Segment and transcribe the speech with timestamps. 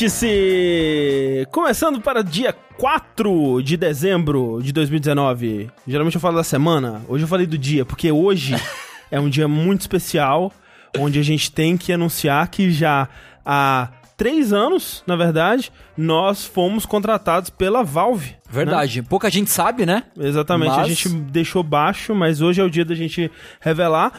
[0.00, 1.46] Vértice!
[1.50, 5.70] Começando para dia 4 de dezembro de 2019.
[5.86, 8.56] Geralmente eu falo da semana, hoje eu falei do dia, porque hoje
[9.12, 10.50] é um dia muito especial,
[10.98, 13.10] onde a gente tem que anunciar que já
[13.44, 18.36] há três anos, na verdade, nós fomos contratados pela Valve.
[18.50, 19.00] Verdade.
[19.00, 20.02] Pouca gente sabe, né?
[20.14, 23.30] Exatamente, a Mas- gente deixou baixo, mas hoje é o dia da gente
[23.62, 24.12] revelar.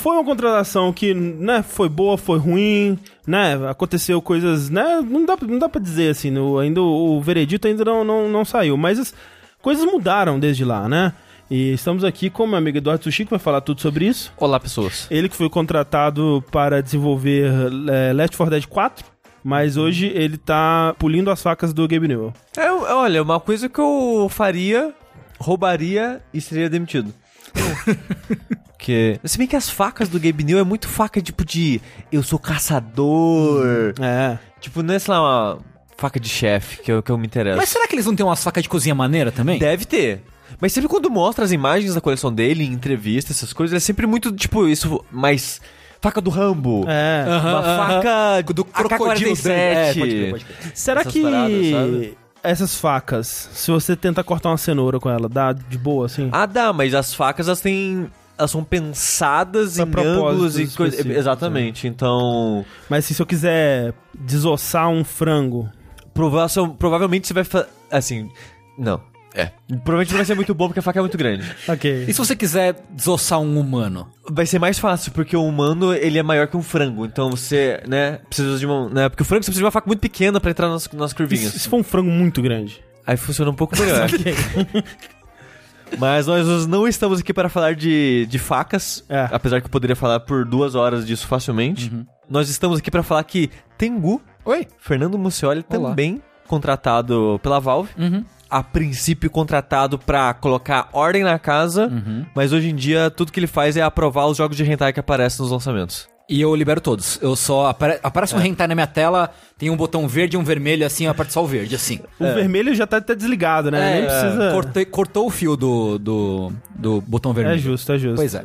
[0.00, 5.36] Foi uma contratação que, né, foi boa, foi ruim, né, aconteceu coisas, né, não dá,
[5.42, 8.76] não dá pra dizer assim, no, ainda o, o veredito ainda não, não, não saiu,
[8.76, 9.12] mas as
[9.60, 11.12] coisas mudaram desde lá, né?
[11.50, 14.30] E estamos aqui com meu amigo Eduardo Sushi, que vai falar tudo sobre isso.
[14.36, 15.08] Olá, pessoas.
[15.10, 17.50] Ele que foi contratado para desenvolver
[17.90, 19.04] é, Left 4 Dead 4,
[19.42, 22.32] mas hoje ele tá pulindo as facas do Gabe Newell.
[22.56, 24.92] É, olha, uma coisa que eu faria,
[25.38, 27.12] roubaria e seria demitido.
[28.78, 29.18] Porque.
[29.24, 31.80] Se bem que as facas do Gabe New é muito faca, tipo, de
[32.12, 33.92] eu sou caçador.
[34.00, 34.38] É.
[34.60, 35.58] Tipo, não é, sei lá, uma
[35.96, 37.58] faca de chefe que eu, que eu me interesso.
[37.58, 39.58] Mas será que eles não têm umas facas de cozinha maneira também?
[39.58, 40.22] Deve ter.
[40.60, 44.06] Mas sempre quando mostra as imagens da coleção dele, em entrevista, essas coisas, é sempre
[44.06, 45.60] muito, tipo, isso mais.
[46.00, 46.84] Faca do Rambo.
[46.88, 47.24] É.
[47.28, 47.76] Aham, Uma aham.
[48.02, 49.32] faca do crocodilo.
[49.32, 49.50] AK-47.
[49.50, 50.72] É, pode crer, pode crer.
[50.74, 52.08] Será essas que paradas,
[52.42, 56.28] essas facas, se você tenta cortar uma cenoura com ela, dá de boa assim?
[56.32, 58.08] Ah, dá, mas as facas, elas têm.
[58.38, 60.94] Elas são pensadas Pra em ângulos e coisas.
[60.94, 61.88] específicos, Exatamente.
[61.88, 62.64] Então.
[62.88, 65.68] Mas assim, se eu quiser desossar um frango,
[66.14, 66.46] Prova
[66.78, 67.66] provavelmente você vai fazer.
[67.90, 68.30] Assim.
[68.78, 69.00] Não.
[69.38, 69.52] É.
[69.68, 71.44] Provavelmente não vai ser muito bom porque a faca é muito grande.
[71.68, 72.04] ok.
[72.08, 74.08] E se você quiser desossar um humano?
[74.30, 77.06] Vai ser mais fácil, porque o humano, ele é maior que um frango.
[77.06, 78.88] Então você, né, precisa de uma...
[78.88, 81.12] Né, porque o frango você precisa de uma faca muito pequena pra entrar nas, nas
[81.12, 81.52] E curvinhas.
[81.52, 82.82] se, se for um frango muito grande?
[83.06, 84.08] Aí funciona um pouco melhor.
[85.98, 89.28] Mas nós não estamos aqui para falar de, de facas, É.
[89.32, 91.90] apesar que eu poderia falar por duas horas disso facilmente.
[92.28, 94.66] Nós estamos aqui para falar que Tengu, Oi?
[94.78, 95.88] Fernando Muccioli, Olá.
[95.90, 97.90] também contratado pela Valve.
[97.98, 98.24] Uhum.
[98.50, 102.24] A princípio contratado pra colocar ordem na casa, Uhum.
[102.34, 105.00] mas hoje em dia tudo que ele faz é aprovar os jogos de hentai que
[105.00, 106.08] aparecem nos lançamentos.
[106.30, 107.18] E eu libero todos.
[107.22, 107.68] Eu só.
[107.68, 111.06] Apare aparece um hentai na minha tela, tem um botão verde e um vermelho, assim,
[111.06, 112.00] aperto só o verde, assim.
[112.20, 113.94] O vermelho já tá até desligado, né?
[113.94, 114.50] Nem precisa.
[114.52, 117.56] Cortei- cortou o fio do, do, do botão vermelho.
[117.56, 118.16] É justo, é justo.
[118.16, 118.44] Pois é.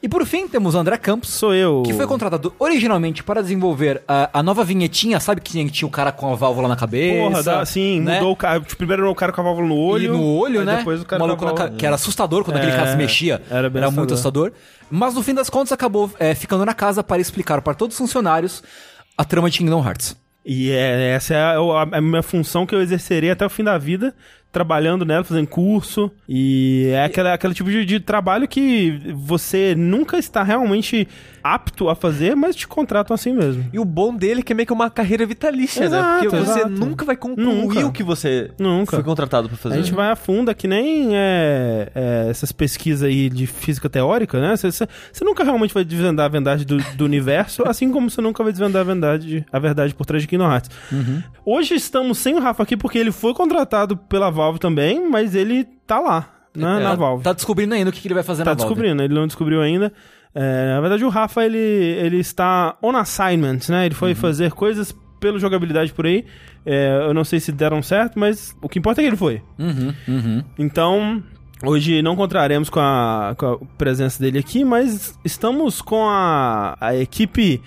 [0.00, 1.28] E por fim, temos o André Campos.
[1.30, 1.82] Sou eu.
[1.84, 5.90] Que foi contratado originalmente para desenvolver a, a nova vinhetinha, sabe que tinha, tinha o
[5.90, 7.28] cara com a válvula na cabeça?
[7.30, 8.14] Porra, dá, sim, né?
[8.16, 8.60] mudou o cara.
[8.60, 10.04] Primeiro era o cara com a válvula no olho.
[10.04, 10.76] E no olho, né?
[10.76, 12.90] Depois o cara o maluco a ca- válvula- que era assustador quando aquele É, cara
[12.92, 13.42] se mexia.
[13.50, 14.52] era bem muito assustador.
[14.88, 17.98] Mas no fim das contas acabou é, ficando na casa para explicar para todos os
[17.98, 18.62] funcionários
[19.16, 20.16] a trama de Kingdom Hearts.
[20.46, 21.56] E é, essa é a,
[21.98, 24.14] a minha função que eu exercerei até o fim da vida,
[24.50, 26.10] trabalhando nela, fazendo curso.
[26.28, 31.06] E é aquela, aquele tipo de, de trabalho que você nunca está realmente
[31.42, 33.64] apto a fazer, mas te contratam assim mesmo.
[33.72, 36.30] E o bom dele é que é meio que uma carreira vitalícia, Exato, né?
[36.30, 36.68] Porque você exato.
[36.70, 37.86] nunca vai concluir Nunca.
[37.86, 38.96] o que você Nunca.
[38.96, 39.74] foi contratado pra fazer.
[39.74, 43.88] A gente vai a fundo, é que nem é, é, essas pesquisas aí de física
[43.88, 44.56] teórica, né?
[44.56, 48.20] Você, você- você nunca realmente vai desvendar a verdade do, do universo, assim como você
[48.20, 50.70] nunca vai desvendar a verdade, a verdade por trás de Kingdom Hearts.
[51.44, 55.64] Hoje estamos sem o Rafa aqui porque ele foi contratado pela Valve também, mas ele
[55.86, 57.22] tá lá, né, É, na Valve.
[57.24, 58.74] Tá descobrindo ainda o que, que ele vai fazer Tá na Valve.
[58.74, 59.92] descobrindo, ele não descobriu ainda.
[60.34, 63.86] É, na verdade, o Rafa, ele, ele está on assignment, né?
[63.86, 63.98] Ele Uhum.
[63.98, 66.24] foi fazer coisas pelo jogabilidade por aí.
[66.64, 69.42] É, eu não sei se deram certo, mas o que importa é que ele foi.
[69.58, 70.44] Uhum, uhum.
[70.58, 71.22] Então,
[71.64, 76.94] hoje não contaremos com a, com a presença dele aqui, mas estamos com a, a
[76.94, 77.60] equipe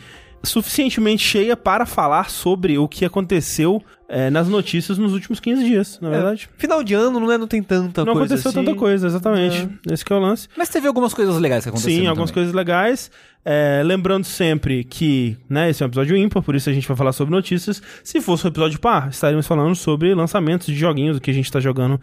[0.43, 3.81] suficientemente cheia para falar sobre o que aconteceu
[4.13, 6.49] é, nas notícias nos últimos 15 dias, na verdade.
[6.57, 8.66] Final de ano, não, é, não tem tanta não coisa aconteceu assim.
[8.66, 9.69] tanta coisa, exatamente.
[9.89, 10.49] Esse que é o lance.
[10.57, 12.44] Mas teve algumas coisas legais que aconteceram Sim, algumas também.
[12.44, 13.09] coisas legais.
[13.45, 16.97] É, lembrando sempre que né, esse é um episódio ímpar, por isso a gente vai
[16.97, 17.81] falar sobre notícias.
[18.03, 21.46] Se fosse um episódio par, estaríamos falando sobre lançamentos de joguinhos, o que a gente
[21.46, 21.99] está jogando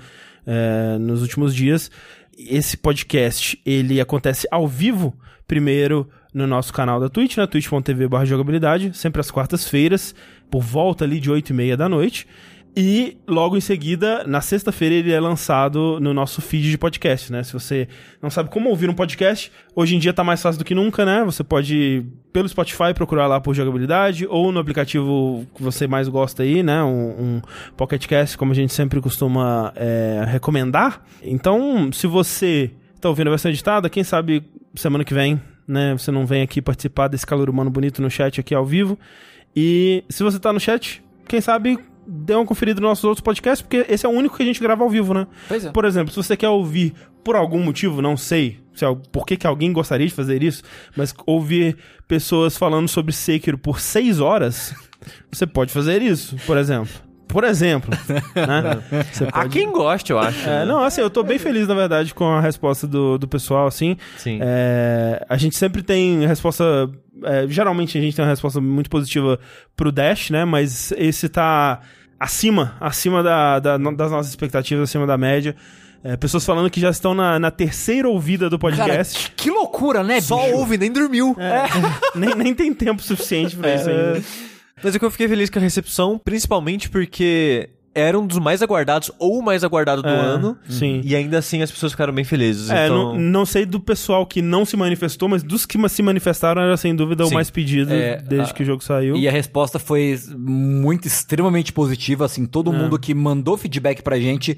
[0.46, 1.90] é, nos últimos dias.
[2.38, 5.14] Esse podcast, ele acontece ao vivo,
[5.46, 10.14] primeiro no nosso canal da Twitch, na twitch.tv barra jogabilidade, sempre às quartas-feiras,
[10.50, 12.26] por volta ali de 8 e meia da noite.
[12.76, 17.42] E logo em seguida, na sexta-feira, ele é lançado no nosso feed de podcast, né?
[17.42, 17.88] Se você
[18.22, 21.04] não sabe como ouvir um podcast, hoje em dia tá mais fácil do que nunca,
[21.04, 21.24] né?
[21.24, 26.44] Você pode, pelo Spotify, procurar lá por jogabilidade, ou no aplicativo que você mais gosta
[26.44, 26.80] aí, né?
[26.84, 27.08] Um,
[27.38, 27.42] um
[27.76, 31.02] Pocket Cast, como a gente sempre costuma é, recomendar.
[31.20, 32.70] Então, se você
[33.00, 34.44] tá ouvindo a versão editada, quem sabe
[34.76, 35.92] semana que vem, né?
[35.92, 38.98] Você não vem aqui participar desse calor humano bonito no chat aqui ao vivo.
[39.54, 43.60] E se você tá no chat, quem sabe dê uma conferida nos nossos outros podcasts,
[43.60, 45.26] porque esse é o único que a gente grava ao vivo, né?
[45.46, 45.70] Pois é.
[45.70, 49.36] Por exemplo, se você quer ouvir por algum motivo, não sei se é, por que,
[49.36, 50.62] que alguém gostaria de fazer isso,
[50.96, 51.76] mas ouvir
[52.06, 54.74] pessoas falando sobre Sekiro por seis horas,
[55.30, 57.07] você pode fazer isso, por exemplo.
[57.28, 57.90] Por exemplo.
[58.34, 59.02] né?
[59.30, 59.48] Pode...
[59.50, 60.48] quem gosta, eu acho.
[60.48, 63.66] É, não, assim, eu tô bem feliz, na verdade, com a resposta do, do pessoal,
[63.66, 63.96] assim.
[64.16, 64.38] Sim.
[64.42, 66.64] É, a gente sempre tem resposta.
[67.24, 69.38] é, geralmente a gente tem uma resposta muito positiva
[69.76, 70.44] pro Dash, né?
[70.44, 71.80] Mas esse tá
[72.18, 75.54] acima, acima da, da- das nossas expectativas, acima da média.
[76.02, 79.32] É, pessoas falando que já estão na, na terceira ouvida do Cara, podcast.
[79.36, 80.56] que loucura, né, Só bicho?
[80.56, 81.36] ouve, nem dormiu.
[82.14, 84.22] nem, nem tem tempo suficiente pra isso ainda.
[84.82, 88.62] Mas é que eu fiquei feliz com a recepção, principalmente porque era um dos mais
[88.62, 90.56] aguardados, ou o mais aguardado do É, ano.
[90.68, 91.00] sim.
[91.04, 92.70] E ainda assim as pessoas ficaram bem felizes.
[92.70, 93.14] É, então...
[93.14, 96.76] não, não sei do pessoal que não se manifestou, mas dos que se manifestaram era
[96.76, 97.30] sem dúvida Sim.
[97.32, 99.16] o mais pedido É, desde a- que o jogo saiu.
[99.16, 104.56] E a resposta foi muito, extremamente positiva, assim, todo mundo que mandou feedback pra gente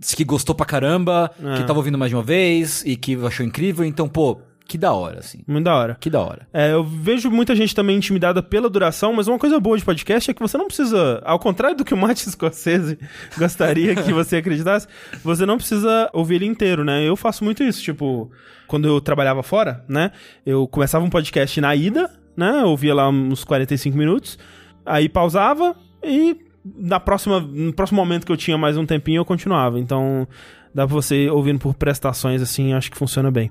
[0.00, 1.58] disse que gostou pra caramba, É.
[1.58, 4.40] que tava ouvindo mais de uma vez e que achou incrível, então, pô,
[4.72, 5.98] que da hora, assim, Muito da hora.
[6.00, 6.48] que da hora.
[6.50, 10.30] É, eu vejo muita gente também intimidada pela duração, mas uma coisa boa de podcast
[10.30, 12.98] é que você não precisa, ao contrário do que o Martin Scorsese
[13.36, 14.88] gostaria que você acreditasse,
[15.22, 17.06] você não precisa ouvir ele inteiro, né?
[17.06, 18.30] Eu faço muito isso, tipo,
[18.66, 20.10] quando eu trabalhava fora, né?
[20.46, 22.62] Eu começava um podcast na ida, né?
[22.62, 24.38] Eu ouvia lá uns 45 minutos,
[24.86, 26.34] aí pausava e
[26.64, 29.78] na próxima, no próximo momento que eu tinha mais um tempinho eu continuava.
[29.78, 30.26] Então,
[30.74, 33.50] dá pra você ir ouvindo por prestações assim, acho que funciona bem.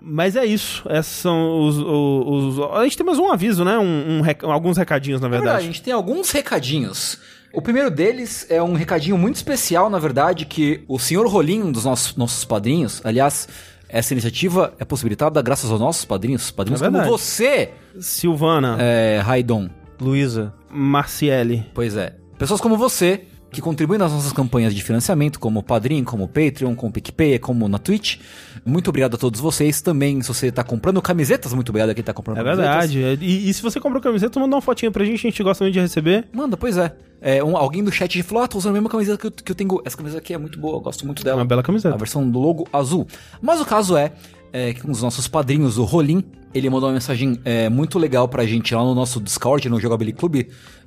[0.00, 0.84] Mas é isso.
[0.90, 3.78] Esses são os, os, os- A gente tem mais um aviso, né?
[3.78, 5.66] Um, um rec- Alguns recadinhos, na verdade, a verdade.
[5.66, 7.18] gente tem alguns recadinhos.
[7.52, 11.72] O primeiro deles é um recadinho muito especial, na verdade, que o senhor Rolim, um
[11.72, 13.48] dos nossos, nossos padrinhos, aliás,
[13.88, 17.10] essa iniciativa é possibilitada graças aos nossos padrinhos, padrinhos É como verdade.
[17.10, 19.68] você, Silvana, é, Raidon.
[19.98, 20.52] Luísa.
[20.70, 21.64] Marciele.
[21.72, 22.14] Pois é.
[22.38, 26.28] Pessoas como você, que contribuem nas nossas campanhas de financiamento, como o Padrim, como o
[26.28, 28.18] Patreon, como o PicPay, como na Twitch.
[28.64, 29.80] Muito obrigado a todos vocês.
[29.80, 32.92] Também, se você tá comprando camisetas, muito obrigado a quem tá comprando É camisetas.
[32.92, 33.24] verdade.
[33.24, 35.74] E, e se você comprou camiseta, manda uma fotinha pra gente, a gente gosta muito
[35.74, 36.26] de receber.
[36.32, 36.94] Manda, pois é.
[37.20, 39.52] É, um- alguém do chat falou, ah, tô usando a mesma camiseta que eu, que
[39.52, 39.80] eu tenho.
[39.86, 41.38] Essa camiseta aqui é muito boa, eu gosto muito É dela.
[41.38, 41.96] uma bela A camiseta.
[41.96, 43.06] versão do logo azul.
[43.40, 44.12] Mas o caso é,
[44.52, 46.22] é que um dos nossos padrinhos, o Rolim,
[46.52, 50.18] ele mandou uma mensagem é, muito legal pra gente lá no nosso Discord, no Jogability
[50.18, 50.42] Club,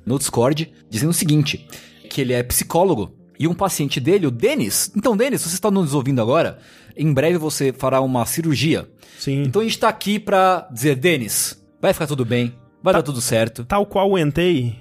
[0.06, 1.66] no Discord, dizendo o seguinte,
[2.10, 4.92] que ele é psicólogo e um paciente dele, o Denis.
[4.94, 6.58] Então, Denis, você está nos ouvindo agora,
[6.94, 8.86] em breve você fará uma cirurgia.
[9.18, 9.44] Sim.
[9.44, 13.20] Então a gente tá aqui pra dizer, Denis, vai ficar tudo bem, vai dar tudo
[13.20, 13.64] certo.
[13.64, 14.79] Tal qual o Entei, está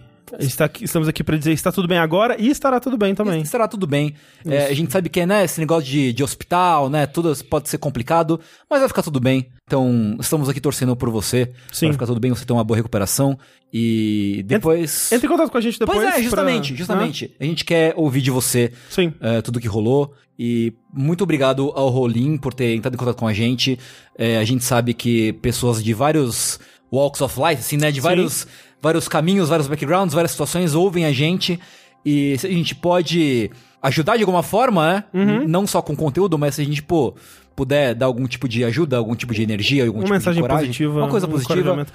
[0.63, 3.41] aqui- estamos aqui pra dizer está tudo bem agora e estará tudo bem também.
[3.41, 4.13] Estará tudo bem.
[4.45, 7.69] É, a gente sabe que é, né, esse negócio de, de hospital, né, tudo pode
[7.69, 8.39] ser complicado,
[8.69, 9.47] mas vai ficar tudo bem.
[9.67, 11.51] Então, estamos aqui torcendo por você.
[11.71, 11.87] Sim.
[11.87, 13.37] Vai ficar tudo bem, você ter uma boa recuperação.
[13.71, 15.11] E depois...
[15.11, 15.97] Entre em contato com a gente depois.
[15.99, 16.77] Pois é, pra- justamente, né?
[16.77, 17.35] justamente.
[17.39, 19.13] A gente quer ouvir de você Sim.
[19.21, 20.13] é, tudo que rolou.
[20.37, 23.77] E muito obrigado ao Rolim por ter entrado em contato com a gente.
[24.17, 26.59] É, a gente sabe que pessoas de vários
[26.91, 27.91] walks of life, assim, né?
[27.91, 28.47] De vários,
[28.81, 31.59] vários caminhos, vários backgrounds, várias situações ouvem a gente.
[32.05, 35.03] E se a gente pode ajudar de alguma forma, né?
[35.13, 35.47] Uhum.
[35.47, 37.13] Não só com conteúdo, mas se a gente, pô,
[37.55, 40.47] puder dar algum tipo de ajuda, algum tipo de energia, algum Uma tipo mensagem de
[40.47, 40.99] coragem, positiva.
[40.99, 41.85] uma coisa um positiva.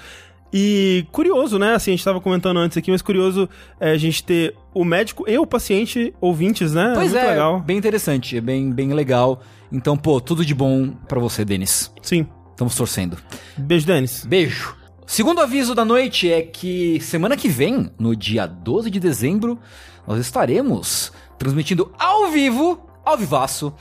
[0.56, 1.74] E curioso, né?
[1.74, 3.48] Assim, a gente tava comentando antes aqui, mas curioso
[3.80, 6.92] é a gente ter o médico e o paciente ouvintes, né?
[6.94, 7.60] Pois Muito é, legal.
[7.60, 9.42] bem interessante, é bem, bem legal.
[9.72, 11.92] Então, pô, tudo de bom pra você, Denis.
[12.00, 12.26] Sim.
[12.52, 13.16] Estamos torcendo.
[13.56, 14.24] Beijo, Denis.
[14.24, 14.76] Beijo.
[15.06, 19.58] Segundo aviso da noite é que semana que vem, no dia 12 de dezembro,
[20.06, 23.72] nós estaremos transmitindo ao vivo, ao vivaço,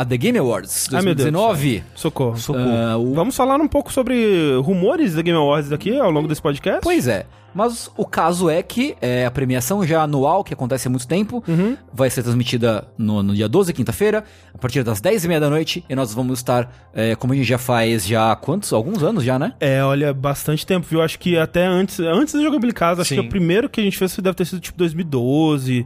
[0.00, 1.84] a The Game Awards Ai, meu Deus 2019.
[1.94, 2.36] Socorro.
[2.56, 6.40] Ah, o- Vamos falar um pouco sobre rumores da Game Awards aqui ao longo desse
[6.42, 6.80] podcast?
[6.82, 7.26] Pois é.
[7.52, 11.42] Mas o caso é que é, a premiação já anual, que acontece há muito tempo,
[11.48, 11.76] Uhum.
[11.92, 14.22] vai ser transmitida no, no dia 12, quinta-feira,
[14.54, 17.58] a partir das 10h30 da noite, e nós vamos estar, é, como a gente já
[17.58, 18.72] faz já há quantos?
[18.72, 19.52] Alguns anos já, né?
[19.58, 21.02] É, olha, bastante tempo, viu?
[21.02, 23.20] Acho que até antes, antes da jogabilidade casa, acho Sim.
[23.22, 25.84] que o primeiro que a gente fez deve ter sido tipo 2012,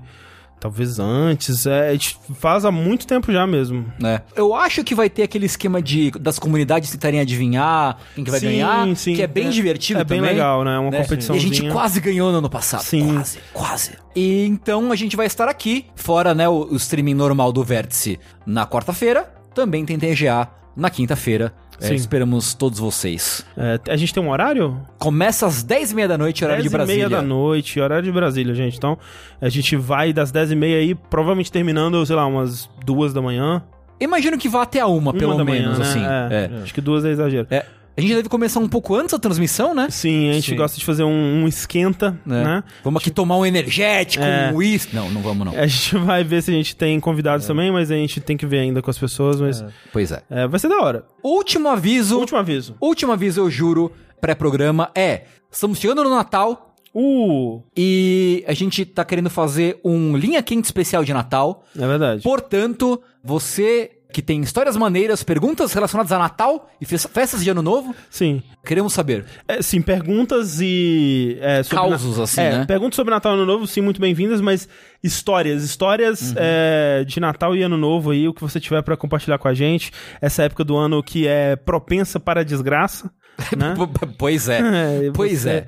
[0.64, 1.66] talvez antes.
[1.66, 3.84] É, a gente faz há muito tempo já mesmo.
[4.02, 4.22] É.
[4.34, 8.40] Eu acho que vai ter aquele esquema de das comunidades tentarem adivinhar quem que vai
[8.40, 9.14] Sim, ganhar, sim.
[9.14, 10.32] que é bem É- divertido é bem também.
[10.32, 10.78] legal, né?
[10.78, 12.80] Uma E a gente quase ganhou no ano passado.
[12.82, 13.12] Sim.
[13.12, 13.90] Quase, quase.
[14.16, 18.18] E então a gente vai estar aqui, fora né, o, o streaming normal do Vértice
[18.46, 21.52] na quarta-feira, também tem TGA na quinta-feira.
[21.80, 21.94] É, Sim.
[21.94, 23.44] esperamos todos vocês.
[23.56, 24.80] É, a gente tem um horário?
[24.98, 27.08] Começa às 10h30 da noite, horário 10 de meia Brasília.
[27.08, 28.76] da noite, horário de Brasília, gente.
[28.76, 28.96] Então,
[29.40, 33.20] a gente vai das 10 e meia aí, provavelmente terminando, sei lá, umas duas da
[33.20, 33.62] manhã.
[34.00, 35.84] Imagino que vá até a uma, Uma pelo da manhã, menos, né?
[35.84, 36.04] assim.
[36.04, 36.62] É, É.
[36.62, 37.46] Acho que duas é exagero.
[37.50, 37.64] É.
[37.96, 39.88] A gente deve começar um pouco antes da transmissão, né?
[39.88, 40.56] Sim, a gente Sim.
[40.56, 42.42] gosta de fazer um, um esquenta, né?
[42.42, 42.64] né?
[42.82, 44.50] Vamos aqui tomar um energético, É.
[44.52, 44.94] um uísque.
[44.96, 45.54] Não, não vamos não.
[45.56, 48.46] A gente vai ver se a gente tem convidados também, mas a gente tem que
[48.46, 50.22] ver ainda com as pessoas, mas Pois é.
[50.28, 51.04] é, vai ser da hora.
[51.22, 52.18] Último aviso.
[52.18, 52.76] Último aviso.
[52.80, 59.04] Último aviso, eu juro, pré-programa é: estamos chegando no Natal Uh, E a gente tá
[59.04, 61.64] querendo fazer um linha quente especial de Natal.
[61.76, 62.22] é verdade.
[62.22, 67.60] Portanto, você que tem histórias maneiras, perguntas relacionadas a Natal e fe- festas de Ano
[67.62, 68.42] Novo, Sim.
[68.64, 69.24] queremos saber.
[69.48, 71.36] É, sim, perguntas e.
[71.40, 72.64] É, Causos, assim, é, né?
[72.64, 74.68] Perguntas sobre Natal e Ano Novo, sim, muito bem-vindas, mas
[75.02, 76.34] histórias, histórias Uhum.
[76.38, 79.54] é, de Natal e Ano Novo aí, o que você tiver pra compartilhar com a
[79.54, 79.90] gente.
[80.20, 83.10] Essa época do ano que é propensa para a desgraça,
[83.58, 83.74] né?
[84.16, 84.60] Pois é.
[85.08, 85.66] É, Pois você- é.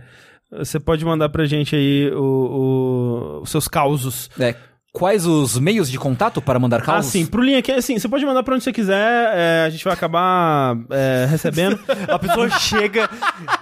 [0.58, 4.30] Você pode mandar pra gente aí o- o- os seus causos.
[4.38, 4.54] É,
[4.98, 7.12] Quais os meios de contato para mandar Ah, causos?
[7.12, 9.84] sim, pro linha aqui, assim, você pode mandar pra onde você quiser, é, a gente
[9.84, 11.78] vai acabar é, recebendo.
[12.08, 13.06] A pessoa chega,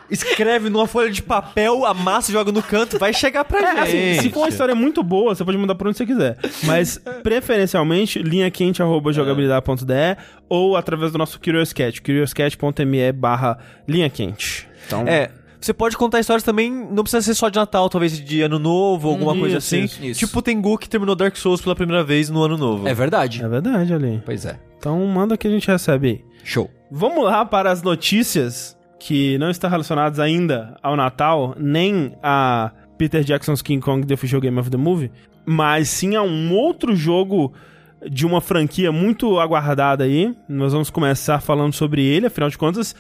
[0.09, 3.79] escreve numa folha de papel, amassa e joga no canto, vai chegar pra É, gente.
[3.81, 6.37] assim, se for uma história muito boa, você pode mandar por onde você quiser.
[6.63, 10.17] Mas, preferencialmente, linhaquente.jogabilidade.de
[10.49, 14.69] ou através do nosso Curious Cat, curiouscat.me barra linha quente.
[14.87, 15.31] Então, É,
[15.65, 19.09] você pode contar histórias também, não precisa ser só de Natal, talvez de Ano Novo,
[19.09, 19.85] alguma Hum, coisa isso, assim.
[19.85, 20.21] isso, isso.
[20.27, 22.87] Tipo o Tengu que terminou Dark Souls pela primeira vez no Ano Novo.
[22.89, 23.43] É verdade.
[23.43, 24.23] é verdade, ali.
[24.25, 24.59] Pois é.
[24.79, 26.25] Então, manda que a gente recebe aí.
[26.45, 26.71] Show.
[26.91, 33.23] Vamos lá para as notícias que não estão relacionadas ainda ao Natal, nem a Peter
[33.25, 35.11] Jackson's King Kong The Official Game of the Movie,
[35.47, 37.53] mas sim a um outro jogo
[38.11, 40.35] de uma franquia muito aguardada aí.
[40.49, 42.95] Nós vamos começar falando sobre ele, afinal de contas,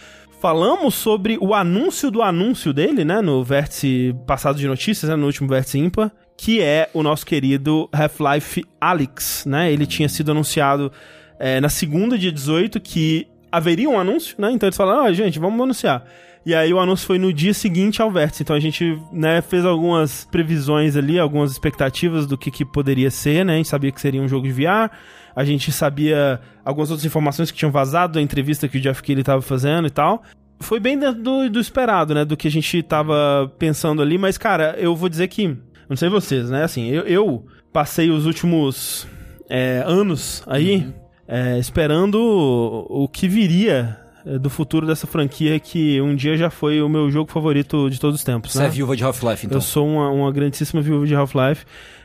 [0.44, 5.24] falamos sobre o anúncio do anúncio dele, né, no vértice passado de notícias, né, no
[5.24, 9.72] último vértice ímpar, que é o nosso querido Half-Life Alyx, né?
[9.72, 10.92] Ele tinha sido anunciado
[11.38, 14.50] é, na segunda, dia 18, que haveria um anúncio, né?
[14.52, 16.04] Então eles falaram, ah, gente, vamos anunciar.
[16.44, 18.42] E aí o anúncio foi no dia seguinte ao vértice.
[18.42, 23.46] Então a gente, né, fez algumas previsões ali, algumas expectativas do que, que poderia ser,
[23.46, 23.54] né?
[23.54, 24.90] A gente sabia que seria um jogo de VR.
[25.34, 29.22] A gente sabia algumas outras informações que tinham vazado da entrevista que o Jeff Keighley
[29.22, 30.22] estava fazendo e tal.
[30.60, 32.24] Foi bem dentro do, do esperado, né?
[32.24, 34.16] Do que a gente tava pensando ali.
[34.16, 35.56] Mas, cara, eu vou dizer que...
[35.88, 36.62] Não sei vocês, né?
[36.64, 39.06] Assim, eu, eu passei os últimos
[39.50, 40.94] é, anos aí
[41.26, 46.50] é, esperando o, o que viria é, do futuro dessa franquia que um dia já
[46.50, 48.52] foi o meu jogo favorito de todos os tempos.
[48.52, 48.66] Você né?
[48.66, 49.58] é viúva de Half-Life, então.
[49.58, 51.64] Eu sou uma, uma grandíssima viúva de Half-Life.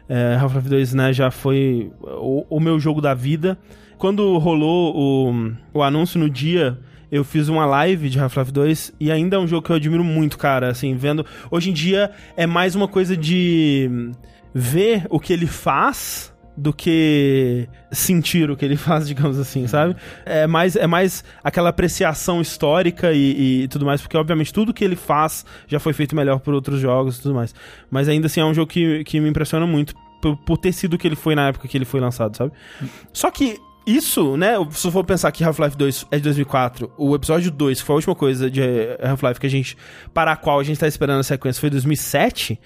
[0.09, 3.57] É, Half-Life 2 né, já foi o, o meu jogo da vida.
[3.97, 6.79] Quando rolou o, o anúncio no dia,
[7.11, 10.03] eu fiz uma live de Half-Life 2 e ainda é um jogo que eu admiro
[10.03, 10.69] muito, cara.
[10.69, 11.25] Assim, vendo.
[11.51, 14.11] Hoje em dia é mais uma coisa de
[14.53, 19.95] ver o que ele faz do que sentir o que ele faz, digamos assim, sabe?
[20.25, 24.83] É mais, é mais aquela apreciação histórica e, e tudo mais, porque obviamente tudo que
[24.83, 27.55] ele faz já foi feito melhor por outros jogos e tudo mais.
[27.89, 30.95] Mas ainda assim é um jogo que, que me impressiona muito por, por ter sido
[30.95, 32.51] o que ele foi na época que ele foi lançado, sabe?
[33.13, 37.15] Só que isso, né, se eu for pensar que Half-Life 2 é de 2004, o
[37.15, 38.61] episódio 2, que foi a última coisa de
[39.01, 39.77] Half-Life que a gente,
[40.13, 42.59] para a qual a gente tá esperando a sequência, foi 2007,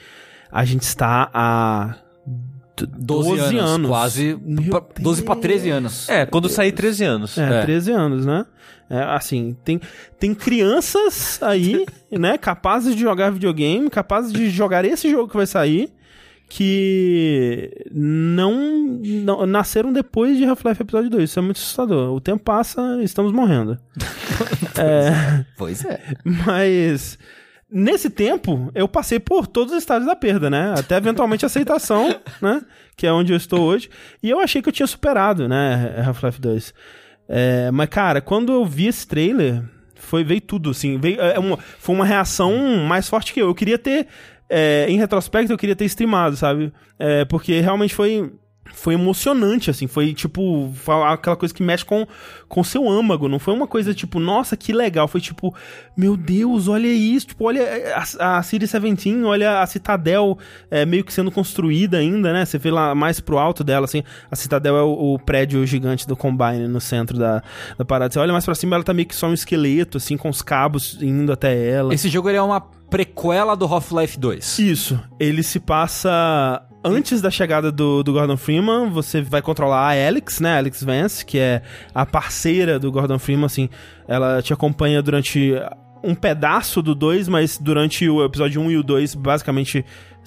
[0.51, 1.95] a gente está a
[2.75, 4.37] 12, anos, Quase.
[4.43, 6.09] Meu pra- 12 pra 13 anos.
[6.09, 7.37] É, quando sair 13 anos.
[7.37, 7.61] É, É.
[7.63, 8.45] 13 anos, né?
[8.89, 9.79] É, assim, tem,
[10.19, 15.47] tem crianças aí, né, capazes de jogar videogame, capazes de jogar esse jogo que vai
[15.47, 15.89] sair,
[16.49, 21.29] que não, não- nasceram depois de Half-Life Episódio 2.
[21.29, 22.13] Isso é muito assustador.
[22.13, 23.77] O tempo passa e estamos morrendo.
[24.77, 25.99] é, Pois é.
[26.23, 27.17] mas
[27.73, 30.75] nesse tempo eu passei por todos os estágios da perda, né?
[30.77, 32.61] Até eventualmente a aceitação, né?
[32.95, 33.89] Que é onde eu estou hoje.
[34.21, 36.03] E eu achei que eu tinha superado, né?
[36.05, 36.73] Half-Life 2.
[37.27, 39.63] É, mas, cara, quando eu vi esse trailer,
[39.95, 40.97] foi, veio tudo, assim.
[40.99, 42.53] Veio, é, uma, foi uma reação
[42.85, 43.47] mais forte que eu.
[43.47, 44.07] Eu queria ter.
[44.49, 46.71] é, em retrospecto, eu queria ter streamado, sabe?
[46.99, 48.31] É, porque realmente foi.
[48.71, 50.71] Foi emocionante, assim, foi tipo
[51.11, 52.07] aquela coisa que mexe com
[52.47, 55.53] com seu âmago, não foi uma coisa tipo, nossa, que legal, foi tipo,
[55.97, 57.63] meu Deus, olha isso, tipo, olha
[58.19, 60.37] a, a Series 17, olha a Citadel
[60.69, 64.03] é, meio que sendo construída ainda, né, você vê lá mais pro alto dela, assim,
[64.29, 67.41] a Citadel é o, o prédio gigante do Combine no centro da,
[67.75, 70.15] da parada, você olha mais pra cima, ela tá meio que só um esqueleto, assim,
[70.15, 71.91] com os cabos indo até ela.
[71.91, 74.59] Esse jogo ele é uma prequela do Half-Life 2.
[74.59, 74.99] Isso.
[75.19, 78.89] Ele se passa antes da chegada do, do Gordon Freeman.
[78.89, 80.57] Você vai controlar a Alex, né?
[80.57, 81.61] Alex Vance, que é
[81.93, 83.69] a parceira do Gordon Freeman, assim.
[84.07, 85.53] Ela te acompanha durante
[86.03, 89.85] um pedaço do 2, mas durante o episódio 1 um e o 2, basicamente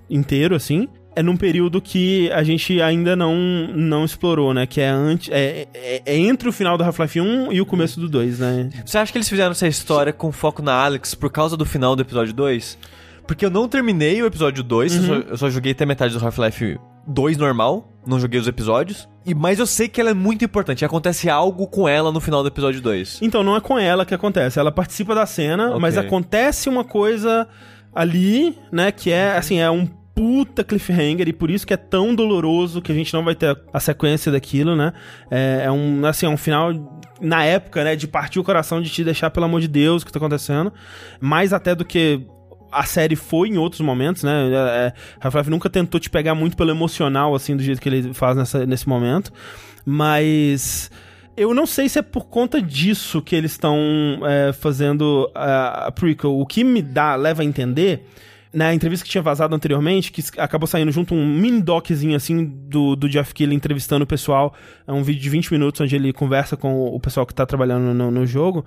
[0.08, 0.88] inteiro, assim.
[1.14, 3.34] É num período que a gente ainda não,
[3.74, 4.66] não explorou, né?
[4.66, 7.98] Que é, antes, é, é, é entre o final do Half-Life 1 e o começo
[7.98, 8.70] do 2, né?
[8.84, 11.96] Você acha que eles fizeram essa história com foco na Alex por causa do final
[11.96, 12.78] do episódio 2?
[13.26, 16.24] Porque eu não terminei o episódio 2, eu, só, eu só joguei até metade do
[16.24, 19.08] Half-Life 2 normal, não joguei os episódios.
[19.24, 22.42] E, mas eu sei que ela é muito importante, acontece algo com ela no final
[22.42, 23.20] do episódio 2.
[23.22, 24.58] Então, não é com ela que acontece.
[24.58, 25.80] Ela participa da cena, Ok.
[25.80, 27.48] mas acontece uma coisa
[27.94, 32.14] ali, né, que é, assim, é um puta cliffhanger e por isso que é tão
[32.14, 34.94] doloroso que a gente não vai ter a sequência daquilo, né?
[35.30, 36.72] É, é um, assim, é um final
[37.20, 40.06] na época, né, de partir o coração de te deixar pelo amor de Deus o
[40.06, 40.72] que tá acontecendo,
[41.20, 42.26] mais até do que
[42.70, 44.50] a série foi em outros momentos, né?
[44.52, 48.36] É, Half-Life nunca tentou te pegar muito pelo emocional, assim, do jeito que ele faz
[48.36, 49.32] nessa, nesse momento.
[49.84, 50.90] Mas
[51.36, 53.76] eu não sei se é por conta disso que eles estão
[54.24, 56.38] é, fazendo a, a prequel.
[56.38, 58.06] O que me dá, leva a entender
[58.52, 62.96] na entrevista que tinha vazado anteriormente, que acabou saindo junto um mini doczinho assim do,
[62.96, 64.54] do Jeff Keighley entrevistando o pessoal.
[64.86, 67.92] É um vídeo de 20 minutos onde ele conversa com o pessoal que tá trabalhando
[67.92, 68.64] no, no jogo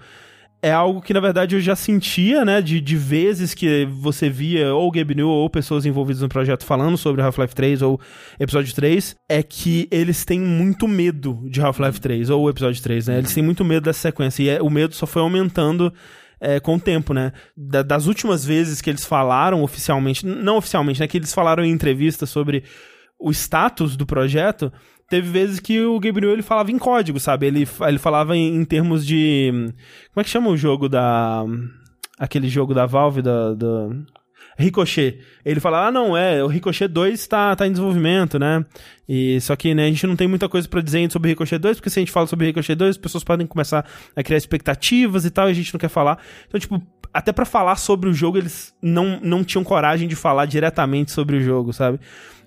[0.62, 2.62] é algo que, na verdade, eu já sentia, né?
[2.62, 6.98] De, de vezes que você via ou Gabe New ou pessoas envolvidas no projeto falando
[6.98, 8.00] sobre Half-Life 3 ou
[8.40, 13.18] episódio 3, é que eles têm muito medo de Half-Life 3 ou episódio 3, né?
[13.20, 14.44] Eles têm muito medo dessa sequência.
[14.44, 15.94] E é, o medo só foi aumentando
[16.42, 17.32] é, com o tempo, né?
[17.56, 21.08] Da, das últimas vezes que eles falaram oficialmente, não oficialmente, né?
[21.08, 22.64] Que eles falaram em entrevistas sobre
[23.18, 24.72] o status do projeto,
[25.10, 27.48] teve vezes que o Gabriel ele falava em código, sabe?
[27.48, 29.52] Ele, ele falava em, em, termos de.
[30.14, 31.44] Como é que chama o jogo da.
[32.18, 33.54] Aquele jogo da Valve, da.
[33.54, 33.90] da...
[34.58, 35.20] Ricochet.
[35.46, 38.66] Ele fala, ah, não, é, o Ricochet 2 tá, tá em desenvolvimento, né?
[39.08, 41.78] E só que, né, a gente não tem muita coisa para dizer sobre Ricochet 2,
[41.78, 45.24] porque se a gente fala sobre Ricochet 2, as pessoas podem começar a criar expectativas
[45.24, 46.20] e tal, e a gente não quer falar.
[46.46, 46.82] Então, tipo,
[47.14, 51.38] até para falar sobre o jogo, eles não, não tinham coragem de falar diretamente sobre
[51.38, 51.98] o jogo, sabe?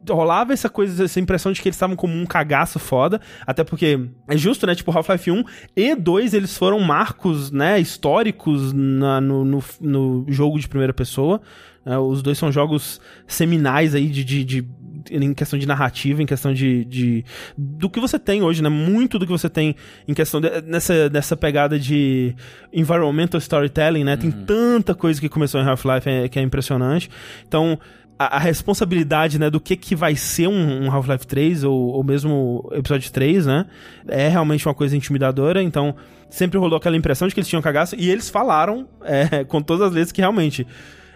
[0.09, 3.99] Rolava essa coisa, essa impressão de que eles estavam como um cagaço foda, até porque
[4.29, 4.75] é justo, né?
[4.75, 5.45] Tipo, Half-Life 1
[5.77, 11.41] e 2, eles foram marcos, né, históricos na, no, no, no jogo de primeira pessoa.
[11.85, 14.69] É, os dois são jogos seminais aí de, de, de,
[15.11, 17.25] em questão de narrativa, em questão de, de,
[17.57, 18.69] do que você tem hoje, né?
[18.69, 19.75] Muito do que você tem
[20.07, 22.35] em questão de, nessa, nessa pegada de
[22.73, 24.13] environmental storytelling, né?
[24.13, 24.19] Uhum.
[24.19, 27.11] Tem tanta coisa que começou em Half-Life é, que é impressionante.
[27.47, 27.79] Então,
[28.27, 32.69] a, responsabilidade, né, do que que vai ser um, um Half-Life 3 ou, ou mesmo
[32.73, 33.67] episódio 3, né,
[34.09, 35.95] é realmente uma coisa intimidadora, então
[36.29, 39.89] sempre rolou aquela impressão de que eles tinham cagaço, e eles falaram, é, com todas
[39.89, 40.67] as letras, que realmente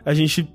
[0.04, 0.48] a gente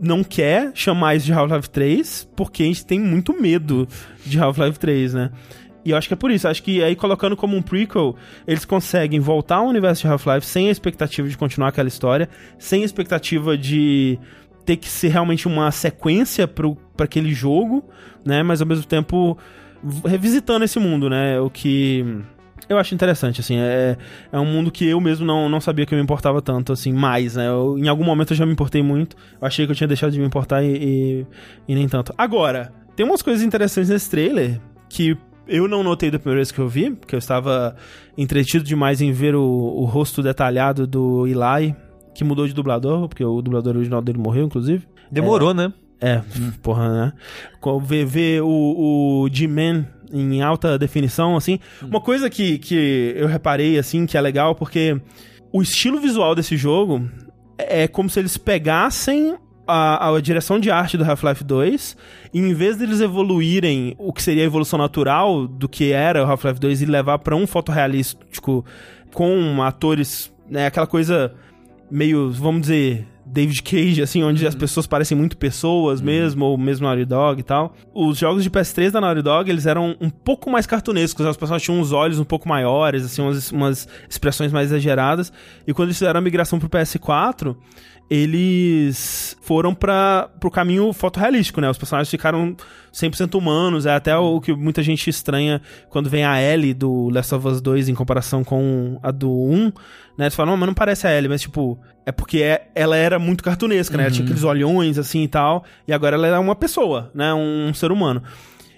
[0.00, 3.86] não quer chamar isso de Half-Life 3, porque a gente tem muito medo
[4.24, 5.30] de Half-Life 3, né.
[5.84, 6.46] E eu acho que é por isso.
[6.46, 8.14] Acho que aí colocando como um prequel,
[8.46, 12.82] eles conseguem voltar ao universo de Half-Life sem a expectativa de continuar aquela história, sem
[12.82, 14.18] a expectativa de
[14.64, 16.68] ter que ser realmente uma sequência para
[16.98, 17.84] aquele jogo,
[18.24, 18.42] né?
[18.42, 19.36] Mas ao mesmo tempo
[20.06, 21.40] revisitando esse mundo, né?
[21.40, 22.04] O que
[22.68, 23.96] eu acho interessante, assim, é,
[24.30, 26.92] é um mundo que eu mesmo não, não sabia que eu me importava tanto, assim,
[26.92, 27.48] mais, né?
[27.48, 30.12] Eu, em algum momento eu já me importei muito, eu achei que eu tinha deixado
[30.12, 31.26] de me importar e, e,
[31.66, 32.14] e nem tanto.
[32.16, 35.16] Agora, tem umas coisas interessantes nesse trailer que
[35.48, 37.74] eu não notei da primeira vez que eu vi, porque eu estava
[38.16, 41.74] entretido demais em ver o, o rosto detalhado do Eli,
[42.20, 44.86] que mudou de dublador, porque o dublador original dele morreu, inclusive.
[45.10, 45.72] Demorou, é, né?
[45.98, 46.22] É,
[46.62, 47.12] porra, né?
[47.82, 51.58] Ver, ver o, o G-Man em alta definição, assim.
[51.82, 51.86] Hum.
[51.86, 55.00] Uma coisa que, que eu reparei, assim, que é legal, porque
[55.50, 57.08] o estilo visual desse jogo
[57.56, 59.34] é como se eles pegassem
[59.66, 61.96] a, a, direção de arte do Half-Life 2,
[62.34, 66.30] e em vez deles evoluírem o que seria a evolução natural do que era o
[66.30, 68.62] Half-Life 2 e levar para um fotorrealístico
[69.14, 71.34] com atores, né, aquela coisa
[71.90, 74.48] meio, vamos dizer, David Cage, assim, onde uhum.
[74.48, 76.06] as pessoas parecem muito pessoas uhum.
[76.06, 77.74] mesmo, ou mesmo Naughty Dog e tal.
[77.94, 81.62] Os jogos de PS3 da Naughty Dog, eles eram um pouco mais cartunescos, as pessoas
[81.62, 85.32] tinham uns olhos um pouco maiores, assim, umas, umas expressões mais exageradas.
[85.66, 87.56] E quando eles fizeram a migração pro PS4,
[88.10, 91.70] eles foram para pro caminho fotorrealístico, né?
[91.70, 92.56] Os personagens ficaram
[92.92, 97.32] 100% humanos, é até o que muita gente estranha quando vem a Ellie do Last
[97.36, 99.72] of Us 2 em comparação com a do 1,
[100.18, 100.24] né?
[100.24, 103.16] Eles falam, não, mas não parece a Ellie, mas tipo, é porque é, ela era
[103.16, 104.02] muito cartunesca, né?
[104.02, 104.26] Ela tinha uhum.
[104.26, 107.32] aqueles olhões assim e tal, e agora ela é uma pessoa, né?
[107.32, 108.24] Um, um ser humano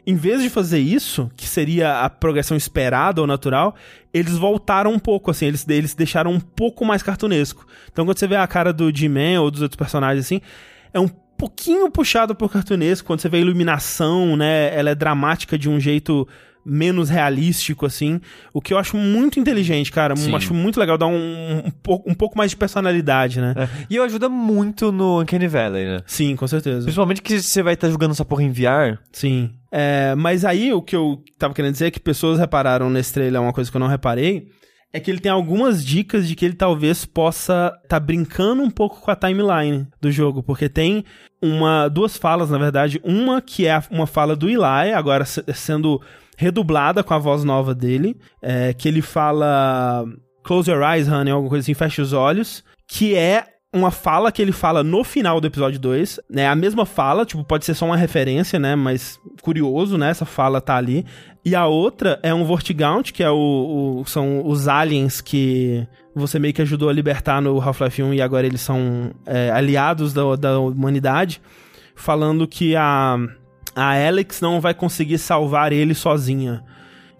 [0.06, 3.74] em vez de fazer isso, que seria a progressão esperada ou natural,
[4.12, 7.66] eles voltaram um pouco, assim, eles, eles deixaram um pouco mais cartunesco.
[7.90, 10.40] Então quando você vê a cara do G-Man ou dos outros personagens, assim,
[10.92, 13.06] é um pouquinho puxado por cartunesco.
[13.06, 16.26] Quando você vê a iluminação, né, ela é dramática de um jeito
[16.64, 18.20] menos realístico, assim.
[18.52, 20.14] O que eu acho muito inteligente, cara.
[20.16, 20.34] Sim.
[20.34, 23.54] Acho muito legal dar um, um, pouco, um pouco mais de personalidade, né?
[23.56, 23.68] É.
[23.90, 26.00] E ajuda muito no Uncanny Valley, né?
[26.06, 26.82] Sim, com certeza.
[26.82, 28.98] Principalmente que você vai estar tá jogando essa porra em VR.
[29.12, 29.50] Sim.
[29.70, 33.40] É, mas aí o que eu tava querendo dizer é que pessoas repararam nesse trailer,
[33.40, 34.48] é uma coisa que eu não reparei,
[34.92, 38.70] é que ele tem algumas dicas de que ele talvez possa estar tá brincando um
[38.70, 41.04] pouco com a timeline do jogo, porque tem
[41.40, 46.00] uma duas falas, na verdade, uma que é uma fala do Eli, agora sendo
[46.36, 50.04] redublada com a voz nova dele, é, que ele fala
[50.42, 54.42] Close your eyes, honey, alguma coisa assim, fecha os olhos, que é uma fala que
[54.42, 56.46] ele fala no final do episódio 2, né?
[56.46, 58.76] A mesma fala, tipo, pode ser só uma referência, né?
[58.76, 60.10] Mas curioso, né?
[60.10, 61.06] Essa fala tá ali.
[61.42, 66.38] E a outra é um Vortigaunt, que é o, o são os aliens que você
[66.38, 70.36] meio que ajudou a libertar no Half-Life 1 e agora eles são é, aliados da,
[70.36, 71.40] da humanidade,
[71.94, 73.16] falando que a,
[73.74, 76.62] a Alex não vai conseguir salvar ele sozinha.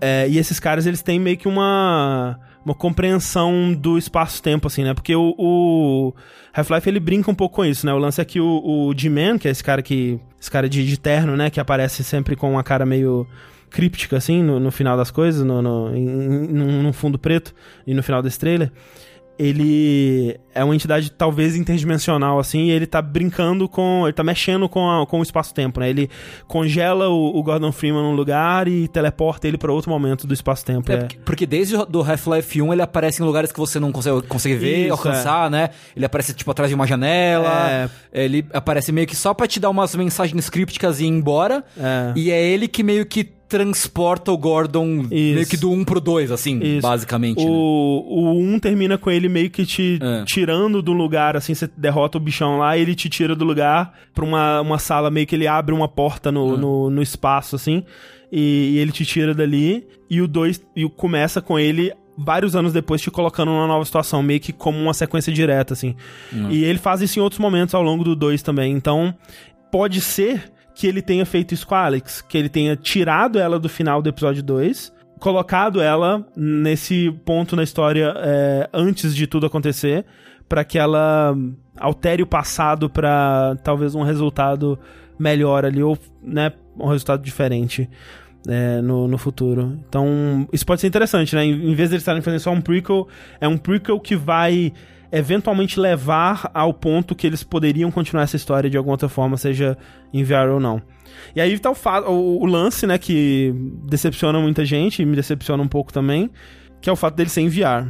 [0.00, 4.94] É, e esses caras, eles têm meio que uma uma compreensão do espaço-tempo, assim, né?
[4.94, 6.14] Porque o, o
[6.54, 7.92] Half-Life, ele brinca um pouco com isso, né?
[7.92, 10.20] O lance é que o, o G-Man, que é esse cara que...
[10.40, 11.50] Esse cara de, de terno, né?
[11.50, 13.26] Que aparece sempre com uma cara meio
[13.68, 17.54] críptica, assim, no, no final das coisas, no, no, em, num fundo preto
[17.86, 18.70] e no final desse trailer
[19.42, 24.02] ele é uma entidade talvez interdimensional, assim, e ele tá brincando com.
[24.04, 25.90] Ele tá mexendo com, a, com o espaço-tempo, né?
[25.90, 26.08] Ele
[26.46, 30.92] congela o, o, Gordon Freeman num lugar e teleporta ele para outro momento do espaço-tempo.
[30.92, 30.98] É, é.
[30.98, 34.54] Porque, porque, desde o Half-Life 1 ele aparece em lugares que você não consegue, consegue
[34.54, 35.50] ver, Isso, alcançar, é.
[35.50, 35.70] né?
[35.96, 37.70] Ele aparece, tipo, atrás de uma janela.
[37.70, 37.90] É.
[38.12, 41.64] Ele aparece meio que só pra te dar umas mensagens crípticas e ir embora.
[41.76, 42.12] É.
[42.14, 45.08] E é ele que meio que transporta o Gordon Isso.
[45.10, 46.80] meio que do 1 pro 2, assim, Isso.
[46.80, 47.38] basicamente.
[47.38, 47.50] O, né?
[47.50, 50.24] o 1 termina com ele meio que te é.
[50.24, 54.24] tirando do lugar, assim, você derrota o bichão lá, ele te tira do lugar pra
[54.24, 56.56] uma, uma sala, meio que ele abre uma porta no, é.
[56.56, 57.84] no, no, espaço, assim,
[58.32, 62.72] e, e, ele te tira dali, e o 2 e começa com ele vários anos
[62.72, 65.94] depois te colocando numa nova situação, meio que como uma sequência direta, assim.
[66.32, 66.50] Uhum.
[66.50, 68.72] E ele faz isso em outros momentos ao longo do 2 também.
[68.72, 69.14] Então,
[69.70, 73.58] pode ser que ele tenha feito isso com a Alex, que ele tenha tirado ela
[73.58, 79.46] do final do episódio 2, colocado ela nesse ponto na história é, antes de tudo
[79.46, 80.04] acontecer,
[80.48, 81.36] para que ela
[81.78, 84.78] altere o passado para talvez um resultado
[85.18, 87.88] melhor ali, ou né, um resultado diferente.
[88.48, 89.78] É, no, no futuro.
[89.88, 91.44] Então, isso pode ser interessante, né?
[91.44, 93.06] Em, em vez de eles estarem fazendo só um prequel,
[93.40, 94.72] é um prequel que vai
[95.12, 99.76] eventualmente levar ao ponto que eles poderiam continuar essa história de alguma outra forma, seja
[100.12, 100.80] enviar ou não.
[101.36, 105.62] E aí tá o, o, o lance, né, que decepciona muita gente, e me decepciona
[105.62, 106.30] um pouco também,
[106.80, 107.86] que é o fato dele ser enviar.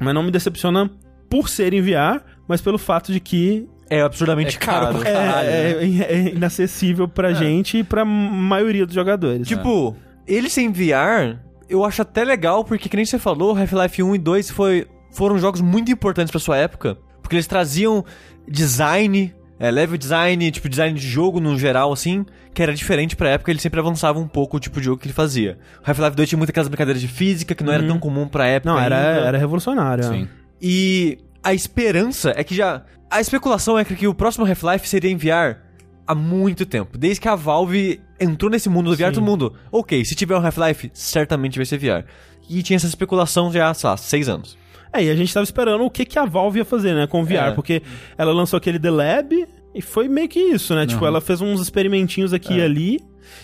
[0.00, 0.90] Mas não me decepciona
[1.30, 4.98] por ser enviar, mas pelo fato de que é absurdamente é caro.
[4.98, 5.06] caro.
[5.06, 6.06] É, é, né?
[6.08, 7.34] é, inacessível pra é.
[7.34, 9.46] gente e pra maioria dos jogadores.
[9.46, 14.14] Tipo, ele sem enviar, eu acho até legal, porque que nem você falou, Half-Life 1
[14.16, 18.04] e 2 foi foram jogos muito importantes para sua época, porque eles traziam
[18.46, 23.30] design, é, level design, tipo design de jogo no geral, assim, que era diferente pra
[23.30, 25.58] época, ele sempre avançava um pouco o tipo de jogo que ele fazia.
[25.82, 27.78] Half-Life 2 tinha muitas aquelas brincadeiras de física que não uhum.
[27.78, 28.72] era tão comum pra época.
[28.72, 30.04] Não, era, era revolucionário.
[30.04, 30.08] É.
[30.08, 30.28] Sim.
[30.60, 32.82] E a esperança é que já.
[33.10, 35.62] A especulação é que o próximo Half-Life seria enviar
[36.06, 36.98] há muito tempo.
[36.98, 39.12] Desde que a Valve entrou nesse mundo do VR, Sim.
[39.12, 39.54] todo mundo.
[39.72, 42.04] Ok, se tiver um Half-Life, certamente vai ser VR.
[42.48, 44.56] E tinha essa especulação já, sei lá, seis anos.
[44.96, 47.22] É, e a gente tava esperando o que, que a Valve ia fazer, né, com
[47.22, 47.50] o VR, é.
[47.52, 47.82] porque
[48.16, 50.80] ela lançou aquele The Lab e foi meio que isso, né?
[50.80, 50.86] Uhum.
[50.86, 52.56] Tipo, ela fez uns experimentinhos aqui é.
[52.56, 53.00] e ali.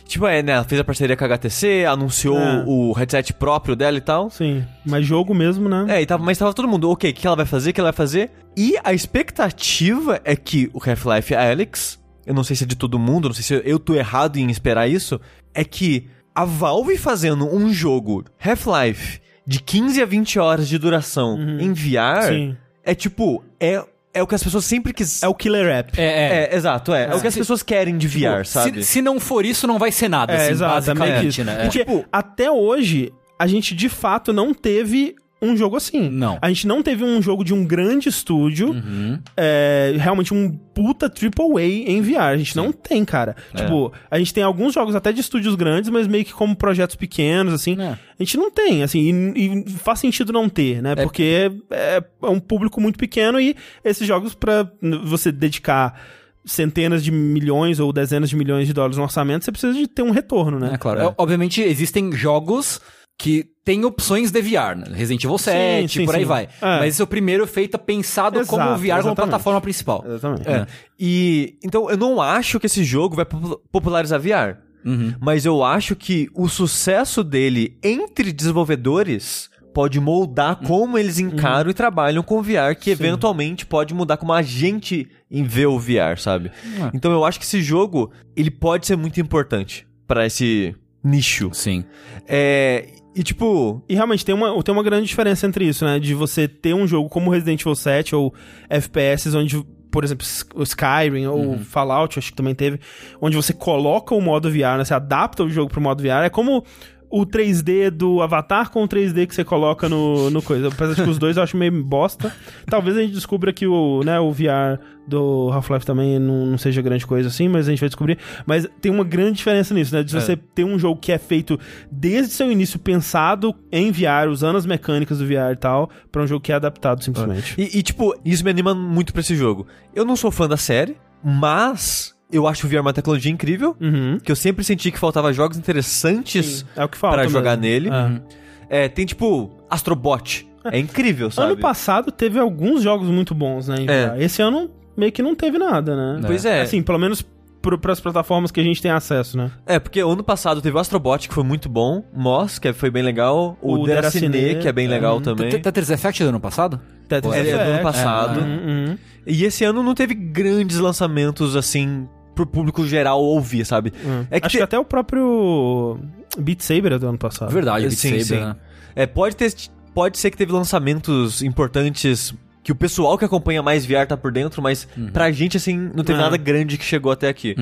[0.06, 0.52] Tipo, é, né?
[0.52, 2.64] Ela fez a parceria com a HTC, anunciou é.
[2.66, 4.30] o headset próprio dela e tal.
[4.30, 5.84] Sim, mas jogo mesmo, né?
[5.88, 7.80] É, e tava, mas tava todo mundo, ok, o que ela vai fazer, o que
[7.80, 8.30] ela vai fazer?
[8.56, 12.98] E a expectativa é que o Half-Life Alyx, eu não sei se é de todo
[12.98, 15.20] mundo, não sei se eu tô errado em esperar isso,
[15.52, 21.34] é que a Valve fazendo um jogo Half-Life de 15 a 20 horas de duração
[21.34, 21.60] uhum.
[21.60, 22.56] em VR Sim.
[22.84, 25.22] é tipo, é é o que as pessoas sempre quis.
[25.22, 25.98] É o killer app.
[25.98, 26.48] É, é.
[26.52, 27.04] é exato, é.
[27.04, 28.84] É, é o que as pessoas querem de tipo, VR, sabe?
[28.84, 31.44] Se, se, não for isso, não vai ser nada, é, assim, basicamente, é.
[31.44, 31.62] né?
[31.62, 36.08] Porque, tipo, até hoje, a gente de fato não teve um jogo assim.
[36.08, 36.38] Não.
[36.40, 39.18] A gente não teve um jogo de um grande estúdio, uhum.
[39.36, 42.20] é, realmente um puta triple A em VR.
[42.20, 42.58] A gente Sim.
[42.58, 43.34] não tem, cara.
[43.52, 43.56] É.
[43.58, 46.94] Tipo, a gente tem alguns jogos até de estúdios grandes, mas meio que como projetos
[46.94, 47.76] pequenos, assim.
[47.80, 47.98] É.
[48.18, 50.92] A gente não tem, assim, e, e, faz sentido não ter, né?
[50.92, 51.02] É.
[51.02, 54.70] Porque é, é um público muito pequeno e esses jogos para
[55.04, 56.00] você dedicar
[56.44, 60.02] centenas de milhões ou dezenas de milhões de dólares no orçamento, você precisa de ter
[60.02, 60.72] um retorno, né?
[60.74, 61.00] É claro.
[61.00, 61.14] É.
[61.16, 62.80] Obviamente existem jogos
[63.18, 64.86] que tem opções de VR, né?
[64.92, 66.26] Resident Evil 7, sim, sim, por aí sim.
[66.26, 66.44] vai.
[66.60, 66.78] É.
[66.78, 70.04] Mas esse é o primeiro feito pensado Exato, como VR como plataforma principal.
[70.06, 70.48] Exatamente.
[70.48, 70.66] É.
[70.98, 73.24] E então eu não acho que esse jogo vai
[73.70, 74.58] popularizar VR.
[74.84, 75.14] Uhum.
[75.20, 80.66] Mas eu acho que o sucesso dele entre desenvolvedores pode moldar uhum.
[80.66, 81.70] como eles encaram uhum.
[81.70, 86.50] e trabalham com VR, que eventualmente pode mudar como a gente vê o VR, sabe?
[86.64, 86.90] Uhum.
[86.92, 91.50] Então eu acho que esse jogo, ele pode ser muito importante para esse nicho.
[91.52, 91.84] Sim.
[92.26, 93.82] É, e tipo.
[93.88, 95.98] E realmente tem uma, tem uma grande diferença entre isso, né?
[95.98, 98.34] De você ter um jogo como Resident Evil 7 ou
[98.68, 101.58] FPS, onde, por exemplo, o Skyrim ou uhum.
[101.58, 102.80] Fallout, acho que também teve,
[103.20, 104.84] onde você coloca o modo VR, né?
[104.84, 106.24] Você adapta o jogo pro modo VR.
[106.24, 106.64] É como
[107.12, 110.68] o 3D do Avatar com o 3D que você coloca no, no coisa.
[110.68, 112.34] Apesar de que os dois eu acho meio bosta.
[112.64, 116.80] Talvez a gente descubra que o, né, o VR do Half-Life também não, não seja
[116.80, 118.16] grande coisa assim, mas a gente vai descobrir.
[118.46, 120.02] Mas tem uma grande diferença nisso, né?
[120.02, 124.56] De você ter um jogo que é feito desde seu início pensado em VR, usando
[124.56, 127.54] as mecânicas do VR e tal, pra um jogo que é adaptado simplesmente.
[127.58, 129.66] E, e, tipo, isso me anima muito pra esse jogo.
[129.94, 134.18] Eu não sou fã da série, mas eu acho o VR uma tecnologia incrível, Uhum.
[134.22, 137.16] que eu sempre senti que faltava jogos interessantes É o que falta.
[137.16, 137.38] pra mesmo.
[137.38, 137.90] jogar nele.
[137.90, 138.84] É.
[138.84, 140.48] É, tem tipo Astrobot.
[140.64, 141.52] É incrível, sabe?
[141.52, 143.76] Ano passado teve alguns jogos muito bons, né?
[143.88, 144.22] É.
[144.24, 146.22] Esse ano meio que não teve nada, né?
[146.26, 146.62] Pois é.
[146.62, 147.24] Assim, pelo menos
[147.60, 149.50] pro, pras plataformas que a gente tem acesso, né?
[149.66, 153.02] É, porque ano passado teve o Astrobot, que foi muito bom, Moss, que foi bem
[153.02, 155.22] legal, o, O Deracine, Deracine, que é bem legal uhum.
[155.22, 155.50] também.
[155.60, 156.80] Tetris Effect do ano passado?
[157.08, 157.82] Tetris É, é do ano Effect.
[157.82, 158.40] passado.
[158.40, 158.98] Uhum, uhum.
[159.26, 163.92] E esse ano não teve grandes lançamentos, assim, pro público geral ouvir, sabe?
[164.04, 164.26] Uhum.
[164.30, 165.98] É que Acho te- que até o próprio
[166.38, 167.50] Beat Saber é do ano passado.
[167.52, 168.34] Verdade, Beat Sim, Saber, sim.
[168.36, 168.56] né?
[168.94, 169.52] É, pode ter.
[169.94, 174.32] Pode ser que teve lançamentos importantes que o pessoal que acompanha mais VR tá por
[174.32, 176.22] dentro, mas pra gente, assim, não teve Ah.
[176.22, 177.54] nada grande que chegou até aqui.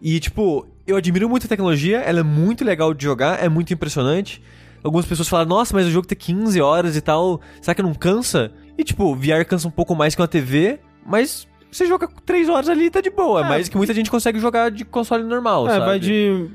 [0.00, 3.72] E, tipo, eu admiro muito a tecnologia, ela é muito legal de jogar, é muito
[3.74, 4.40] impressionante.
[4.84, 7.94] Algumas pessoas falam, nossa, mas o jogo tem 15 horas e tal, será que não
[7.94, 8.52] cansa?
[8.78, 12.68] E, tipo, VR cansa um pouco mais que uma TV, mas você joga 3 horas
[12.68, 13.40] ali e tá de boa.
[13.40, 13.48] É É.
[13.48, 15.84] mais que muita gente consegue jogar de console normal, É, sabe?
[15.86, 16.48] vai de.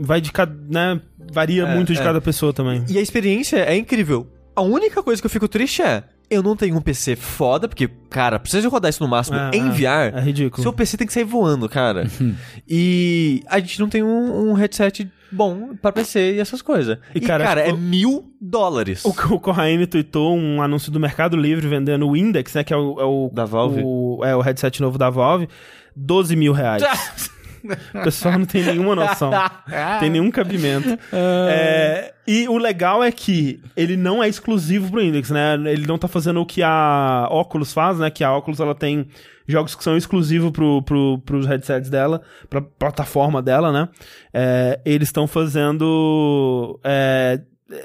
[0.00, 0.54] Vai de cada.
[0.68, 1.00] né?
[1.32, 2.02] Varia É, muito de é.
[2.02, 2.84] cada pessoa também.
[2.88, 4.26] E a experiência é incrível.
[4.54, 6.04] A única coisa que eu fico triste é.
[6.30, 9.68] Eu não tenho um PC foda, porque, cara, precisa rodar isso no máximo É, em
[9.68, 10.16] é, VR.
[10.16, 10.62] É ridículo.
[10.62, 12.06] Seu PC tem que sair voando, cara.
[12.68, 16.98] e a gente não tem um, um headset bom pra PC e essas coisas.
[17.14, 19.04] E, E, cara, cara, é mil dólares.
[19.04, 22.64] O, o Corraine tweetou um anúncio do Mercado Livre vendendo o Index, né?
[22.64, 23.00] Que é o.
[23.00, 23.82] É o Da Valve.
[23.84, 25.48] O, é o headset novo da Valve.
[25.96, 26.82] 12 mil reais.
[27.94, 29.30] o pessoal não tem nenhuma noção.
[30.00, 30.98] tem nenhum cabimento.
[31.12, 35.54] É, e o legal é que ele não é exclusivo pro Index, né?
[35.66, 38.10] Ele não tá fazendo o que a Oculus faz, né?
[38.10, 39.06] Que a Oculus ela tem
[39.46, 43.88] jogos que são exclusivos pro, pro, pros headsets dela, pra plataforma dela, né?
[44.32, 47.40] É, eles estão fazendo é,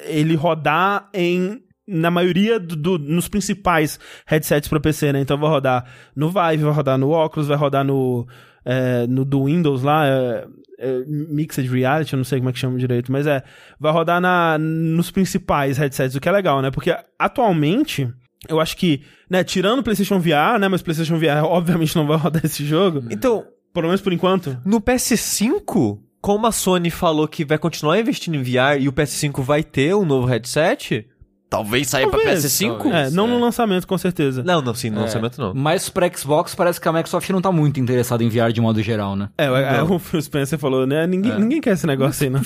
[0.05, 5.21] ele rodar em na maioria do, do- nos principais headsets para PC, né?
[5.21, 8.27] Então vai rodar no Vive, vai rodar no Oculus, vai rodar no
[8.63, 10.45] é, no do Windows lá, é,
[10.77, 13.41] é, Mixed Reality, eu não sei como é que chama direito, mas é,
[13.79, 16.69] vai rodar na, nos principais headsets, o que é legal, né?
[16.69, 18.07] Porque atualmente
[18.47, 22.07] eu acho que, né, tirando o PlayStation VR, né, mas o PlayStation VR obviamente não
[22.07, 24.57] vai rodar esse jogo, Então, pelo menos por enquanto.
[24.65, 29.41] no PS5, como a Sony falou que vai continuar investindo em VR e o PS5
[29.41, 31.07] vai ter um novo headset,
[31.49, 32.45] talvez saia pra Talvez.
[32.45, 32.77] PS5.
[32.77, 32.93] Talvez.
[32.95, 33.39] É, não no é.
[33.39, 34.43] lançamento, com certeza.
[34.43, 35.01] Não, não, sim, no É.
[35.03, 35.53] lançamento não.
[35.53, 38.81] Mas pra Xbox parece que a Microsoft não tá muito interessada em VR de modo
[38.81, 39.29] geral, né?
[39.37, 41.07] É, é, o Phil Spencer falou, né?
[41.07, 42.41] Ninguém, ninguém quer esse negócio aí, não.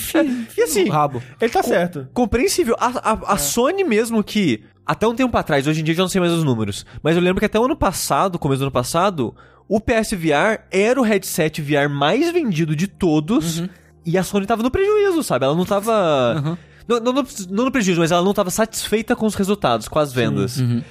[0.58, 1.22] E assim, O rabo.
[1.42, 2.08] Ele tá certo.
[2.14, 2.76] compreensível.
[2.80, 2.92] A, É.
[3.04, 6.10] a, a Sony mesmo que, até um tempo atrás, hoje em dia eu já não
[6.10, 8.72] sei mais os números, mas eu lembro que até o ano passado, começo do ano
[8.72, 9.36] passado,
[9.68, 13.70] o PSVR era o headset VR mais vendido de todos Uhum.
[14.06, 15.46] e a Sony tava no prejuízo, sabe?
[15.46, 16.42] Ela não tava...
[16.46, 16.58] Uhum.
[16.88, 20.00] Não, não, não, não no prejuízo, mas ela não tava satisfeita com os resultados, com
[20.00, 20.60] as vendas.
[20.60, 20.82] Uhum.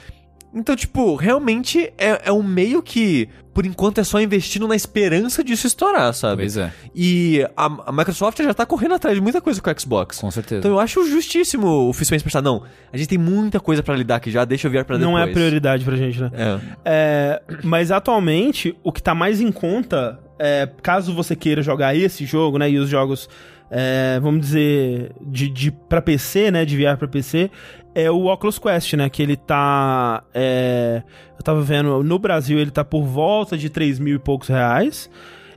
[0.55, 5.42] Então, tipo, realmente é, é um meio que, por enquanto, é só investindo na esperança
[5.42, 6.42] disso estourar, sabe?
[6.42, 9.81] Pois é, E a, a Microsoft já tá correndo atrás de muita coisa com o
[9.81, 10.18] Xbox.
[10.18, 10.59] com certeza.
[10.59, 13.96] Então eu acho justíssimo o Phil Spencer pensar, não, a gente tem muita coisa pra
[13.96, 15.11] lidar aqui já, deixa eu vir pra depois.
[15.11, 16.31] Não é a prioridade pra gente, né?
[16.35, 16.59] É.
[16.85, 22.26] É, mas atualmente, o que tá mais em conta, é, caso você queira jogar esse
[22.26, 23.26] jogo, né, e os jogos,
[23.74, 27.50] é, vamos dizer, de, de pra PC, né, de VR pra PC,
[27.94, 31.02] é o Oculus Quest, né, que ele tá, é,
[31.38, 35.11] eu tava vendo, no Brasil ele tá por volta de 3 mil e poucos reais,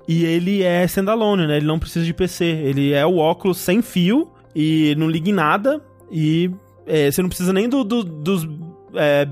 [0.07, 3.81] e ele é standalone, né, ele não precisa de PC, ele é o óculos sem
[3.81, 6.49] fio, e não liga em nada, e
[6.87, 8.47] é, você não precisa nem do, do- dos
[8.95, 9.27] é,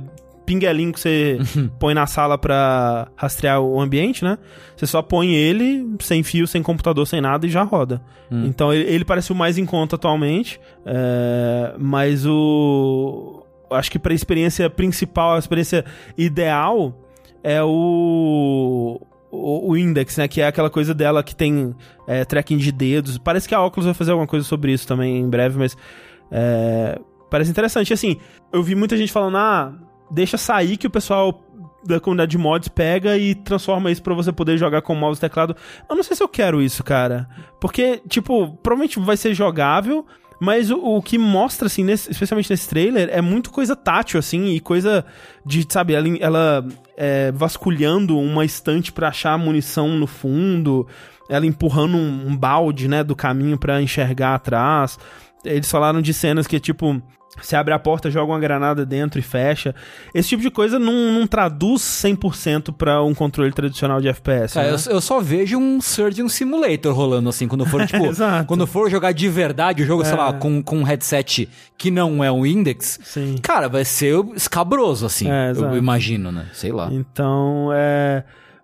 [0.46, 1.40] pinguelinho que você
[1.80, 4.38] põe na sala pra rastrear o ambiente, né?
[4.76, 8.02] Você só põe ele sem fio, sem computador, sem nada e já roda.
[8.32, 14.14] Então ele, ele parece o mais em conta atualmente, é, mas o acho que pra
[14.14, 15.86] experiência principal, a experiência
[16.18, 16.96] ideal
[17.44, 19.00] é o
[19.34, 20.28] o, o Index, né?
[20.28, 21.76] Que é aquela coisa dela que tem
[22.08, 23.18] é, tracking de dedos.
[23.18, 25.76] Parece que a Oculus vai fazer alguma coisa sobre isso também em breve, mas
[26.32, 27.00] é,
[27.32, 27.92] parece interessante.
[27.92, 28.18] Assim,
[28.52, 29.74] eu vi muita gente falando, ah,
[30.12, 31.42] deixa sair que o pessoal
[31.86, 35.22] da comunidade de mods pega e transforma isso pra você poder jogar com mouse e
[35.22, 35.56] teclado.
[35.90, 37.28] Eu não sei se eu quero isso, cara.
[37.60, 40.06] Porque, tipo, provavelmente vai ser jogável,
[40.40, 44.48] mas o, o que mostra, assim, nesse- especialmente nesse trailer, é muito coisa tátil, assim,
[44.56, 45.06] e coisa
[45.46, 50.88] de, sabe, ela, ela é, vasculhando uma estante pra achar munição no fundo,
[51.30, 54.98] ela empurrando um, um balde, né, do caminho pra enxergar atrás.
[55.44, 57.02] eles falaram de cenas que, tipo,
[57.42, 59.74] você abre a porta, joga uma granada dentro e fecha.
[60.14, 64.54] Esse tipo de coisa não, não traduz 100% pra um controle tradicional de FPS.
[64.54, 64.78] Cara, né?
[64.88, 68.04] eu, eu só vejo um Surgeon Simulator rolando assim, quando for, tipo,
[68.48, 70.18] quando for jogar de verdade o jogo, sei É.
[70.18, 73.36] lá, com, com um headset que não é um Index, Sim.
[73.42, 76.46] cara, vai ser escabroso, assim, É, eu imagino, né?
[76.54, 76.90] Sei lá.
[76.92, 78.24] Então, é.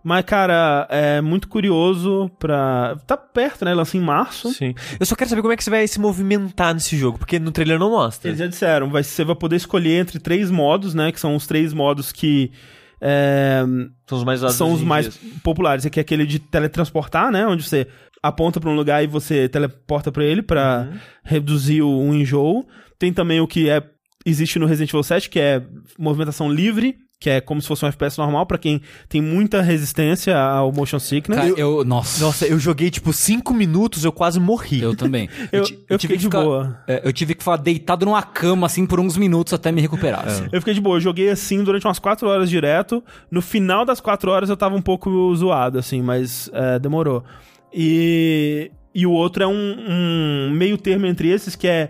[0.09, 2.97] Mas, cara, é muito curioso pra.
[3.05, 3.75] Tá perto, né?
[3.75, 4.51] Lança em março.
[4.51, 4.73] Sim.
[4.99, 7.51] Eu só quero saber como é que você vai se movimentar nesse jogo, porque no
[7.51, 8.27] trailer não mostra.
[8.29, 11.11] Eles já disseram, vai, você vai poder escolher entre três modos, né?
[11.11, 12.51] Que são os três modos que.
[12.99, 13.61] é,
[14.07, 15.85] São os mais são os mais populares.
[15.85, 17.45] Aqui é aquele de teletransportar, né?
[17.45, 17.85] Onde você
[18.23, 20.97] aponta pra um lugar e você teleporta pra ele pra Uhum.
[21.23, 22.65] reduzir o, um enjoo.
[22.97, 23.83] Tem também o que é
[24.25, 25.61] existe no Resident Evil 7, que é
[25.97, 30.37] movimentação livre, que é como se fosse um FPS normal pra quem tem muita resistência
[30.39, 31.37] ao motion sickness.
[31.37, 34.81] Cara, eu, nossa, Nossa, eu joguei tipo 5 minutos, eu quase morri.
[34.81, 35.27] eu também.
[35.51, 36.79] Eu- ti- eu tive fiquei que de ficar, boa.
[36.87, 40.25] é, eu tive que ficar deitado numa cama, assim, por uns minutos até me recuperar.
[40.27, 40.47] assim.
[40.51, 43.03] Eu fiquei de boa, eu joguei assim durante umas 4 horas direto.
[43.29, 47.23] No final das 4 horas eu tava um pouco zoado, assim, mas é, demorou.
[47.73, 51.89] E, e o outro é um, um meio termo entre esses que é.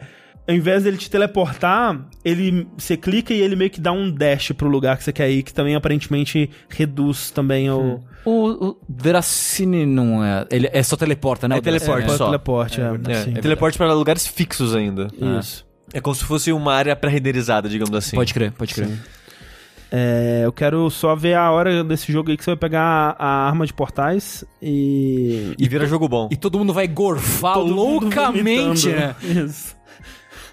[0.49, 4.51] Ao invés dele te teleportar, ele você clica e ele meio que dá um dash
[4.53, 7.99] pro lugar que você quer ir, que também aparentemente reduz também o.
[8.25, 10.47] O, o Veracine não é.
[10.49, 11.59] Ele é só teleporta, né?
[11.59, 12.25] É teleporte É, só.
[12.25, 13.33] teleporte, é, É, sim.
[13.35, 15.07] teleporte para lugares fixos ainda.
[15.39, 15.67] Isso.
[15.93, 18.15] É como se fosse uma área pré-renderizada, digamos assim.
[18.15, 18.89] Pode crer, pode crer.
[19.91, 23.47] É, eu quero só ver a hora desse jogo aí que você vai pegar a
[23.47, 25.53] arma de portais e.
[25.57, 26.27] E vira jogo bom.
[26.31, 29.15] E todo mundo vai gorfar todo loucamente, né?
[29.21, 29.75] Isso.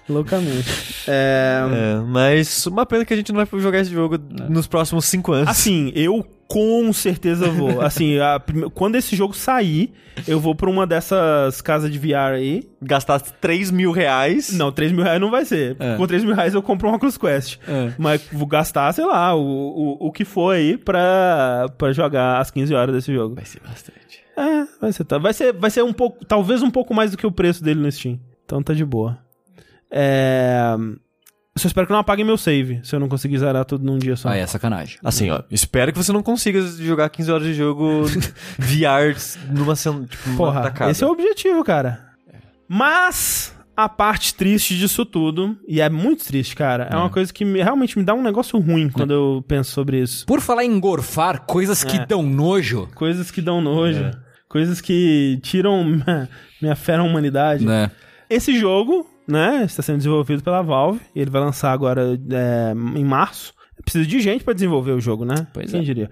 [0.09, 0.67] Loucamente.
[1.09, 4.17] É, É, mas uma pena que a gente não vai jogar esse jogo
[4.49, 5.47] nos próximos 5 anos.
[5.49, 7.79] Assim, eu com certeza vou.
[7.83, 9.93] Assim, a prime- quando esse jogo sair,
[10.27, 12.63] eu vou pra uma dessas casas de VR aí.
[12.81, 14.51] Gastar 3 mil reais.
[14.51, 15.77] Não, 3 mil reais não vai ser.
[15.79, 15.95] É.
[15.95, 17.57] Com 3 mil reais eu compro um Oculus Quest.
[17.65, 17.93] É.
[17.97, 22.51] Mas vou gastar, sei lá, o, o, o que for aí pra, pra jogar às
[22.51, 23.33] 15 horas desse jogo.
[23.35, 23.97] Vai ser bastante.
[24.35, 27.17] É, vai ser, tá- vai ser, vai ser um pouco, talvez um pouco mais do
[27.17, 28.19] que o preço dele no Steam.
[28.45, 29.17] Então tá de boa.
[29.91, 30.75] É.
[31.55, 33.97] Eu só espero que não apaguem meu save, se eu não conseguir zerar tudo num
[33.97, 34.29] dia só.
[34.29, 34.99] Ah, é sacanagem.
[35.03, 38.03] Assim, ó, espero que você não consiga jogar 15 horas de jogo
[38.59, 39.17] VR
[39.51, 42.05] numa cena, tipo, Porra, esse é o objetivo, cara.
[42.69, 47.43] Mas a parte triste disso tudo, e é muito triste, cara, é, uma coisa que
[47.43, 50.27] me- realmente me dá um negócio ruim quando eu penso sobre isso.
[50.27, 52.05] Por falar em gorfar, coisas que É.
[52.05, 54.11] dão nojo, Coisas que dão nojo,
[54.47, 56.29] coisas que tiram minha,
[56.61, 57.65] minha fé na humanidade.
[57.65, 57.89] né?
[58.29, 63.03] Esse jogo, né, está sendo desenvolvido pela Valve, e ele vai lançar agora é, em
[63.03, 63.53] março.
[63.83, 65.47] Precisa de gente pra desenvolver o jogo, né?
[65.53, 65.83] Pois quem é.
[65.83, 66.09] diria.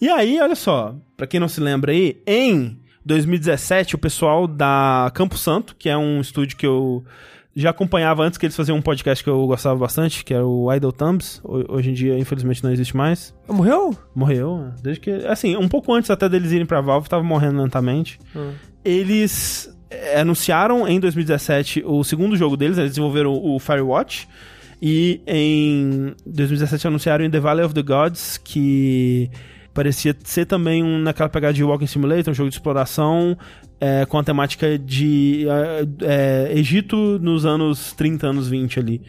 [0.00, 5.10] E aí, olha só, pra quem não se lembra aí, em 2017, o pessoal da
[5.14, 7.04] Campo Santo, que é um estúdio que eu
[7.54, 10.72] já acompanhava antes que eles faziam um podcast que eu gostava bastante, que era o
[10.72, 11.40] Idle Thumbs.
[11.44, 13.34] Ho- Hoje em dia, infelizmente, não existe mais.
[13.46, 13.94] Morreu?
[14.14, 14.74] Morreu, né?
[14.82, 15.10] desde que.
[15.26, 18.18] Assim, um pouco antes até deles irem pra Valve, tava morrendo lentamente.
[18.84, 19.72] Eles é,
[20.16, 24.28] anunciaram em 2017 o segundo jogo deles, eles desenvolveram o Firewatch.
[24.84, 29.30] E em 2017 anunciaram em The Valley of the Gods, que
[29.72, 33.38] parecia ser também um, naquela pegada de Walking Simulator, um jogo de exploração
[33.80, 39.02] é, com a temática de é, é, Egito nos anos 30, anos 20 ali.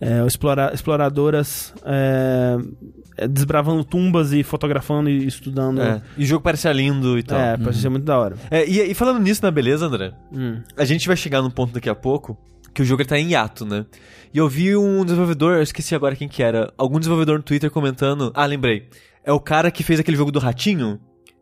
[0.00, 0.24] É,
[0.72, 5.80] exploradoras é, é, desbravando tumbas e fotografando e estudando.
[5.80, 6.02] É.
[6.16, 7.38] E o jogo parecia lindo e tal.
[7.38, 8.36] É, parece ser muito da hora.
[8.50, 10.12] É, e, e falando nisso, na beleza, André?
[10.32, 10.60] Hum.
[10.76, 12.36] A gente vai chegar num ponto daqui a pouco
[12.74, 13.86] que o jogo ele tá em hiato, né?
[14.32, 17.70] E eu vi um desenvolvedor, eu esqueci agora quem que era, algum desenvolvedor no Twitter
[17.70, 18.32] comentando.
[18.34, 18.88] Ah, lembrei.
[19.22, 20.98] É o cara que fez aquele jogo do ratinho.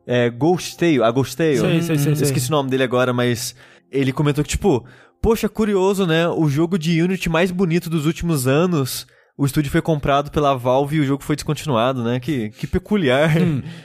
[0.06, 1.58] É Ghost Tale, a Ghost Tale.
[1.58, 2.26] Sei, sei, sei, Eu sei.
[2.26, 3.54] esqueci o nome dele agora, mas
[3.90, 4.84] ele comentou que, tipo,
[5.22, 6.28] poxa, curioso, né?
[6.28, 9.06] O jogo de Unity mais bonito dos últimos anos.
[9.36, 12.20] O estúdio foi comprado pela Valve e o jogo foi descontinuado, né?
[12.20, 13.30] Que, que peculiar.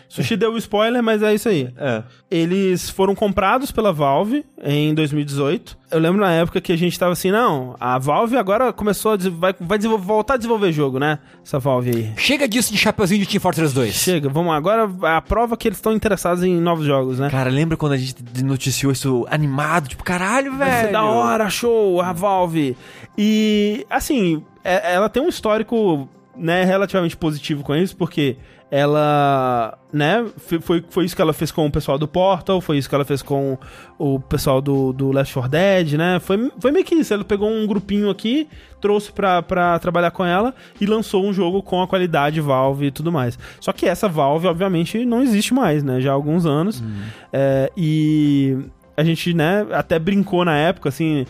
[0.10, 1.70] Sushi deu o spoiler, mas é isso aí.
[1.78, 2.04] É.
[2.30, 5.78] Eles foram comprados pela Valve em 2018.
[5.90, 9.18] Eu lembro na época que a gente tava assim, não, a Valve agora começou a
[9.18, 11.18] vai, vai voltar a desenvolver jogo, né?
[11.42, 12.14] Essa Valve aí.
[12.18, 13.94] Chega disso de chapeuzinho de Team Fortress 2.
[13.94, 17.30] Chega, vamos agora a prova que eles estão interessados em novos jogos, né?
[17.30, 19.88] Cara, lembra quando a gente noticiou isso animado?
[19.88, 20.92] Tipo, caralho, velho.
[20.92, 22.76] da hora, show, a Valve.
[23.18, 28.38] E, assim, é- ela tem um histórico, né, relativamente positivo com isso, porque
[28.70, 32.90] ela, né, foi, foi isso que ela fez com o pessoal do Portal, foi isso
[32.90, 33.58] que ela fez com
[33.98, 37.50] o pessoal do, do Left 4 Dead, né, foi, foi meio que isso, ela pegou
[37.50, 38.48] um grupinho aqui,
[38.82, 42.92] trouxe pra, pra trabalhar com ela e lançou um jogo com a qualidade Valve e
[42.92, 43.40] tudo mais.
[43.62, 46.84] Só que essa Valve, obviamente, não existe mais, né, já há alguns anos,
[47.32, 48.58] É, e
[48.98, 51.26] a gente, né, até brincou na época, assim,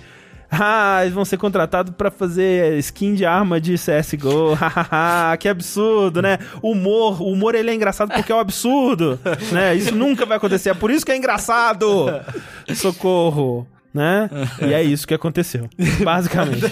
[0.49, 4.53] Ah, eles vão ser contratados pra fazer skin de arma de CSGO.
[4.59, 6.37] Hahaha, que absurdo, né?
[6.61, 9.19] Humor, o humor ele é engraçado porque é um absurdo,
[9.51, 9.75] né?
[9.75, 12.05] Isso nunca vai acontecer, é por isso que é engraçado.
[12.73, 14.29] Socorro, né?
[14.61, 15.69] E é isso que aconteceu,
[16.03, 16.65] basicamente.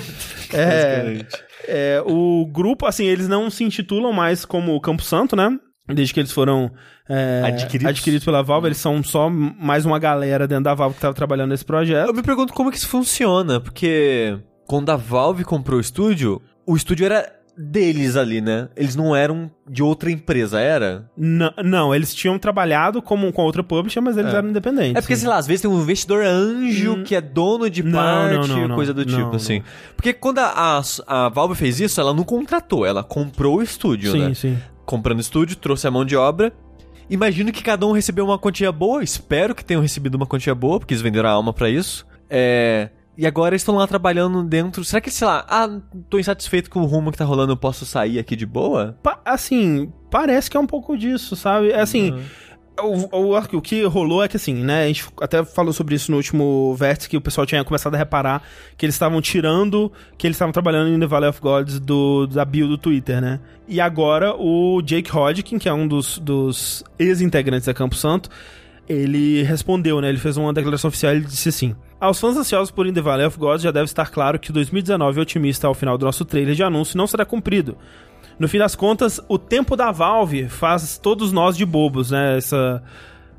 [0.54, 1.44] É, Basicamente.
[1.68, 5.58] é, o grupo, assim, eles não se intitulam mais como Campo Santo, né?
[5.88, 6.72] Desde que eles foram
[7.08, 7.90] é, Adquiridos.
[7.92, 11.50] adquiridos pela Valve, eles são só mais uma galera dentro da Valve que tava trabalhando
[11.52, 12.08] nesse projeto.
[12.08, 16.76] Eu me pergunto como que isso funciona, porque quando a Valve comprou o estúdio, o
[16.76, 18.68] estúdio era deles ali, né?
[18.76, 21.10] Eles não eram de outra empresa, era?
[21.18, 24.38] N- não, eles tinham trabalhado como, com outra publisher, mas eles É.
[24.38, 24.96] eram independentes.
[24.96, 27.86] É porque, sei lá, às vezes tem um investidor anjo que é dono de Hum.
[27.86, 28.76] Não, parte, não, não, não.
[28.76, 29.36] coisa do Não, tipo, não.
[29.36, 29.62] assim.
[29.96, 34.12] Porque quando a, a, a Valve fez isso, ela não contratou, ela comprou o estúdio,
[34.12, 34.34] sim, né?
[34.34, 34.58] sim.
[34.86, 36.54] Comprando estúdio, trouxe a mão de obra.
[37.10, 40.80] Imagino que cada um recebeu uma quantia boa, espero que tenham recebido uma quantia boa,
[40.80, 42.06] porque eles venderam a alma pra isso.
[42.30, 42.90] É...
[43.18, 44.84] E agora eles estão lá trabalhando dentro.
[44.84, 45.70] Será que, sei lá, ah,
[46.10, 48.98] tô insatisfeito com o rumo que tá rolando, eu posso sair aqui de boa?
[49.02, 51.70] Pa- assim, parece que é um pouco disso, sabe?
[51.72, 52.22] É Assim, Uhum.
[52.82, 54.84] O, o, o que rolou é que assim, né?
[54.84, 57.98] A gente até falou sobre isso no último vértice, que o pessoal tinha começado a
[57.98, 58.44] reparar
[58.78, 62.44] que eles estavam tirando, que eles estavam trabalhando em The Valley of Gods do, da
[62.44, 63.40] bio do Twitter, né?
[63.68, 68.30] E agora o Jake Hodgkin, que é um dos, dos ex-integrantes da Campo Santo,
[68.88, 70.10] ele respondeu, né?
[70.10, 73.26] Ele fez uma declaração oficial e disse assim: Aos fãs ansiosos por In The Valley
[73.26, 76.56] of Gods já deve estar claro que 2019 é otimista ao final do nosso trailer
[76.56, 77.78] de anúncio não será cumprido.
[78.38, 82.38] No fim das contas, o tempo da Valve faz todos nós de bobos, né?
[82.38, 82.84] Essa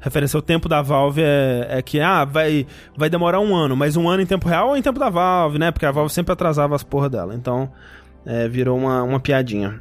[0.00, 2.66] referência ao tempo da Valve é, é que, ah, vai,
[2.96, 5.58] vai demorar um ano, mas um ano em tempo real ou em tempo da Valve,
[5.58, 5.70] né?
[5.70, 7.34] Porque a Valve sempre atrasava as porra dela.
[7.34, 7.70] Então,
[8.24, 9.80] é, virou uma, uma piadinha.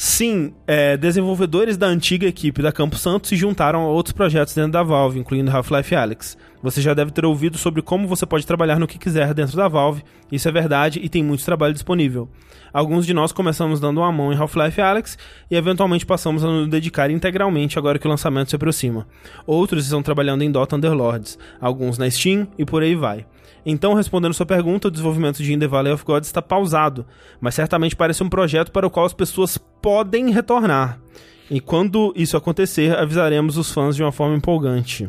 [0.00, 4.70] Sim, é, desenvolvedores da antiga equipe da Campo Santo se juntaram a outros projetos dentro
[4.70, 6.38] da Valve, incluindo Half-Life Alyx.
[6.62, 9.66] Você já deve ter ouvido sobre como você pode trabalhar no que quiser dentro da
[9.66, 12.28] Valve, isso é verdade e tem muito trabalho disponível.
[12.72, 15.18] Alguns de nós começamos dando uma mão em Half-Life Alyx
[15.50, 19.04] e eventualmente passamos a nos dedicar integralmente agora que o lançamento se aproxima.
[19.44, 23.26] Outros estão trabalhando em Dota Underlords, alguns na Steam e por aí vai.
[23.64, 27.06] Então, respondendo sua pergunta, o desenvolvimento de In The Valley of God está pausado,
[27.40, 31.00] mas certamente parece um projeto para o qual as pessoas podem retornar.
[31.50, 35.08] E quando isso acontecer, avisaremos os fãs de uma forma empolgante.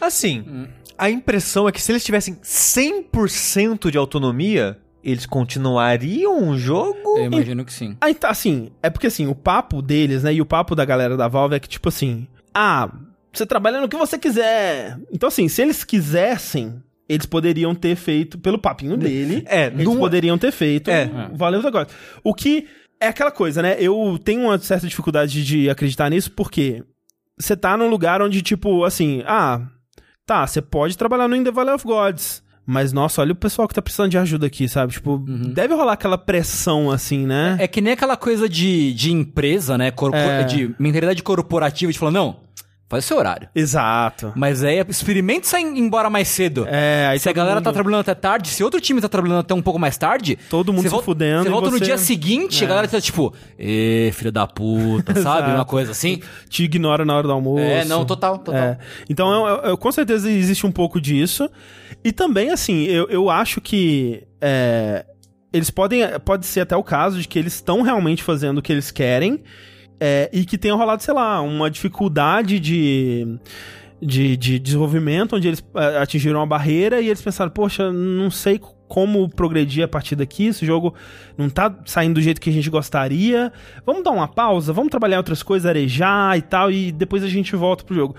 [0.00, 7.18] Assim, a impressão é que se eles tivessem 100% de autonomia, eles continuariam o jogo?
[7.18, 7.96] Eu imagino que sim.
[8.00, 11.16] Aí tá, assim, é porque assim, o papo deles, né, e o papo da galera
[11.16, 12.90] da Valve é que, tipo assim, ah,
[13.32, 14.98] você trabalha no que você quiser.
[15.12, 20.38] Então, assim, se eles quisessem, eles poderiam ter feito, pelo papinho dele, É, eles poderiam
[20.38, 21.10] ter feito É.
[21.34, 21.88] Valeu agora.
[22.22, 22.66] O que
[23.00, 23.76] é aquela coisa, né?
[23.80, 26.84] Eu tenho uma certa dificuldade de acreditar nisso, porque
[27.36, 29.60] você tá num lugar onde, tipo, assim, ah,
[30.24, 32.42] tá, você pode trabalhar no In The Valley of Gods.
[32.64, 34.92] Mas, nossa, olha o pessoal que tá precisando de ajuda aqui, sabe?
[34.92, 35.18] Tipo,
[35.52, 37.56] deve rolar aquela pressão, assim, né?
[37.58, 39.90] É que nem aquela coisa de, de empresa, né?
[39.90, 40.44] Corpo, É.
[40.44, 42.36] De mentalidade corporativa de falar, não,
[42.90, 43.48] faz o seu horário.
[43.54, 44.32] Exato.
[44.36, 46.66] Mas aí, experimente sair embora mais cedo.
[46.68, 49.38] É, aí se a galera tá mundo- trabalhando até tarde, se outro time tá trabalhando
[49.38, 50.36] até um pouco mais tarde...
[50.50, 53.32] Todo mundo se volta- fudendo Você volta no você- dia seguinte, a galera tá tipo...
[53.58, 55.52] Ê, filho da puta, sabe?
[55.52, 56.20] Uma coisa assim.
[56.48, 57.62] Te ignora na hora do almoço.
[57.62, 58.60] É, não, total, total.
[58.60, 58.78] É.
[59.08, 61.48] Então, eu- eu- com certeza existe um pouco disso.
[62.04, 65.04] E também, assim, eu, eu acho que é,
[65.52, 66.02] eles podem.
[66.24, 69.42] Pode ser até o caso de que eles estão realmente fazendo o que eles querem
[70.00, 73.38] é, e que tenha rolado, sei lá, uma dificuldade de.
[74.02, 78.58] De, de desenvolvimento, onde eles é, atingiram uma barreira e eles pensaram, poxa, não sei
[78.88, 80.94] como progredir a partir daqui, esse jogo
[81.36, 83.52] não tá saindo do jeito que a gente gostaria.
[83.84, 87.54] Vamos dar uma pausa, vamos trabalhar outras coisas, arejar e tal, e depois a gente
[87.54, 88.16] volta pro jogo.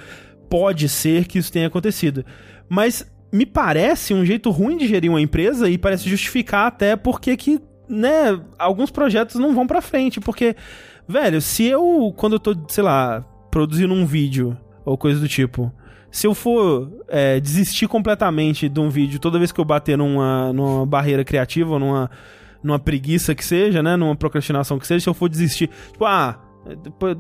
[0.48, 2.24] Pode ser que isso tenha acontecido.
[2.70, 7.36] Mas me parece um jeito ruim de gerir uma empresa e parece justificar até porque
[7.38, 7.60] que,
[7.90, 10.56] né, alguns projetos não vão pra frente, porque,
[11.08, 15.72] velho, se eu, quando eu tô, sei lá, produzindo um vídeo ou coisa do tipo,
[16.12, 20.52] se eu for é, desistir completamente de um vídeo toda vez que eu bater numa,
[20.52, 22.12] numa barreira criativa ou numa,
[22.62, 26.40] numa preguiça que seja, né, numa procrastinação que seja, se eu for desistir, tipo, ah,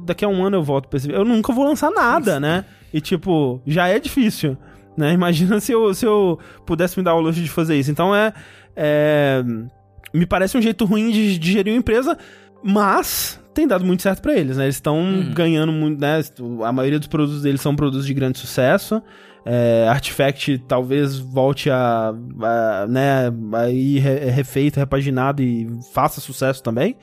[0.05, 2.65] daqui a um ano eu volto pra esse vídeo, eu nunca vou lançar nada, né?
[2.93, 4.57] E tipo, já é difícil.
[4.97, 5.13] Né?
[5.13, 7.91] Imagina se eu, se eu pudesse me dar o luxo de fazer isso.
[7.91, 8.33] Então é.
[8.75, 9.43] é,
[10.13, 12.17] me parece um jeito ruim de, de gerir uma empresa,
[12.63, 14.65] mas tem dado muito certo pra eles, né?
[14.65, 16.19] Eles estão ganhando muito, né?
[16.65, 19.01] A maioria dos produtos deles são produtos de grande sucesso.
[19.45, 26.61] É, Artifact talvez volte a, a né, a ir re- refeito, repaginado e faça sucesso
[26.61, 26.95] também.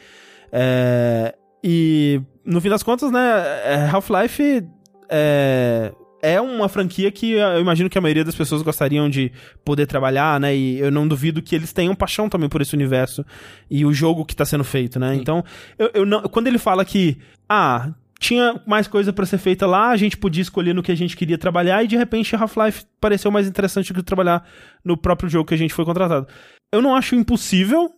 [0.52, 1.34] É,
[1.64, 3.20] e no fim das contas, né,
[3.64, 4.64] é, Half-Life
[5.10, 5.92] é,
[6.22, 9.32] é uma franquia que eu imagino que a maioria das pessoas gostariam de
[9.64, 10.54] poder trabalhar, né?
[10.54, 13.24] E eu não duvido que eles tenham paixão também por esse universo
[13.70, 15.14] e o jogo que tá sendo feito, né?
[15.14, 15.44] Então,
[15.78, 19.90] eu, eu não, quando ele fala que, ah, tinha mais coisa pra ser feita lá,
[19.90, 23.30] a gente podia escolher no que a gente queria trabalhar e de repente Half-Life pareceu
[23.30, 24.44] mais interessante do que trabalhar
[24.84, 26.26] no próprio jogo que a gente foi contratado.
[26.72, 27.90] Eu não acho impossível,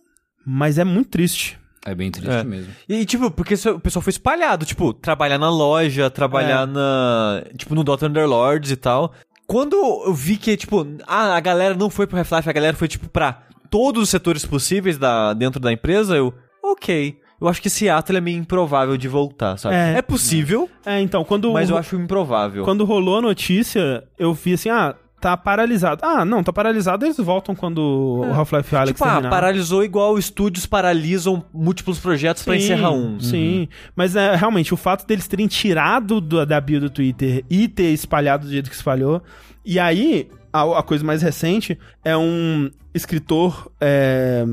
[0.45, 1.59] mas é muito triste.
[1.85, 2.43] É bem triste É.
[2.43, 2.71] mesmo.
[2.87, 6.71] E, tipo, porque o pessoal foi espalhado, tipo, trabalhar na loja, trabalhar É.
[6.71, 7.43] na.
[7.57, 9.13] Tipo, no Dota Underlords e tal.
[9.47, 9.75] Quando
[10.05, 13.09] eu vi que, tipo, ah, a galera não foi pro Half-Life, a galera foi, tipo,
[13.09, 16.33] pra todos os setores possíveis da, dentro da empresa, eu.
[16.63, 17.17] Ok.
[17.41, 19.73] Eu acho que Seattle é meio improvável de voltar, sabe?
[19.75, 19.95] É.
[19.97, 22.63] É, possível, É, então, quando mas eu acho improvável.
[22.63, 26.01] Quando rolou a notícia, eu vi assim, ah, tá paralisado.
[26.03, 29.29] Ah, não, tá paralisado, eles voltam quando o Half-Life Alyx tipo, ah, terminar.
[29.29, 33.19] paralisou igual estúdios paralisam múltiplos projetos pra Sim, encerrar um.
[33.19, 37.67] Sim, mas é, realmente, o fato deles terem tirado do- da bio do Twitter e
[37.67, 39.21] ter espalhado do jeito que espalhou.
[39.63, 44.43] E aí, a, a coisa mais recente é um escritor é,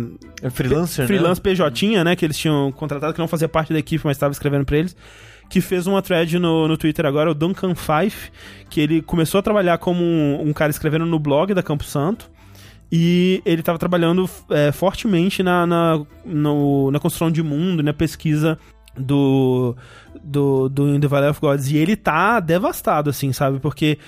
[0.43, 1.51] É freelancer, freelance né?
[1.51, 2.15] PJ, né?
[2.15, 4.95] Que eles tinham contratado, que não fazia parte da equipe, mas estava escrevendo pra eles.
[5.49, 8.31] Que fez uma thread no, no Twitter agora, o Duncan Fife,
[8.69, 12.31] que ele começou a trabalhar como um, um cara escrevendo no blog da Campo Santo.
[12.91, 18.59] E ele estava trabalhando é, fortemente na, na, no- na construção de mundo, na pesquisa
[18.97, 19.77] do,
[20.23, 21.71] do, do In the Valley of Gods.
[21.71, 23.59] E ele tá devastado, assim, sabe?
[23.59, 23.99] Porque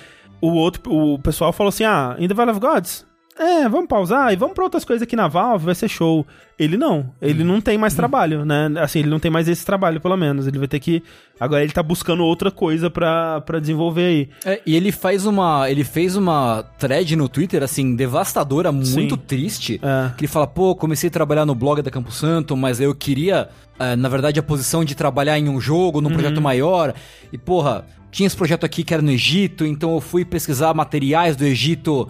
[0.41, 3.07] o outro, o pessoal falou assim: ah, In the Valley of Gods?
[3.41, 6.27] É, vamos pausar e vamos pra outras coisas aqui na Valve, vai ser show.
[6.59, 8.71] Ele não, ele não tem mais trabalho, né?
[8.77, 10.47] Assim, ele não tem mais esse trabalho, pelo menos.
[10.47, 11.03] Ele vai ter que.
[11.41, 14.29] Agora ele tá buscando outra coisa pra, pra desenvolver aí.
[14.45, 15.71] É, e ele faz uma.
[15.71, 19.23] Ele fez uma thread no Twitter, assim, devastadora, muito Sim.
[19.27, 19.81] triste.
[19.83, 20.11] É.
[20.19, 23.49] Que ele fala, pô, comecei a trabalhar no blog da Campo Santo, mas eu queria,
[23.79, 26.93] é, na verdade, a posição de trabalhar em um jogo, num projeto maior.
[27.33, 31.37] E, porra, tinha esse projeto aqui que era no Egito, então eu fui pesquisar materiais
[31.37, 32.07] do Egito.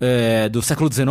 [0.00, 1.06] É, do século XIX.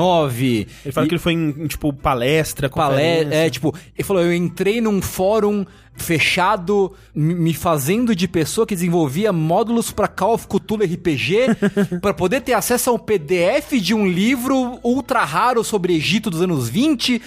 [0.85, 3.33] Ele fala e- que ele foi em, em, tipo, palestra, palestra.
[3.35, 5.65] É, tipo, ele falou: eu entrei num fórum
[5.95, 12.41] fechado, me fazendo de pessoa que desenvolvia módulos pra Call of Cthulhu RPG, pra poder
[12.41, 17.21] ter acesso a um PDF de um livro ultra raro sobre Egito dos anos 20.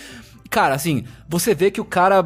[0.50, 2.24] Cara, assim, você vê que o cara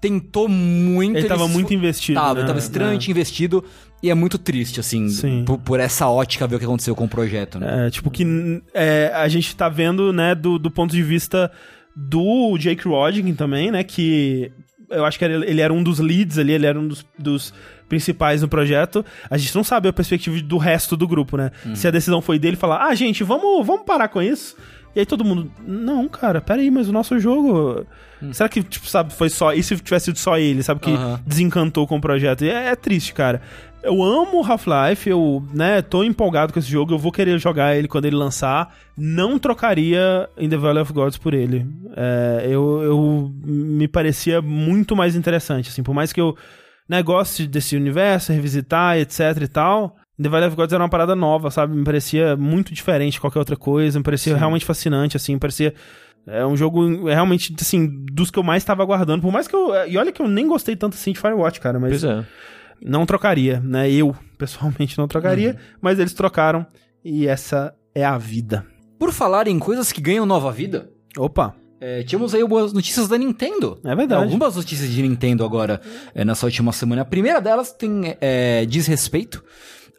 [0.00, 1.18] tentou muito.
[1.18, 2.40] Ele tava se muito investido, Tava, né?
[2.40, 3.64] ele tava extremamente investido.
[4.02, 5.42] E é muito triste, assim, Sim.
[5.44, 7.88] por, por essa ótica ver o que aconteceu com o projeto, né?
[7.88, 8.24] É, tipo, que
[8.72, 11.50] é, a gente tá vendo, né, do, do ponto de vista
[11.96, 14.52] do Jake Rodgkin também, né, que
[14.88, 17.52] eu acho que ele era um dos leads ali, ele era um dos, dos
[17.88, 19.04] principais no projeto.
[19.28, 21.50] A gente não sabe a perspectiva do resto do grupo, né?
[21.74, 24.56] Se a decisão foi dele falar, ah, gente, vamos, vamos parar com isso.
[24.94, 27.86] E aí todo mundo, não, cara, peraí, mas o nosso jogo.
[28.32, 29.52] Será que, tipo, sabe, foi só.
[29.52, 31.20] E se tivesse sido só ele, sabe, que Aham.
[31.26, 32.42] desencantou com o projeto?
[32.42, 33.40] É, é triste, cara.
[33.82, 37.86] Eu amo Half-Life, eu, né, tô empolgado com esse jogo, eu vou querer jogar ele
[37.86, 38.74] quando ele lançar.
[38.96, 41.64] Não trocaria In the Valley of Gods por ele.
[41.96, 46.36] É, eu, eu me parecia muito mais interessante, assim, por mais que eu
[46.88, 49.96] né, goste desse universo, revisitar, etc e tal.
[50.20, 51.76] The Valley of Gods era uma parada nova, sabe?
[51.76, 55.72] Me parecia muito diferente de qualquer outra coisa, me parecia realmente fascinante, assim, me parecia...
[56.28, 59.22] É um jogo realmente, assim, dos que eu mais tava aguardando.
[59.22, 59.70] Por mais que eu...
[59.88, 62.24] E olha que eu nem gostei tanto assim de Firewatch, cara, mas Pois é.
[62.82, 63.90] não trocaria, né?
[63.90, 65.56] Eu, pessoalmente, não trocaria, Uhum.
[65.80, 66.66] mas eles trocaram
[67.04, 68.64] e essa é a vida.
[68.98, 73.16] Por falar em coisas que ganham nova vida, Opa, É, tínhamos aí algumas notícias da
[73.16, 73.78] Nintendo.
[73.84, 74.24] É verdade.
[74.24, 75.80] Algumas notícias de Nintendo agora
[76.14, 77.02] é, nessa última semana.
[77.02, 79.42] A primeira delas tem é, diz respeito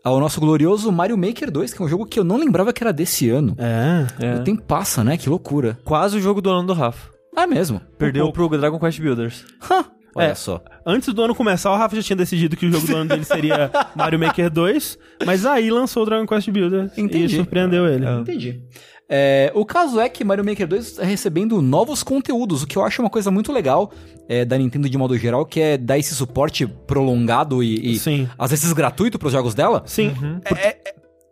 [0.03, 2.83] ao nosso glorioso Mario Maker 2, que é um jogo que eu não lembrava que
[2.83, 3.55] era desse ano.
[3.57, 4.07] é.
[4.25, 4.35] É.
[4.35, 5.17] O tempo passa, né?
[5.17, 5.77] Que loucura.
[5.83, 7.09] Quase o jogo do ano do Rafa.
[7.35, 7.81] Ah, mesmo.
[7.97, 8.49] Perdeu pouco.
[8.49, 9.45] pro Dragon Quest Builders.
[9.69, 9.85] Hã,
[10.15, 10.35] Olha É.
[10.35, 10.61] só.
[10.85, 13.23] Antes do ano começar, o Rafa já tinha decidido que o jogo do ano dele
[13.23, 17.35] seria Mario Maker 2, mas aí lançou o Dragon Quest Builder Entendi.
[17.35, 18.05] e surpreendeu ele.
[18.09, 18.61] Entendi.
[19.11, 22.85] É, o caso é que Mario Maker 2 está recebendo novos conteúdos, o que eu
[22.85, 23.91] acho uma coisa muito legal
[24.27, 28.29] é, da Nintendo de modo geral, que é dar esse suporte prolongado e, e Sim.
[28.37, 29.81] às vezes gratuito para os jogos dela.
[29.87, 30.13] Sim,
[30.45, 30.77] é,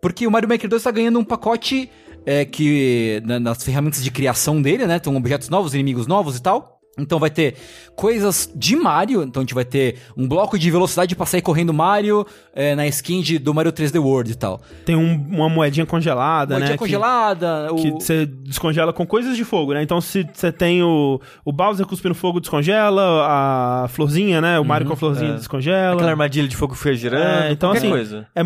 [0.01, 1.89] Porque o Mario Maker 2 tá ganhando um pacote
[2.25, 4.97] é, que na- nas ferramentas de criação dele, né?
[4.99, 6.76] Tem objetos novos, inimigos novos e tal.
[6.97, 7.55] Então vai ter
[7.95, 9.23] coisas de Mario.
[9.23, 12.25] Então a gente vai ter um bloco de velocidade pra sair correndo Mario
[12.55, 14.59] é, na skin de- do Mario 3D World e tal.
[14.85, 16.77] tem um- uma moedinha congelada, Moedinha né?
[16.77, 17.67] que- congelada.
[17.79, 17.93] Que o...
[17.99, 19.81] você descongela com coisas de fogo, né?
[19.83, 23.25] Então, se você tem o, o Bowser cuspindo fogo, descongela,
[23.83, 24.59] a florzinha, né?
[24.59, 25.35] O Mario com a florzinha é.
[25.35, 25.93] descongela.
[25.95, 28.27] Aquela armadilha de fogo foi girando, É, então, assim, coisa.
[28.35, 28.41] É,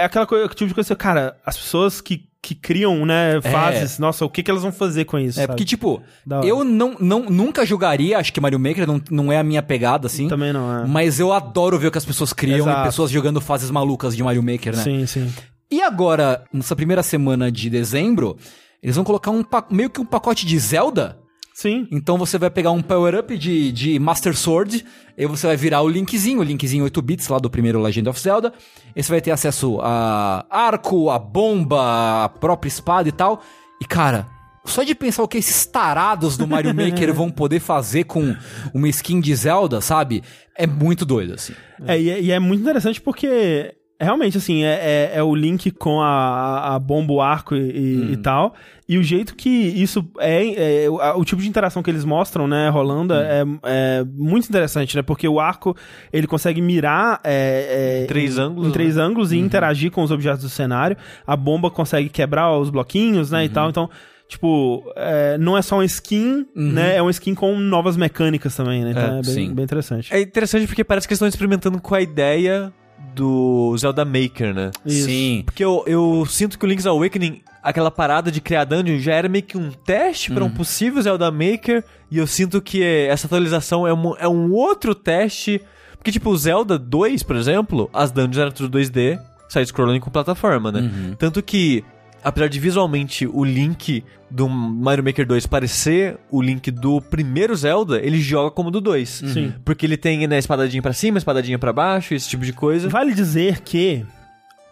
[0.00, 4.00] é aquela coisa, tipo de coisa, cara, as pessoas que que criam, né, fases.
[4.00, 5.38] Nossa, o que, que elas vão fazer com isso?
[5.38, 5.52] É, sabe?
[5.52, 6.02] porque, tipo,
[6.44, 10.08] eu não, não, nunca jogaria, acho que Mario Maker não, não é a minha pegada,
[10.08, 10.26] assim.
[10.26, 10.84] Também não é.
[10.84, 12.80] Mas eu adoro ver o que as pessoas criam Exato.
[12.80, 14.82] e pessoas jogando fases malucas de Mario Maker, né?
[14.82, 15.32] Sim, sim.
[15.70, 18.36] E agora, nessa primeira semana de dezembro,
[18.82, 21.21] eles vão colocar um meio que um pacote de Zelda.
[21.54, 21.86] Sim.
[21.90, 24.84] Então você vai pegar um power-up de, de Master Sword,
[25.16, 28.20] e você vai virar o Linkzinho, o Linkzinho 8 bits lá do primeiro Legend of
[28.20, 28.52] Zelda.
[28.96, 33.42] E você vai ter acesso a arco, a bomba, a própria espada e tal.
[33.80, 34.26] E cara,
[34.64, 38.34] só de pensar o que esses tarados do Mario Maker vão poder fazer com
[38.72, 40.22] uma skin de Zelda, sabe?
[40.56, 41.52] É muito doido, assim.
[41.86, 45.70] É, e, é, e é muito interessante porque realmente, assim, é, é, é o link
[45.70, 48.54] com a, a- bomba, o arco e, e- e tal.
[48.88, 52.68] E o jeito que isso é, é o, tipo de interação que eles mostram, né,
[52.68, 55.02] rolando, é, é muito interessante, né?
[55.02, 55.74] Porque o arco,
[56.12, 60.10] ele consegue mirar é, é, Três em- ângulos, em três ângulos e interagir com os
[60.10, 60.96] objetos do cenário.
[61.26, 63.70] A bomba consegue quebrar os bloquinhos, né, e tal.
[63.70, 63.88] Então,
[64.28, 66.96] tipo, é, não é só uma skin, né?
[66.96, 68.90] É uma skin com novas mecânicas também, né?
[68.90, 69.54] Então é, bem, sim.
[69.54, 70.12] bem interessante.
[70.12, 72.72] É interessante porque parece que eles estão experimentando com a ideia
[73.14, 74.70] do Zelda Maker, né?
[74.84, 75.06] Isso.
[75.06, 75.42] Sim.
[75.44, 79.28] Porque eu, eu sinto que o Link's Awakening, aquela parada de criar dungeon, já era
[79.28, 81.84] meio que um teste para um possível Zelda Maker.
[82.10, 85.60] E eu sinto que essa atualização é um, é um outro teste.
[85.96, 90.72] Porque, tipo, o Zelda 2, por exemplo, as dungeons eram tudo 2D, side-scrolling com plataforma,
[90.72, 90.90] né?
[91.18, 91.84] Tanto que,
[92.22, 97.98] apesar de visualmente o Link do Mario Maker 2 parecer o Link do primeiro Zelda,
[98.00, 99.08] ele joga como do 2.
[99.08, 99.52] Sim.
[99.64, 102.88] Porque ele tem, né, espadadinha pra cima, espadadinha pra baixo, esse tipo de coisa.
[102.88, 104.04] Vale dizer que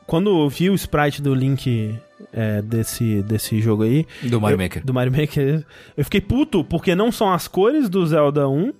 [0.07, 1.95] quando eu vi o sprite do Link
[2.33, 4.85] é, desse, desse jogo aí, Do Mario eu- Maker.
[4.85, 5.65] do Mario Maker,
[5.97, 8.73] eu fiquei puto porque não são as cores do Zelda 1,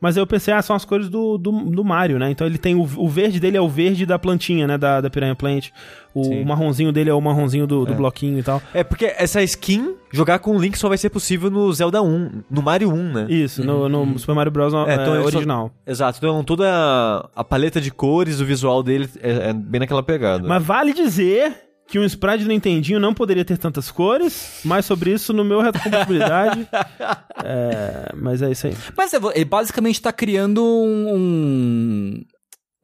[0.00, 2.30] mas eu pensei, ah, são as cores do, do, do Mario, né?
[2.30, 4.78] Então ele tem o, o verde dele é o verde da plantinha, né?
[4.78, 5.70] Da, da Piranha Plant.
[6.14, 6.44] O Sim.
[6.44, 8.60] marronzinho dele é o marronzinho do, do bloquinho e tal.
[8.74, 12.42] É, porque essa skin, jogar com o Link só vai ser possível no Zelda 1,
[12.50, 13.26] no Mario 1, né?
[13.28, 14.72] Isso, no, no Super Mario Bros.
[14.74, 15.70] É, é, então só- original.
[15.86, 20.02] Exato, então toda a, a paleta de cores, o visual dele é, é bem naquela
[20.02, 20.46] pegada.
[20.48, 25.10] Mas vale dizer que um sprite do Nintendinho não poderia ter tantas cores, mais sobre
[25.10, 26.68] isso no meu retrocompatibilidade.
[27.42, 28.76] é, mas é isso aí.
[28.94, 32.24] Mas é, ele basicamente tá criando um, um,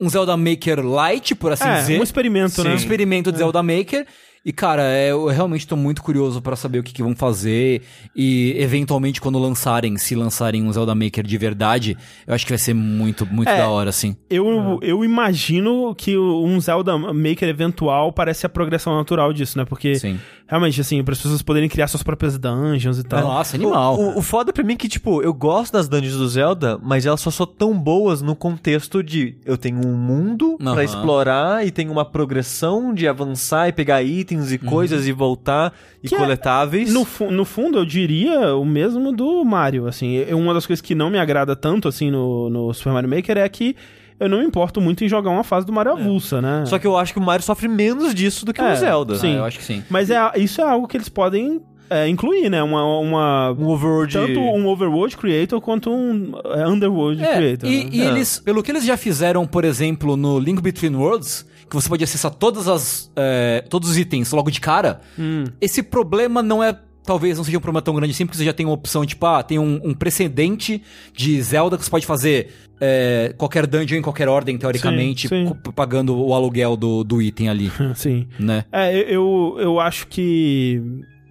[0.00, 2.00] um Zelda Maker Lite, por assim é, dizer.
[2.00, 2.74] um experimento, um né?
[2.74, 4.06] experimento de Zelda Maker.
[4.46, 7.80] E, cara, é, eu realmente tô muito curioso pra saber o que, que vão fazer.
[8.14, 12.58] E, eventualmente, quando lançarem, se lançarem um Zelda Maker de verdade, eu acho que vai
[12.58, 13.56] ser muito, muito É.
[13.56, 14.14] da hora, assim.
[14.28, 19.64] Eu, eu imagino que o- um Zelda Maker eventual parece a progressão natural disso, né?
[19.64, 20.18] Porque, Sim.
[20.46, 23.22] realmente, assim, para as pessoas poderem criar suas próprias dungeons e tal.
[23.22, 23.98] Nossa, animal.
[23.98, 27.06] O, o foda pra mim é que, tipo, eu gosto das dungeons do Zelda, mas
[27.06, 30.74] elas só são tão boas no contexto de eu tenho um mundo Aham.
[30.74, 35.72] pra explorar e tenho uma progressão de avançar e pegar itens e coisas e voltar
[36.02, 36.92] e Que é- coletáveis.
[36.92, 40.14] No, fu- no fundo, eu diria o mesmo do Mario, assim.
[40.16, 43.38] Eu- Uma das coisas que não me agrada tanto, assim, no, no Super Mario Maker
[43.38, 43.74] é que
[44.20, 46.64] eu não me importo muito em jogar uma fase do Mario avulsa, né?
[46.66, 49.16] Só que eu acho que o Mario sofre menos disso do que É, o Zelda.
[49.16, 49.34] sim.
[49.34, 49.82] Ah, eu acho que sim.
[49.90, 51.60] Mas é, isso é algo que eles podem
[51.90, 52.62] é, incluir, né?
[52.62, 54.12] Uma, uma, Um overworld...
[54.12, 57.68] tanto um Overworld Creator quanto um é, Underworld É, Creator.
[57.70, 57.90] e, né?
[57.92, 58.06] e É.
[58.06, 62.04] eles, pelo que eles já fizeram, por exemplo, no Link Between Worlds, que você pode
[62.04, 65.44] acessar todas as, é, todos os itens logo de cara, Hum.
[65.60, 66.78] esse problema não é.
[67.06, 69.26] Talvez não seja um problema tão grande assim, porque você já tem uma opção, tipo,
[69.26, 70.82] ah, tem um, um precedente
[71.14, 72.48] de Zelda que você pode fazer
[72.80, 75.72] é, qualquer dungeon em qualquer ordem, teoricamente, Sim, sim.
[75.74, 78.26] pagando o aluguel do, do item ali, Sim.
[78.38, 78.64] né?
[78.72, 80.80] É, eu, eu acho que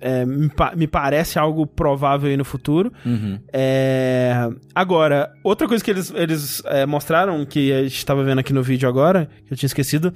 [0.03, 2.91] é, me, pa- me parece algo provável aí no futuro.
[3.05, 3.39] Uhum.
[3.51, 8.51] É, agora, outra coisa que eles, eles é, mostraram, que a gente estava vendo aqui
[8.51, 10.13] no vídeo agora, que eu tinha esquecido,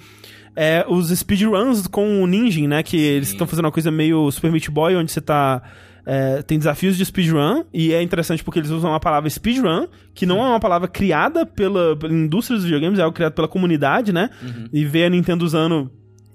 [0.56, 2.84] é os speedruns com o Ninja, né?
[2.84, 5.62] Que eles estão fazendo uma coisa meio Super Meat Boy, onde você tá.
[6.06, 10.26] é, tem desafios de speedrun, e é interessante porque eles usam a palavra speedrun, que
[10.26, 14.12] não é uma palavra criada pela, pela indústria dos videogames, é algo criado pela comunidade,
[14.12, 14.30] né?
[14.74, 15.92] E ver a Nintendo usando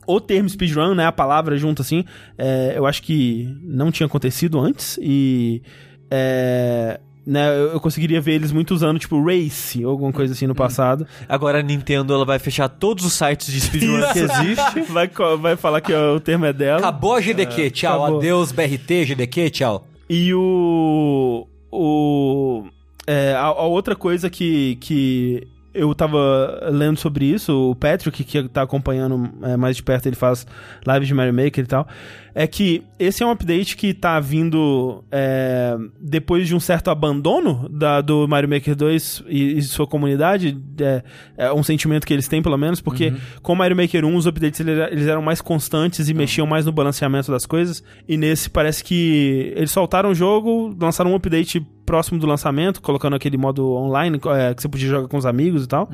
[0.06, 2.04] o termo speedrun, né, a palavra junto assim,
[2.36, 5.62] é, eu acho que não tinha acontecido antes e
[6.10, 10.46] é, né, eu, eu conseguiria ver eles muito usando tipo race ou alguma coisa assim
[10.46, 11.06] no passado.
[11.28, 14.80] Agora a Nintendo ela vai fechar todos os sites de speedrun que existe.
[14.90, 16.78] vai, vai falar que o termo é dela.
[16.78, 18.02] Acabou a GDQ, tchau.
[18.02, 18.18] acabou.
[18.18, 19.86] Adeus, BRT, GDQ, tchau.
[20.08, 21.46] E o.
[21.70, 22.64] O.
[23.06, 28.48] é, a, a outra coisa que, que eu tava lendo sobre isso, o Patrick, que
[28.48, 30.46] tá acompanhando é, mais de perto, ele faz
[30.86, 31.86] lives de Mario Maker e tal,
[32.34, 37.68] é que esse é um update que tá vindo é, depois de um certo abandono
[37.68, 41.02] da, do Mario Maker 2 e, e sua comunidade, é,
[41.36, 43.16] é, um sentimento que eles têm, pelo menos, porque Uhum.
[43.42, 46.72] com o Mario Maker 1 os updates eles, eram mais constantes e mexiam mais no
[46.72, 51.60] balanceamento das coisas, e nesse parece que eles soltaram o jogo, lançaram um update
[51.92, 55.64] próximo do lançamento, colocando aquele modo online é, que você podia jogar com os amigos
[55.64, 55.90] e tal.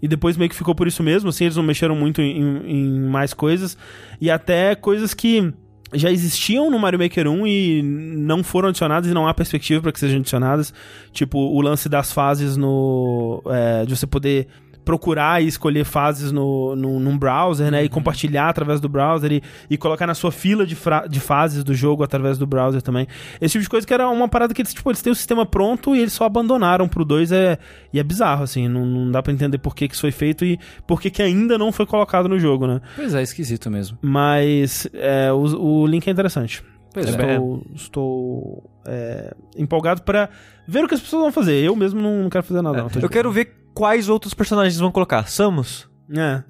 [0.00, 3.00] E depois meio que ficou por isso mesmo, assim, eles não mexeram muito em, em
[3.00, 3.76] mais coisas.
[4.18, 5.52] E até coisas que
[5.92, 9.92] já existiam no Mario Maker 1 e não foram adicionadas e não há perspectiva para
[9.92, 10.72] que sejam adicionadas.
[11.12, 13.42] Tipo, o lance das fases no.
[13.50, 14.48] é, de você poder
[14.84, 17.84] procurar e escolher fases no, no, num browser, né?
[17.84, 20.76] E compartilhar através do browser e, e colocar na sua fila de,
[21.08, 23.06] de fases do jogo através do browser também.
[23.40, 25.46] Esse tipo de coisa que era uma parada que eles, tipo, eles têm o sistema
[25.46, 27.58] pronto e eles só abandonaram pro 2 é,
[27.92, 28.68] e é bizarro, assim.
[28.68, 31.22] Não, não dá pra entender por que, que isso foi feito e por que, que
[31.22, 32.80] ainda não foi colocado no jogo, né?
[32.96, 33.98] Pois é, esquisito mesmo.
[34.02, 36.62] Mas é, o, o link é interessante.
[36.92, 37.10] Pois é.
[37.10, 40.28] estou estou é, empolgado pra
[40.68, 41.54] ver o que as pessoas vão fazer.
[41.54, 42.82] Eu mesmo não, não quero fazer nada.
[42.82, 42.88] não.
[42.88, 45.26] Tô de Eu quero ver quais outros personagens vão colocar.
[45.28, 45.88] Samus?
[46.14, 46.42] É.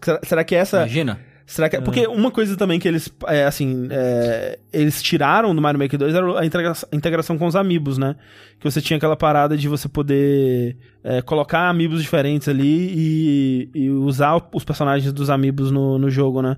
[0.00, 0.78] Será, será que essa.
[0.78, 1.20] Imagina.
[1.46, 1.80] Será que.
[1.80, 3.10] Porque uma coisa também que eles.
[3.26, 3.88] É, assim.
[3.90, 7.96] é, eles tiraram do Mario Maker 2 era a integra- a integração com os amigos,
[7.96, 8.16] né?
[8.60, 13.90] Que você tinha aquela parada de você poder é, colocar amigos diferentes ali e, e
[13.90, 16.56] usar os personagens dos amigos no, no jogo, né?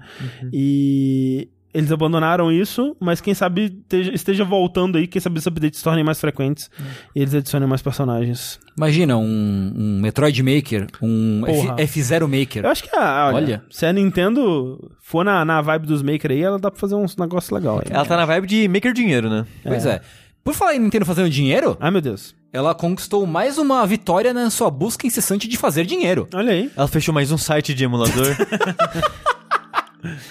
[0.52, 1.48] E.
[1.72, 5.84] Eles abandonaram isso, mas quem sabe esteja, esteja voltando aí, quem sabe esses updates se
[5.84, 6.68] tornem mais frequentes
[7.14, 8.58] e eles adicionem mais personagens.
[8.76, 11.76] Imagina um, um Metroid Maker, um Porra.
[11.78, 12.64] F, F0 Maker.
[12.64, 13.62] Eu acho que, ah, olha, Olha.
[13.70, 17.16] se a Nintendo for na, na vibe dos Maker aí, ela dá pra fazer uns
[17.16, 17.94] negócios legais aí.
[17.94, 19.46] Ela tá na vibe de Maker Dinheiro, né?
[19.62, 20.00] Pois é.
[20.42, 22.34] Por falar em Nintendo fazendo dinheiro, Ai, meu Deus.
[22.52, 26.26] ela conquistou mais uma vitória na sua busca incessante de fazer dinheiro.
[26.34, 26.70] Olha aí.
[26.76, 28.34] Ela fechou mais um site de emulador.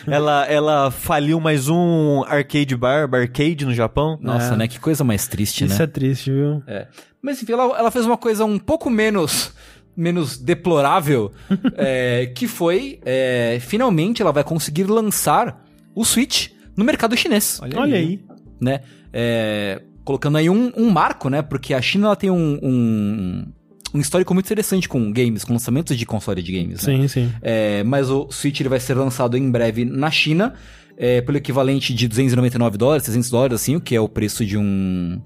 [0.07, 4.17] ela, ela faliu mais um arcade bar, barcade no Japão.
[4.21, 4.57] Nossa, É.
[4.57, 4.67] né?
[4.67, 5.83] Que coisa mais triste, Isso né?
[5.83, 6.63] é triste, viu?
[6.67, 6.87] É.
[7.21, 9.53] Mas enfim, ela, ela fez uma coisa um pouco menos
[9.95, 11.31] menos deplorável,
[11.75, 15.61] é, que foi, é, finalmente ela vai conseguir lançar
[15.93, 17.59] o Switch no mercado chinês.
[17.61, 18.23] Olha, aí.
[18.61, 18.79] né?
[19.11, 21.41] É, colocando aí um, um marco, né?
[21.41, 23.51] Porque a China ela tem um, um,
[23.93, 26.95] um histórico muito interessante com games, com lançamentos de console de games, né?
[26.95, 27.33] Sim, sim.
[27.41, 30.53] É, mas o Switch ele vai ser lançado em breve na China,
[30.97, 34.57] é, pelo equivalente de 299 dólares, 300 dólares, assim, o que é o preço de
[34.57, 35.21] um...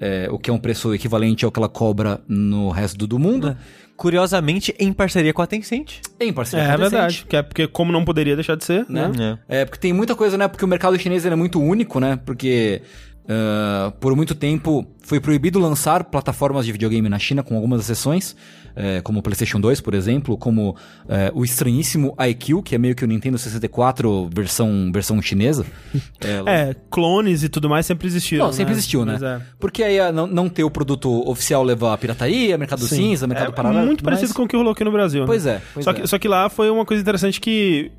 [0.00, 3.18] é, o que é um preço equivalente ao que ela cobra no resto do, do
[3.18, 3.56] mundo.
[3.96, 5.94] Curiosamente, em parceria com a Tencent.
[6.20, 7.26] Em É, parceria é com a Tencent, verdade.
[7.28, 9.08] Que é porque, como não poderia deixar de ser, né?
[9.08, 9.38] né?
[9.48, 10.46] É, porque tem muita coisa, né?
[10.46, 12.16] Porque o mercado chinês ele é muito único, né?
[12.24, 12.80] Porque
[13.28, 18.34] ah, por muito tempo foi proibido lançar plataformas de videogame na China, com algumas exceções,
[18.74, 20.76] é, como o PlayStation 2, por exemplo, como
[21.08, 25.66] é, o estranhíssimo IQ, que é meio que o Nintendo 64 versão, versão chinesa.
[26.20, 28.46] É, É, clones e tudo mais sempre existiram.
[28.46, 28.78] Não, sempre né?
[28.78, 29.18] existiu, né?
[29.20, 29.40] É.
[29.58, 32.96] Porque aí ah, não, não ter o produto oficial leva a pirataria, mercado Sim.
[32.96, 33.86] cinza, mercado é paralelo.
[33.86, 35.20] muito parecido com o que rolou aqui no Brasil.
[35.22, 35.26] né?
[35.26, 35.94] Pois é, pois só, é.
[35.94, 37.90] Que, só que lá foi uma coisa interessante que.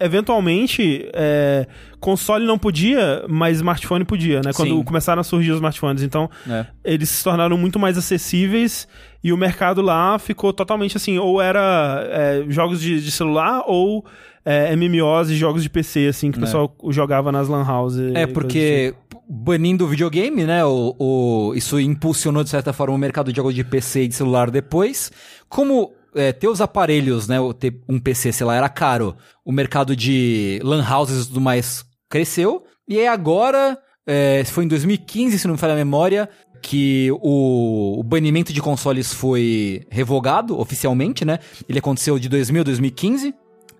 [0.00, 1.66] É, eventualmente, é,
[2.00, 4.52] console não podia, mas smartphone podia, né?
[4.54, 4.82] Quando Sim.
[4.84, 6.02] começaram a surgir os smartphones.
[6.02, 6.66] Então, É.
[6.84, 8.86] eles se tornaram muito mais acessíveis
[9.22, 14.04] e o mercado lá ficou totalmente assim, ou era é, jogos de, de celular ou
[14.44, 18.14] é, MMOs e jogos de PC, assim, que o pessoal jogava nas lan houses.
[18.14, 18.94] É, porque
[19.28, 20.64] banindo o videogame, né?
[20.64, 24.14] O, o- isso impulsionou, de certa forma, o mercado de jogos de PC e de
[24.14, 25.12] celular depois.
[25.50, 27.40] Como é, ter os aparelhos, né?
[27.40, 29.16] ou Ter um PC, sei lá, era caro.
[29.44, 32.64] O mercado de lan houses e tudo mais cresceu.
[32.88, 36.28] E aí agora, é, foi em 2015, se não me falha a memória,
[36.62, 41.38] que o, o banimento de consoles foi revogado oficialmente, né?
[41.68, 43.34] Ele aconteceu de 2000 a 2015.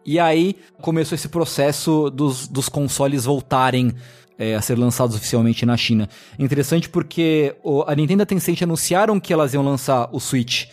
[0.07, 3.93] E aí começou esse processo dos, dos consoles voltarem
[4.39, 6.09] é, a ser lançados oficialmente na China.
[6.39, 10.67] Interessante porque o- a Nintendo e a Tencent anunciaram que elas iam lançar o Switch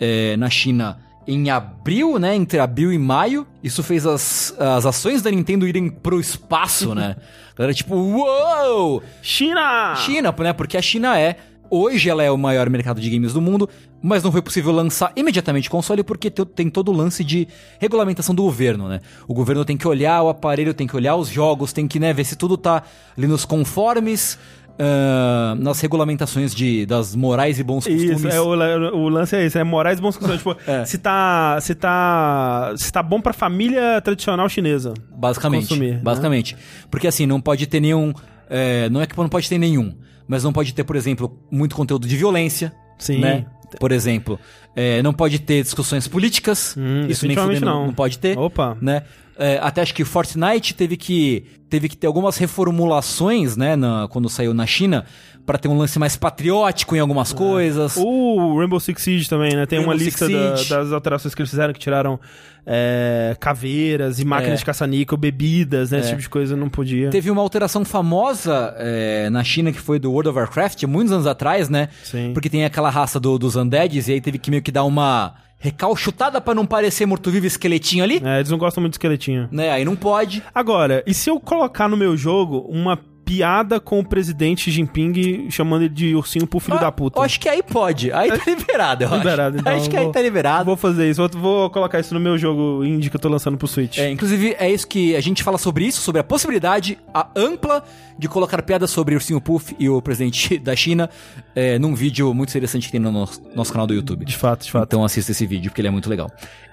[0.00, 2.34] é, na China em abril, né?
[2.34, 3.46] Entre abril e maio.
[3.62, 7.16] Isso fez as, as ações da Nintendo irem pro espaço, né?
[7.52, 9.02] A galera tipo, uou!
[9.22, 9.94] China!
[9.96, 10.52] China, né?
[10.52, 11.36] Porque a China é.
[11.72, 13.68] Hoje ela é o maior mercado de games do mundo,
[14.02, 17.46] mas não foi possível lançar imediatamente o console porque te- tem todo o lance de
[17.78, 18.98] regulamentação do governo, né?
[19.28, 22.12] O governo tem que olhar o aparelho, tem que olhar os jogos, tem que né,
[22.12, 22.82] ver se tudo tá
[23.16, 24.36] ali nos conformes,
[24.82, 28.18] ah, nas regulamentações de, das morais e bons costumes.
[28.18, 30.38] Isso, é, o, la- o lance é esse, é morais e bons costumes.
[30.38, 30.84] tipo, É.
[30.86, 31.58] se tá.
[31.60, 32.72] Se tá.
[32.76, 34.94] Se tá bom pra família tradicional chinesa.
[35.14, 35.68] Basicamente.
[35.68, 36.00] consumir, né?
[36.02, 36.56] basicamente.
[36.90, 38.12] Porque assim, não pode ter nenhum.
[38.48, 39.94] é, não é que não pode ter nenhum,
[40.26, 42.72] mas não pode ter, por exemplo, muito conteúdo de violência.
[42.98, 43.18] Sim.
[43.18, 43.46] Né?
[43.78, 44.38] por exemplo.
[44.74, 46.74] É, não pode ter discussões políticas.
[46.76, 47.86] Hum, isso nem não.
[47.86, 48.36] não pode ter.
[48.38, 48.76] Opa.
[48.80, 49.02] Né?
[49.42, 54.28] É, até acho que Fortnite teve que, teve que ter algumas reformulações, né, na- quando
[54.28, 55.04] saiu na China,
[55.46, 57.00] pra ter um lance mais patriótico em É.
[57.00, 57.96] algumas coisas.
[57.96, 59.64] O Rainbow Six Siege também, né?
[59.66, 62.20] Tem uma Rainbow lista Six da- das alterações que eles fizeram, que tiraram
[62.66, 64.58] é, caveiras e máquinas É.
[64.58, 65.98] de caça-níquel, bebidas, né?
[66.00, 66.10] Esse É.
[66.10, 67.08] tipo de coisa não podia.
[67.08, 71.26] Teve uma alteração famosa é, na China que foi do World of Warcraft, muitos anos
[71.26, 71.88] atrás, né?
[72.04, 72.32] Sim.
[72.34, 75.34] Porque tem aquela raça do- dos undeads e aí teve que meio que dar uma
[75.60, 79.48] recalchutada pra não parecer morto-vivo esqueletinho ali, É, eles não gostam muito de esqueletinho.
[79.52, 79.70] né?
[79.70, 80.42] Aí não pode.
[80.54, 82.98] Agora, e se eu colocar no meu jogo uma
[83.30, 87.18] piada com o presidente Jinping chamando ele de ursinho pro filho Ah, da puta?
[87.18, 88.12] Eu acho que aí pode.
[88.12, 89.18] Aí tá liberado, eu acho.
[89.18, 89.72] Liberado, então.
[89.72, 90.64] Acho que eu aí vou- tá liberado.
[90.64, 93.56] Vou fazer isso, vou, vou colocar isso no meu jogo indie que eu tô lançando
[93.56, 93.98] pro Switch.
[93.98, 97.84] É, inclusive, é isso que a gente fala sobre isso, sobre a possibilidade a ampla
[98.18, 101.08] de colocar piadas sobre o Ursinho Puff e o presidente da China
[101.54, 104.24] é, num vídeo muito interessante que tem no nosso, nosso canal do YouTube.
[104.24, 104.86] De fato, de fato.
[104.86, 106.28] Então assista esse vídeo, porque ele é muito legal.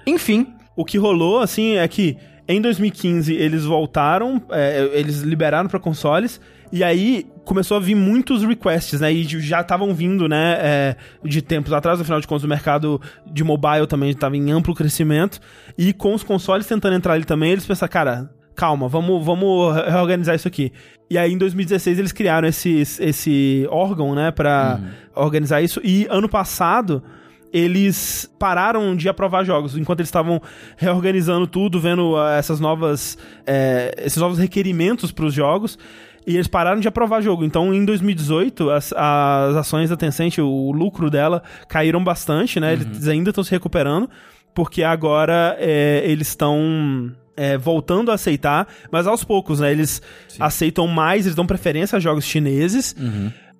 [0.08, 5.80] Enfim, O que rolou, assim, é que em 2015 eles voltaram, é, eles liberaram pra
[5.80, 6.40] consoles,
[6.72, 9.12] e aí começou a vir muitos requests, né?
[9.12, 10.58] E já estavam vindo, né?
[10.60, 14.76] é, de tempos atrás, afinal de contas, o mercado de mobile também estava em amplo
[14.76, 15.40] crescimento,
[15.78, 18.30] e com os consoles tentando entrar ali também, eles pensaram, cara.
[18.56, 20.74] Calma, vamos, vamos reorganizar isso aqui.
[21.12, 24.80] E aí, em 2016, eles criaram esse, esse órgão, né, pra
[25.14, 25.80] organizar isso.
[25.84, 27.04] E ano passado,
[27.52, 30.42] eles pararam de aprovar jogos enquanto eles estavam
[30.76, 35.78] reorganizando tudo, vendo ah, essas novas eh, esses novos requerimentos para os jogos.
[36.26, 37.46] E eles pararam de aprovar jogo.
[37.46, 42.74] Então, em 2018, as, as ações da Tencent, o lucro dela, caíram bastante, né?
[42.74, 44.10] Eles ainda estão se recuperando,
[44.54, 49.72] porque agora eh, eles estão eh, voltando a aceitar, mas aos poucos, né?
[49.72, 50.02] Eles
[50.38, 52.94] aceitam mais, eles dão preferência a jogos chineses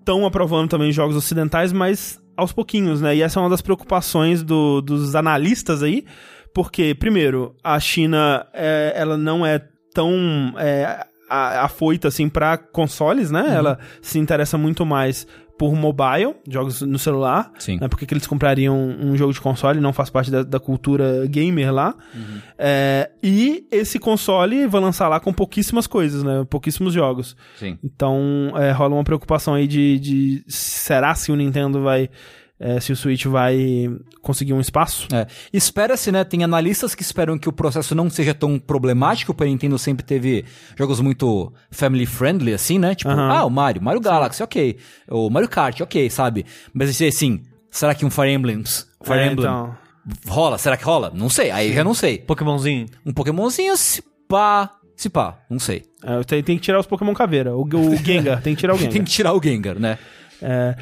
[0.08, 3.16] estão aprovando também jogos ocidentais, mas aos pouquinhos, né?
[3.16, 6.06] E essa é uma das preocupações do- dos analistas aí,
[6.54, 9.60] porque, primeiro, a China, é, ela não é
[9.94, 13.54] tão é, afoita, assim, para consoles, né?
[13.54, 15.28] Ela se interessa muito mais
[15.58, 17.52] por mobile, jogos no celular.
[17.58, 17.78] Sim.
[17.80, 17.88] Né?
[17.88, 19.80] Por que eles comprariam um jogo de console?
[19.80, 21.96] Não faz parte da, da cultura gamer lá.
[22.58, 26.46] É, e esse console vai lançar lá com pouquíssimas coisas, né?
[26.50, 27.36] Pouquíssimos jogos.
[27.58, 27.78] sim.
[27.84, 32.10] Então, é, rola uma preocupação aí de, de será se o Nintendo vai.
[32.60, 33.90] É, se o Switch vai
[34.22, 35.08] conseguir um espaço?
[35.14, 35.28] É.
[35.54, 36.24] Espera-se, né?
[36.24, 40.04] Tem analistas que esperam que o processo não seja tão problemático, porque a Nintendo sempre
[40.06, 40.44] teve
[40.78, 42.96] jogos muito family friendly, assim, né?
[42.96, 44.78] Tipo, ah, o Mario, Mario Galaxy, ok.
[45.08, 46.46] O Mario Kart, ok, sabe?
[46.74, 49.76] Mas assim, será que um Fire Emblems, Fire É, Emblem então.
[50.28, 50.58] rola?
[50.58, 51.12] Será que rola?
[51.14, 52.18] Não sei, aí já não sei.
[52.18, 52.88] Pokémonzinho.
[53.06, 55.84] Um Pokémonzinho, se pá, se pá, não sei.
[56.04, 57.56] É, tem, tem que tirar os Pokémon Caveira.
[57.56, 58.94] O, o Gengar, tem que tirar o Gengar.
[58.94, 60.00] Tem que tirar o Gengar, né?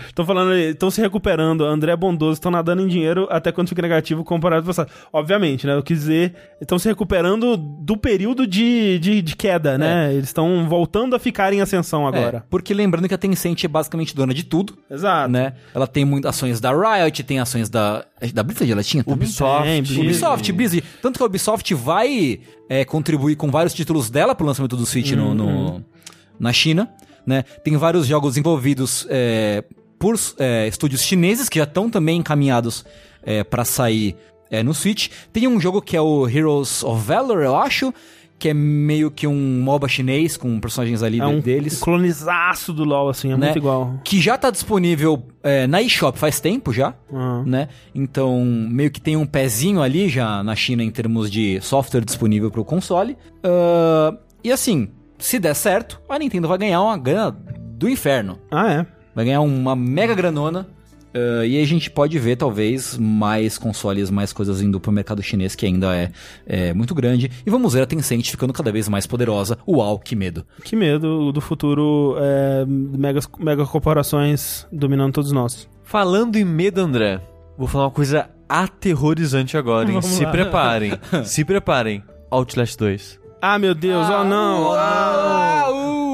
[0.07, 1.63] Estão falando, estão se recuperando.
[1.63, 4.89] André Bondoso estão nadando em dinheiro até quando fica negativo comparado ao passado.
[5.13, 5.73] Obviamente, né?
[5.75, 10.11] Eu quis dizer, estão se recuperando do período de, de, de queda, né?
[10.13, 12.37] Eles estão voltando a ficar em ascensão agora.
[12.37, 15.29] É, porque lembrando que a Tencent é basicamente dona de tudo, Exato.
[15.31, 15.53] né?
[15.73, 18.05] Ela tem muitas ações da Riot, tem ações da.
[18.33, 19.03] Da Blizzard ela tinha?
[19.05, 19.63] Ubisoft.
[19.67, 20.01] Tem, Blizzard.
[20.07, 20.83] Ubisoft, Blizzard.
[21.01, 22.39] Tanto que a Ubisoft vai
[22.69, 25.83] é, contribuir com vários títulos dela pro lançamento do Switch no, no-
[26.39, 26.89] na China,
[27.25, 27.43] né?
[27.63, 29.63] Tem vários jogos envolvidos é,
[29.97, 32.85] por é, estúdios chineses que já estão também encaminhados
[33.23, 34.15] é, para sair
[34.51, 35.09] é, no Switch.
[35.33, 37.93] Tem um jogo que é o Heroes of Valor, eu acho,
[38.37, 41.79] que é meio que um MOBA chinês com personagens ali É um deles.
[41.79, 43.45] clonizaço do LoL, assim, é né?
[43.47, 43.99] muito igual.
[44.03, 47.43] Que já tá disponível é, na eShop faz tempo já, Aham.
[47.47, 47.69] né?
[47.95, 52.51] Então, meio que tem um pezinho ali já na China em termos de software disponível
[52.51, 53.17] pro console.
[53.41, 54.13] Ah,
[54.43, 54.89] e assim,
[55.25, 57.31] se der certo, a Nintendo vai ganhar uma grana
[57.77, 58.39] do inferno.
[58.51, 58.85] Ah, é.
[59.15, 60.67] Vai ganhar uma mega granona.
[61.13, 65.55] ah, e a gente pode ver, talvez, mais consoles, mais coisas indo pro mercado chinês,
[65.55, 66.11] que ainda é,
[66.45, 67.31] é muito grande.
[67.45, 69.57] E vamos ver a Tencent ficando cada vez mais poderosa.
[69.67, 70.45] Uau, que medo.
[70.63, 75.67] Que medo do futuro, é, megas, mega corporações dominando todos nós.
[75.83, 77.19] Falando em medo, André,
[77.57, 79.93] vou falar uma coisa aterrorizante agora, hein?
[79.99, 80.31] Vamos Se lá.
[80.31, 80.91] preparem.
[81.23, 82.03] se preparem.
[82.29, 83.24] Outlast 2.
[83.41, 84.73] Ah, meu Deus, oh não!
[84.73, 85.65] Ah,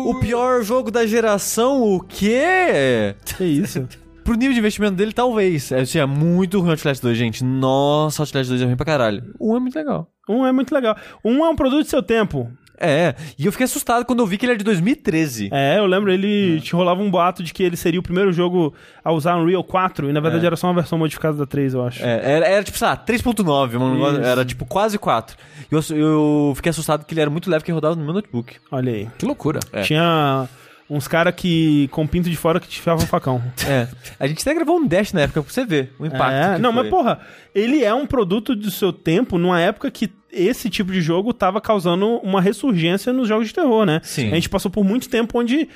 [0.05, 3.15] O pior jogo da geração, o quê?
[3.25, 3.87] Que isso?
[4.23, 5.71] Pro nível de investimento dele, talvez.
[5.71, 7.43] É, assim, é muito ruim o Outlast 2, gente.
[7.43, 9.33] Nossa, Outlast 2 é ruim pra caralho.
[9.39, 10.07] Um é muito legal.
[10.29, 10.95] Um é muito legal.
[11.25, 12.51] Um é um produto do seu tempo.
[12.81, 15.49] É, e eu fiquei assustado quando eu vi que ele é de 2013.
[15.51, 18.73] É, eu lembro, ele te rolava um boato de que ele seria o primeiro jogo
[19.03, 21.85] a usar Unreal 4, e na verdade era só uma versão modificada da 3, eu
[21.85, 22.03] acho.
[22.03, 24.29] É, era, era tipo, sei lá, 3.9, um negócio- Isso.
[24.29, 25.37] era tipo quase 4.
[25.71, 28.55] E eu, eu fiquei assustado que ele era muito leve que rodava no meu notebook.
[28.71, 29.07] Olha aí.
[29.17, 29.59] Que loucura.
[29.71, 29.81] É.
[29.81, 30.47] Tinha
[30.93, 33.41] Uns caras que com pinto de fora que te enfiavam um facão.
[33.65, 33.87] É.
[34.19, 36.33] A gente até gravou um Dash na época pra você ver o impacto.
[36.33, 36.81] É, não, foi.
[36.83, 37.19] mas porra,
[37.55, 41.61] ele é um produto do seu tempo numa época que esse tipo de jogo tava
[41.61, 44.01] causando uma ressurgência nos jogos de terror, né?
[44.03, 44.31] Sim.
[44.31, 45.69] A gente passou por muito tempo onde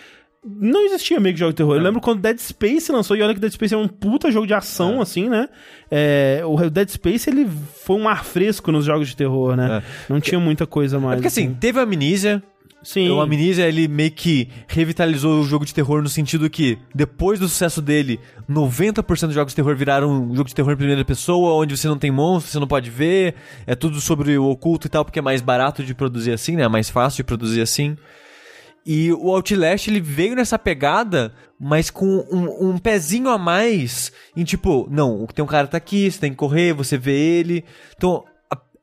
[0.44, 1.76] não existia meio que jogo de terror.
[1.76, 4.46] Eu lembro quando Dead Space lançou, e olha que Dead Space é um puta jogo
[4.46, 5.48] de ação, assim, né?
[5.90, 7.50] É, o Dead Space, ele
[7.84, 9.82] foi um ar fresco nos jogos de terror, né?
[10.10, 11.14] Não tinha muita coisa mais.
[11.14, 12.44] É porque assim, teve a Amnesia.
[12.86, 13.10] Sim.
[13.10, 17.50] O Amnesia, ele meio que revitalizou o jogo de terror no sentido que, depois do
[17.50, 18.20] sucesso dele,
[18.50, 21.88] 90% dos jogos de terror viraram um jogo de terror em primeira pessoa, onde você
[21.88, 25.20] não tem monstro, você não pode ver, é tudo sobre o oculto e tal, porque
[25.20, 26.64] é mais barato de produzir assim, né?
[26.64, 27.98] É mais fácil de produzir assim.
[28.86, 34.44] E o Outlast, ele veio nessa pegada, mas com um, um pezinho a mais em
[34.44, 37.66] tipo, não, tem um cara tá aqui, você tem que correr, você vê ele.
[37.98, 38.24] Então,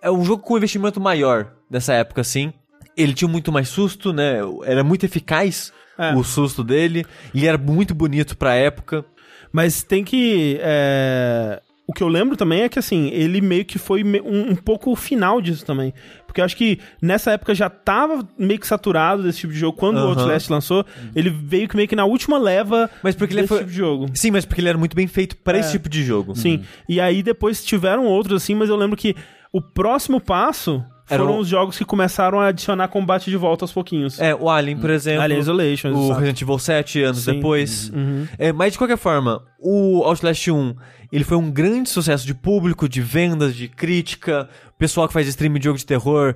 [0.03, 2.53] é um jogo com investimento maior dessa época, assim.
[2.97, 4.39] Ele tinha muito mais susto, né?
[4.65, 6.15] Era muito eficaz É.
[6.15, 7.05] o susto dele.
[7.35, 9.05] E era muito bonito pra época.
[9.53, 10.59] Mas tem que.
[10.63, 14.55] é, O que eu lembro também é que, assim, ele meio que foi um, um
[14.55, 15.93] pouco o final disso também.
[16.27, 19.77] Porque eu acho que nessa época já tava meio que saturado desse tipo de jogo.
[19.77, 20.09] Quando o.
[20.09, 23.59] Outlast lançou, ele veio que meio que na última leva Mas porque ele desse foi-
[23.59, 24.07] tipo de jogo.
[24.15, 25.61] Sim, mas porque ele era muito bem feito pra É.
[25.61, 26.35] esse tipo de jogo.
[26.35, 26.63] Sim.
[26.89, 29.15] E aí depois tiveram outros, assim, mas eu lembro que
[29.53, 33.65] o próximo passo Era foram o- os jogos que começaram a adicionar combate de volta
[33.65, 34.19] aos pouquinhos.
[34.21, 35.23] É, o Alien, por exemplo.
[35.23, 36.21] Alien Isolation, O exato.
[36.21, 37.33] Resident Evil 7 anos Sim.
[37.35, 37.91] depois.
[37.91, 38.27] Uhum.
[38.39, 40.75] É, mas de qualquer forma, o Outlast 1,
[41.13, 44.49] ele foi um grande sucesso de público, de vendas, de crítica.
[44.75, 46.35] O pessoal que faz stream de jogo de terror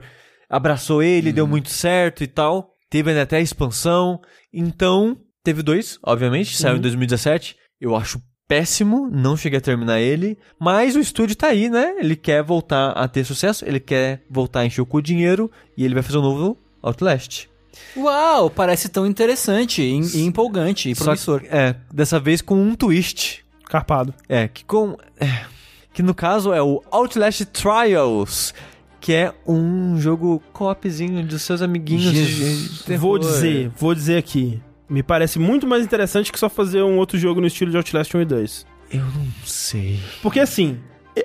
[0.50, 2.70] abraçou ele, deu muito certo e tal.
[2.90, 4.20] Teve até a expansão.
[4.52, 7.56] Então, teve dois, obviamente, saiu em 2017.
[7.80, 11.96] Eu acho péssimo, não cheguei a terminar ele, mas o estúdio tá aí, né?
[11.98, 15.50] Ele quer voltar a ter sucesso, ele quer voltar a encher o cu de dinheiro
[15.76, 17.48] e ele vai fazer um novo Outlast.
[17.96, 21.40] Uau, parece tão interessante e, e empolgante e promissor.
[21.40, 23.44] que, é, dessa vez com um twist.
[23.68, 24.14] Carpado.
[24.28, 24.96] É, que com.
[25.18, 25.44] é,
[25.92, 28.54] que no caso é o Outlast Trials.
[28.98, 32.78] Que é um jogo co-opzinho dos seus amiguinhos Jesus.
[32.78, 33.00] de terror.
[33.00, 34.60] Vou dizer, vou dizer aqui.
[34.88, 38.14] Me parece muito mais interessante que só fazer um outro jogo no estilo de Outlast
[38.14, 38.66] 1 e 2.
[38.92, 39.98] Eu não sei.
[40.22, 40.78] Porque assim,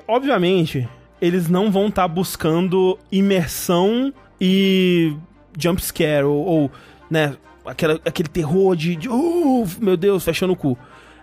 [0.07, 0.87] obviamente,
[1.21, 5.15] eles não vão estar buscando imersão e
[5.57, 6.71] jump scare, ou, ou,
[7.09, 7.35] né,
[7.65, 10.77] aquela, aquele terror de, de "Uh, meu Deus, fechando o cu.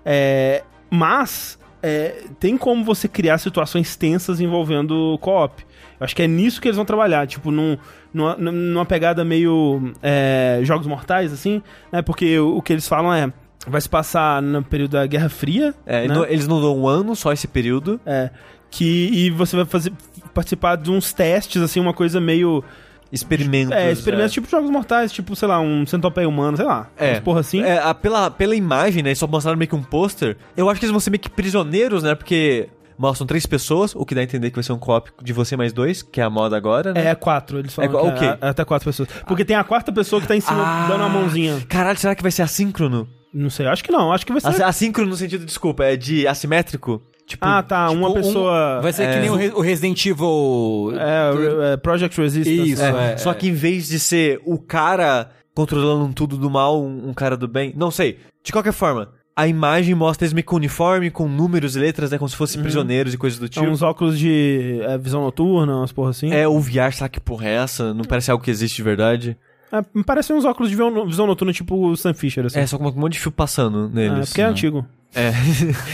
[0.05, 5.67] É, mas é, tem como você criar situações tensas envolvendo co-op.
[5.99, 7.77] Eu acho que é nisso que eles vão trabalhar, tipo, num,
[8.13, 12.03] numa, numa pegada meio é, jogos mortais, assim, né?
[12.03, 13.33] Porque o, o que eles falam é.
[13.67, 15.75] Vai se passar no período da Guerra Fria.
[15.85, 16.15] É, né?
[16.15, 18.01] não- eles não dão um ano, só esse período.
[18.07, 18.31] É.
[18.71, 19.93] Que, e você vai fazer
[20.33, 22.63] participar de uns testes, assim, uma coisa meio.
[23.11, 23.73] Experimentos.
[23.73, 24.35] É, experimentos é.
[24.35, 26.89] tipo jogos mortais, tipo, sei lá, um centopeia humano, sei lá.
[26.97, 27.63] É, umas porra assim.
[27.63, 29.15] É, a- pela, pela imagem, né?
[29.15, 30.37] Só mostraram meio que um pôster.
[30.57, 32.15] Eu acho que eles vão ser meio que prisioneiros, né?
[32.15, 35.33] Porque mostram três pessoas, o que dá a entender que vai ser um co-op de
[35.33, 37.09] você mais dois, que é a moda agora, né?
[37.11, 37.91] É, quatro, eles falam.
[37.91, 38.29] É, que ok.
[38.29, 39.09] é, é até quatro pessoas.
[39.27, 41.63] Porque tem a quarta pessoa que tá em cima Ah, dando uma mãozinha.
[41.69, 43.09] Caralho, será que vai ser assíncrono?
[43.33, 44.63] Não sei, acho que não, acho que vai ser.
[44.63, 47.01] Assíncrono no sentido, desculpa, é de assimétrico?
[47.27, 48.81] Tipo, ah, tá, uma Um- pessoa.
[48.81, 49.21] Vai ser que é.
[49.21, 50.93] nem o, Re- o Resident Evil.
[50.99, 52.71] É, é, Project Resistance.
[52.71, 53.13] Isso, é.
[53.13, 53.17] é.
[53.19, 57.13] Só que em vez de ser o cara controlando um tudo do mal, um, um
[57.15, 57.75] cara do bem.
[57.77, 58.19] Não sei.
[58.43, 62.19] De qualquer forma, a imagem mostra eles meio com uniforme, com números e letras, né?
[62.19, 63.73] Como se fossem prisioneiros e coisas do São tipo.
[63.73, 66.33] uns óculos de é, visão noturna, umas porra assim.
[66.33, 67.95] É, o VR, será que porra é essa?
[67.95, 69.37] Não parece algo que existe de verdade.
[69.71, 70.77] É, me parecem uns óculos de
[71.07, 72.59] visão, noturna, tipo o Sam Fisher, assim.
[72.59, 74.31] É, só com um monte de fio passando É, neles.
[74.31, 74.85] porque é antigo.
[75.15, 75.31] É.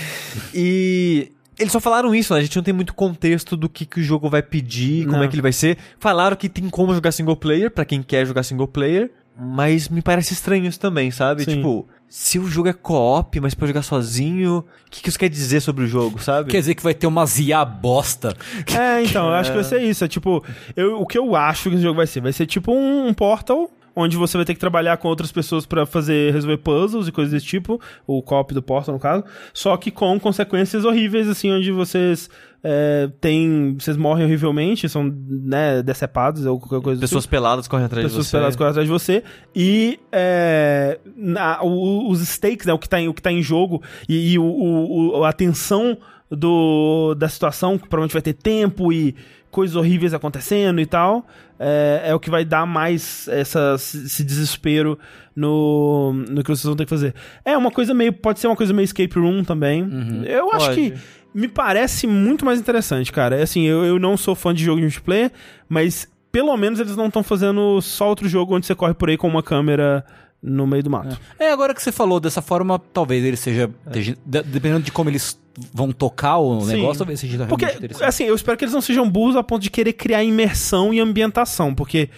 [0.54, 2.40] e eles só falaram isso, né?
[2.40, 5.24] A gente não tem muito contexto do que, que o jogo vai pedir, como Não.
[5.24, 5.76] é que ele vai ser.
[5.98, 10.00] Falaram que tem como jogar single player, pra quem quer jogar single player, mas me
[10.00, 11.44] parece estranho isso também, sabe?
[11.44, 11.56] Sim.
[11.56, 11.86] Tipo,
[12.16, 15.60] se o jogo é co-op, mas pra jogar sozinho, o que, que isso quer dizer
[15.60, 16.48] sobre o jogo, sabe?
[16.48, 18.36] Quer dizer que vai ter uma IA bosta.
[18.72, 20.04] É, então, eu acho que vai ser isso.
[20.04, 20.44] É tipo,
[20.76, 22.20] eu, o que eu acho que esse jogo vai ser?
[22.20, 25.64] Vai ser tipo um, um Portal, onde você vai ter que trabalhar com outras pessoas
[25.66, 29.76] pra fazer, resolver puzzles e coisas desse tipo, o co-op do Portal, no caso, só
[29.76, 32.28] que com consequências horríveis, assim, onde vocês
[32.66, 38.04] é, têm, vocês morrem horrivelmente, são, né, decepados ou qualquer coisa Pessoas peladas correm atrás
[38.06, 38.36] pessoas de você.
[38.36, 39.22] peladas correm atrás de você
[39.54, 43.42] e é, na- o- os stakes, né, o que tá em, o que tá em
[43.42, 45.96] jogo e, e o, o- o- a tensão
[46.30, 49.14] do, da situação, que provavelmente vai ter tempo e
[49.50, 51.24] coisas horríveis acontecendo e tal,
[51.58, 54.98] é, é o que vai dar mais essa, esse desespero
[55.34, 57.14] no, no que vocês vão ter que fazer.
[57.44, 59.88] É uma coisa meio, pode ser uma coisa meio escape room também.
[60.26, 60.76] Eu acho Pode.
[60.90, 60.94] que
[61.34, 63.42] me parece muito mais interessante, cara.
[63.42, 65.32] Assim, eu, eu não sou fã de jogo de multiplayer,
[65.68, 69.16] mas pelo menos eles não estão fazendo só outro jogo onde você corre por aí
[69.16, 70.04] com uma câmera
[70.42, 71.18] no meio do mato.
[71.38, 73.70] É, agora que você falou dessa forma, talvez ele seja.
[73.90, 75.40] de- dependendo de como eles
[75.72, 76.74] vão tocar o Sim.
[76.74, 78.04] negócio, talvez seja realmente Porque, interessante.
[78.08, 81.00] assim, eu espero que eles não sejam burros a ponto de querer criar imersão e
[81.00, 82.08] ambientação, porque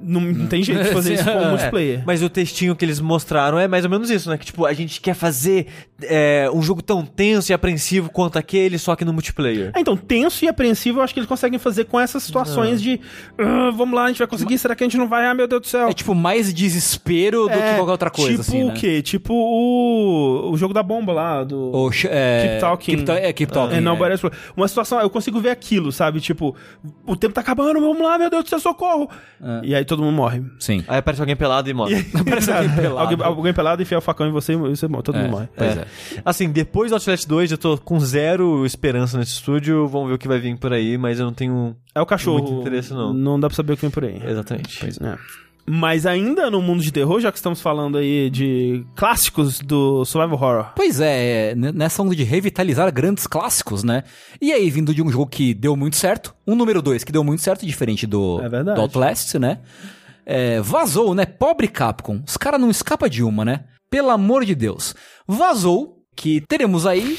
[0.00, 2.02] não, não tem jeito de fazer isso com o É, multiplayer.
[2.06, 4.36] Mas o textinho que eles mostraram é mais ou menos isso, né?
[4.38, 5.66] Que tipo, a gente quer fazer
[6.02, 9.70] é, um jogo tão tenso e apreensivo quanto aquele, só que no multiplayer.
[9.74, 13.00] É, então, tenso e apreensivo, eu acho que eles conseguem fazer com essas situações de
[13.38, 15.26] "Ah, vamos lá, a gente vai conseguir, será que a gente não vai?
[15.26, 15.88] Ah, meu Deus do céu.
[15.88, 18.74] É tipo mais desespero do que qualquer outra coisa, tipo assim, o né?
[18.74, 19.02] quê?
[19.02, 21.70] Tipo o, o jogo da bomba lá, do...
[21.74, 22.92] O é, Keep Talking.
[22.96, 23.76] Keep, Ta- é, keep Talking.
[23.76, 24.14] É, não, é.
[24.56, 26.20] Uma situação, eu consigo ver aquilo, sabe?
[26.20, 26.54] Tipo,
[27.06, 29.08] o tempo tá acabando, vamos lá, meu Deus do céu, socorro!
[29.42, 29.60] É.
[29.66, 30.42] E aí todo mundo morre.
[30.58, 30.84] Sim.
[30.88, 32.02] Aí aparece alguém pelado e morre.
[32.28, 32.98] Parece alguém pelado.
[32.98, 35.48] Alguém, alguém pelado enfia o facão em você e você morre, todo É, mundo morre.
[35.56, 35.86] Pois é.
[36.24, 39.86] Assim, depois do Outlet 2, eu tô com zero esperança nesse estúdio.
[39.88, 41.76] Vamos ver o que vai vir por aí, mas eu não tenho.
[41.94, 42.42] É o cachorro.
[42.42, 43.12] Muito interesse, não.
[43.12, 44.20] Não dá pra saber o que vem por aí.
[44.24, 44.84] Exatamente.
[44.84, 45.16] É.
[45.66, 50.36] Mas ainda no mundo de terror, já que estamos falando aí de clássicos do survival
[50.38, 50.72] horror.
[50.76, 54.02] Pois é, é, nessa onda de revitalizar grandes clássicos, né?
[54.42, 57.24] E aí, vindo de um jogo que deu muito certo, um número 2 que deu
[57.24, 59.60] muito certo, diferente do, É do Outlast, né?
[60.26, 61.24] É, vazou, né?
[61.24, 62.22] Pobre Capcom.
[62.26, 63.64] Os caras não escapam de uma, né?
[63.90, 64.94] Pelo amor de Deus.
[65.26, 67.18] Vazou que teremos aí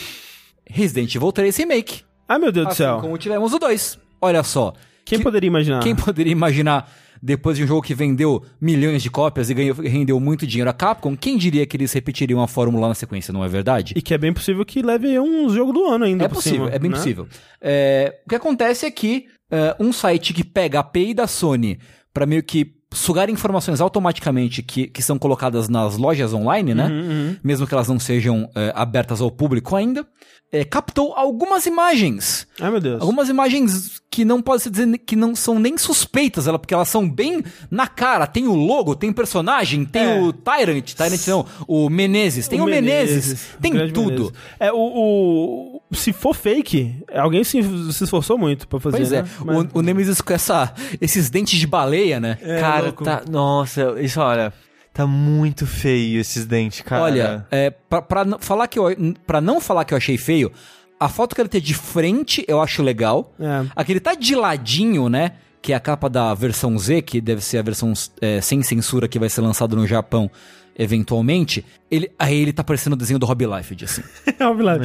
[0.69, 2.03] Resident Evil 3 Remake.
[2.27, 2.99] Ai, meu Deus do Assim céu.
[3.01, 3.97] como tivemos o 2.
[4.21, 4.73] Olha só.
[5.05, 5.81] Quem Que- poderia imaginar?
[5.83, 6.91] Quem poderia imaginar,
[7.25, 10.73] depois de um jogo que vendeu milhões de cópias e ganhou, rendeu muito dinheiro a
[10.73, 13.95] Capcom, quem diria que eles repetiriam a fórmula na sequência, não é verdade?
[13.97, 16.75] E que é bem possível que leve um jogo do ano ainda É possível, cima,
[16.75, 16.97] é bem né?
[16.97, 17.27] possível.
[17.59, 21.79] É, o que acontece é que é, um site que pega a API da Sony
[22.13, 22.63] para meio que
[22.95, 26.87] sugar informações automaticamente que, que são colocadas nas lojas online, né?
[26.87, 30.05] Uhum, Mesmo que elas não sejam é, abertas ao público ainda,
[30.51, 32.47] é, captou algumas imagens.
[32.59, 33.01] Ai, meu Deus.
[33.01, 36.87] Algumas imagens que não pode se dizer que não são nem suspeitas, ela, porque elas
[36.87, 38.25] são bem na cara.
[38.25, 40.21] Tem o logo, tem personagem, tem É.
[40.21, 44.11] o Tyrant, Tyrant não, o Menezes, tem o, Menezes, o tem tudo.
[44.11, 44.33] Menezes.
[44.57, 48.97] É, o, o- Se for fake, alguém se, se esforçou muito pra fazer.
[48.97, 49.29] Pois é, né?
[49.43, 52.35] Mas- o, o Nemesis com essa, esses dentes de baleia, né?
[52.61, 53.03] cara, louco.
[53.03, 53.21] tá.
[53.29, 54.51] Nossa, isso, olha.
[54.93, 57.03] Tá muito feio esses dentes, cara.
[57.03, 58.85] Olha, é, pra, pra, não- falar que eu,
[59.27, 60.51] pra não falar que eu achei feio,
[60.97, 63.33] a foto que ele tem de frente eu acho legal.
[63.39, 63.65] É.
[63.75, 65.33] Aquele tá de ladinho, né?
[65.61, 69.07] Que é a capa da versão Z, que deve ser a versão é, sem censura
[69.07, 70.31] que vai ser lançado no Japão
[70.77, 71.65] eventualmente.
[71.89, 74.03] Ele, aí ele tá parecendo o desenho do Rob Liefeld, assim.
[74.37, 74.77] É, óbvio lá.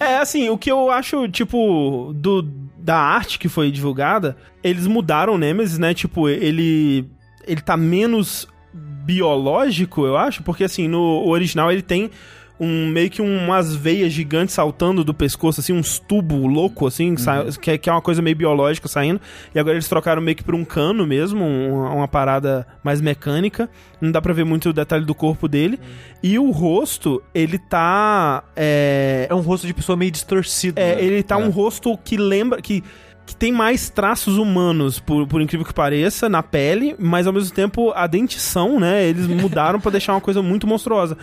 [0.00, 2.42] é, assim, o que eu acho, tipo, do,
[2.78, 5.92] da arte que foi divulgada, eles mudaram o Nemesis, né?
[5.94, 7.06] Tipo, ele.
[7.46, 8.48] Ele tá menos
[9.08, 12.10] biológico, eu acho, porque assim, no original ele tem
[12.58, 17.20] um meio que umas veias gigantes saltando do pescoço, assim, uns tubos louco assim, que,
[17.20, 19.20] sa- que, é, que é uma coisa meio biológica saindo.
[19.52, 23.68] E agora eles trocaram meio que por um cano mesmo, um- uma parada mais mecânica.
[24.00, 25.80] Não dá pra ver muito o detalhe do corpo dele.
[26.22, 28.44] E o rosto, ele tá.
[28.54, 30.78] É, É um rosto de pessoa meio distorcido.
[30.80, 31.02] é, né?
[31.02, 31.44] ele tá É.
[31.44, 32.62] um rosto que lembra.
[32.62, 32.84] que
[33.26, 37.54] que tem mais traços humanos, por, por incrível que pareça, na pele, mas ao mesmo
[37.54, 39.04] tempo a dentição, né?
[39.04, 41.16] Eles mudaram pra deixar uma coisa muito monstruosa.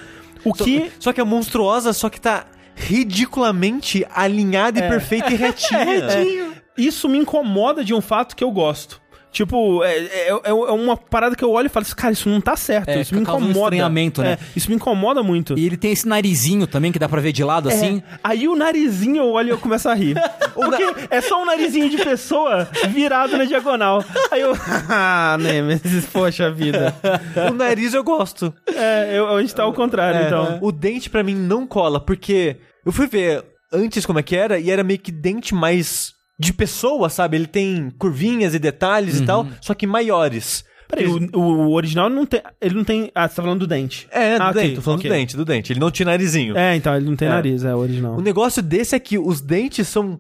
[0.44, 0.92] O Só, que.
[1.00, 2.46] só que é monstruosa, só que tá
[2.76, 5.80] ridiculamente alinhada e perfeita e retinha.
[5.80, 9.01] É, isso me incomoda de um fato que eu gosto.
[9.32, 12.28] Tipo, é, é, é- é uma parada que eu olho e falo assim, cara, isso
[12.28, 12.90] não tá certo.
[12.90, 13.52] É, isso me um incomoda.
[13.76, 14.34] estranhamento, né?
[14.34, 15.58] É, isso me incomoda muito.
[15.58, 18.04] E ele tem esse narizinho também que dá pra ver de lado, assim.
[18.12, 20.16] É, aí o narizinho eu olho e eu começo a rir.
[20.54, 24.04] Porque é só um narizinho de pessoa virado na diagonal.
[24.30, 24.52] Aí eu.
[24.90, 26.94] ah, Nemesis, poxa vida.
[27.50, 28.54] O nariz eu gosto.
[28.68, 30.60] É, eu, a gente tá ao contrário, É, então.
[30.62, 34.60] O dente pra mim não cola, porque eu fui ver antes como é que era
[34.60, 36.12] e era meio que dente mais
[36.42, 37.38] de pessoa, sabe?
[37.38, 40.66] Ele tem curvinhas e detalhes e tal, só que maiores.
[40.88, 42.42] Peraí, o, o original não tem.
[42.60, 43.10] Ele não tem.
[43.16, 44.08] Ah, você tá falando do dente.
[44.12, 45.10] É, do Ah, ok, dente, tô falando ok.
[45.10, 45.72] do dente, do dente.
[45.72, 46.58] Ele não tinha narizinho.
[46.58, 47.32] É, então, ele não tem É.
[47.32, 48.18] nariz, é o original.
[48.18, 50.20] O negócio desse é que os dentes são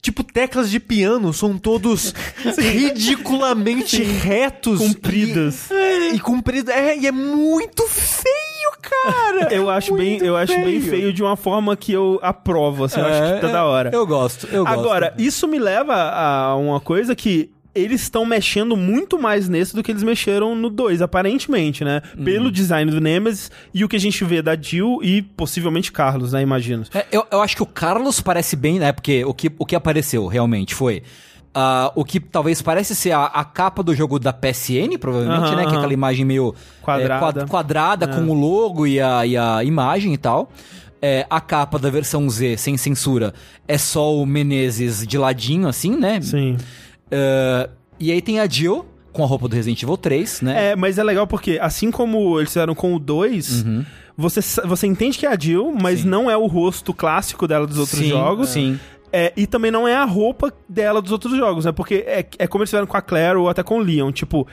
[0.00, 2.12] tipo teclas de piano, são todos
[3.02, 4.78] ridiculamente retos.
[4.80, 5.68] Compridas.
[5.70, 6.72] E, e compridos.
[6.72, 8.41] É, e é muito feio,
[8.80, 9.52] cara.
[9.52, 13.06] Eu acho, bem, eu acho bem feio de uma forma que eu aprovo, assim, eu
[13.06, 13.90] acho que tá da hora.
[13.92, 14.78] Eu gosto, eu gosto.
[14.78, 19.82] Agora, isso me leva a uma coisa que eles estão mexendo muito mais nesse do
[19.82, 22.02] que eles mexeram no 2, aparentemente, né?
[22.16, 22.24] Uhum.
[22.24, 26.32] Pelo design do Nemesis e o que a gente vê da Jill e possivelmente Carlos,
[26.32, 26.42] né?
[26.42, 26.84] Imagino.
[26.92, 28.92] É, eu, eu acho que o Carlos parece bem, né?
[28.92, 31.02] Porque o que, o que apareceu realmente foi.
[31.54, 35.56] Ah, o que talvez parece ser a, a capa do jogo da PSN, provavelmente, Aham,
[35.56, 35.66] né?
[35.66, 37.14] Que é aquela imagem meio Quadrada.
[37.14, 40.50] é, quad- quadrada com o logo e a, e a imagem e tal.
[41.04, 43.34] É, a capa da versão Z, sem censura,
[43.66, 46.20] é só o Menezes de ladinho, assim, né?
[46.20, 46.56] Sim.
[47.08, 47.68] Uh,
[47.98, 50.70] e aí tem a Jill com a roupa do Resident Evil 3, né?
[50.70, 53.64] É, mas é legal porque, assim como eles fizeram com o 2,
[54.16, 56.08] você, sa- você entende que é a Jill, mas Sim.
[56.08, 58.48] não é o rosto clássico dela dos outros Sim, jogos.
[58.50, 58.78] sim.
[59.12, 61.72] É, e também não é a roupa dela dos outros jogos, né?
[61.72, 64.10] Porque é, é como eles fizeram com a Claire ou até com o Leon.
[64.10, 64.46] Tipo,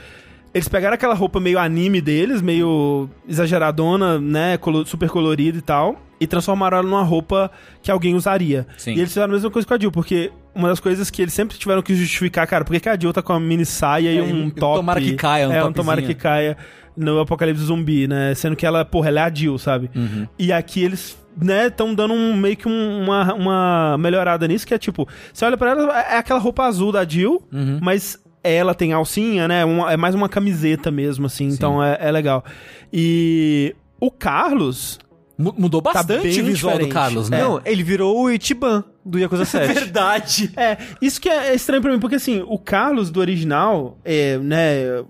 [0.53, 4.59] eles pegaram aquela roupa meio anime deles, meio exageradona, né?
[4.85, 6.01] super colorida e tal.
[6.19, 7.49] E transformaram ela numa roupa
[7.81, 8.67] que alguém usaria.
[8.77, 8.91] Sim.
[8.91, 11.33] E eles fizeram a mesma coisa com a Jill, porque uma das coisas que eles
[11.33, 14.17] sempre tiveram que justificar, cara, por que a Jill tá com uma mini saia e
[14.17, 14.75] É, um e top.
[14.79, 16.57] tomara que caia, um É, um tomara que caia
[16.97, 18.33] no apocalipse zumbi, né?
[18.35, 19.89] Sendo que ela, porra, ela é a Jill, sabe?
[19.95, 20.27] Uhum.
[20.37, 24.73] E aqui eles, né, estão dando um, meio que um- uma, uma melhorada nisso, que
[24.73, 27.79] é tipo, você olha pra ela, é aquela roupa azul da Jill, Uhum.
[27.81, 29.65] mas ela tem alcinha, né?
[29.65, 32.43] uma- é mais uma camiseta mesmo, assim, então é, é legal.
[32.91, 34.99] E o Carlos.
[35.37, 36.89] Mu- Mudou bastante bem o visual diferente.
[36.89, 37.41] do Carlos, né?
[37.41, 39.73] Não, ele virou o Ichiban do Yakuza 7.
[39.73, 40.51] verdade.
[40.57, 45.01] É, isso que é estranho pra mim, porque assim, o Carlos do original, é, né.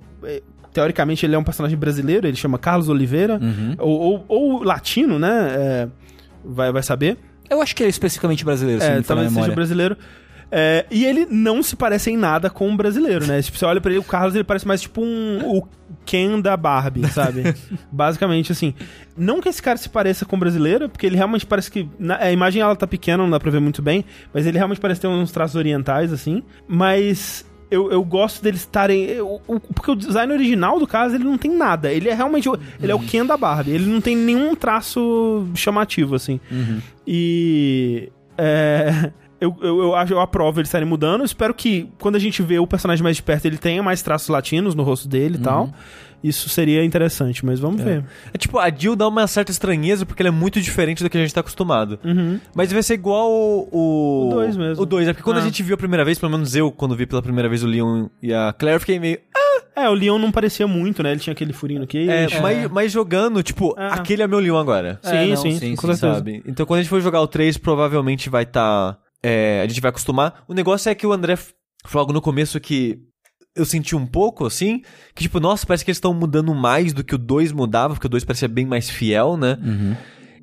[0.80, 3.76] É, teoricamente ele é um personagem brasileiro, ele chama Carlos Oliveira, Uhum.
[3.80, 5.30] ou, ou, ou latino, né?
[5.56, 5.88] é,
[6.44, 7.18] vai, vai saber.
[7.50, 9.98] Eu acho que ele é especificamente brasileiro, se não É, a talvez seja brasileiro.
[10.52, 13.40] É, e ele não se parece em nada com um brasileiro, né?
[13.40, 15.68] Tipo, você olha pra ele, o Carlos ele parece mais tipo um o
[16.06, 17.44] Ken da Barbie, sabe?
[17.92, 18.74] Basicamente assim.
[19.16, 21.88] Não que esse cara se pareça com um brasileiro, porque ele realmente parece que.
[22.00, 24.04] na- a imagem ela tá pequena, não dá pra ver muito bem,
[24.34, 26.42] mas ele realmente parece ter uns traços orientais, assim.
[26.68, 27.46] Mas.
[27.72, 29.04] Eu, eu gosto deles estarem.
[29.06, 29.40] eu-
[29.76, 31.91] Porque o design original do Carlos, ele não tem nada.
[31.94, 32.50] Ele é realmente.
[32.82, 33.72] Ele é o Ken da Barbie.
[33.72, 36.40] Ele não tem nenhum traço chamativo, assim.
[37.08, 38.10] E.
[38.38, 39.12] É.
[39.41, 41.24] Eu, eu, eu, eu aprovo eles estarem mudando.
[41.24, 44.28] Espero que quando a gente vê o personagem mais de perto, ele tenha mais traços
[44.28, 45.70] latinos no rosto dele e tal.
[46.24, 48.04] Isso seria interessante, mas vamos ver.
[48.34, 51.18] É tipo, a Jill dá uma certa estranheza porque ela é muito diferente do que
[51.18, 52.00] a gente tá acostumado.
[52.54, 54.28] Mas vai ser igual o...
[54.28, 54.84] O dois mesmo.
[54.84, 55.41] O 2, é porque quando Ah.
[55.41, 57.68] a gente viu a primeira vez, pelo menos eu, quando vi pela primeira vez o
[57.68, 59.18] Leon e a Claire, eu fiquei meio...
[59.76, 61.12] É, o Leon não parecia muito, né?
[61.12, 62.10] Ele tinha aquele furinho aqui.
[62.10, 63.94] É, Mas, mas jogando, tipo, Ah.
[63.94, 65.00] aquele é meu Leon agora.
[65.02, 66.16] Sim, É, não, sim, sim, com sim, certeza.
[66.16, 66.44] Sabe?
[66.46, 68.98] Então quando a gente for jogar o 3, provavelmente vai estar...
[69.24, 70.44] a gente vai acostumar.
[70.50, 71.38] O negócio é que o André
[71.86, 73.00] falou algo no começo que
[73.60, 74.81] eu senti um pouco, assim,
[75.14, 78.07] que tipo, nossa, parece que eles estão mudando mais do que o 2 mudava, porque
[78.07, 79.57] o 2 parecia bem mais fiel, né?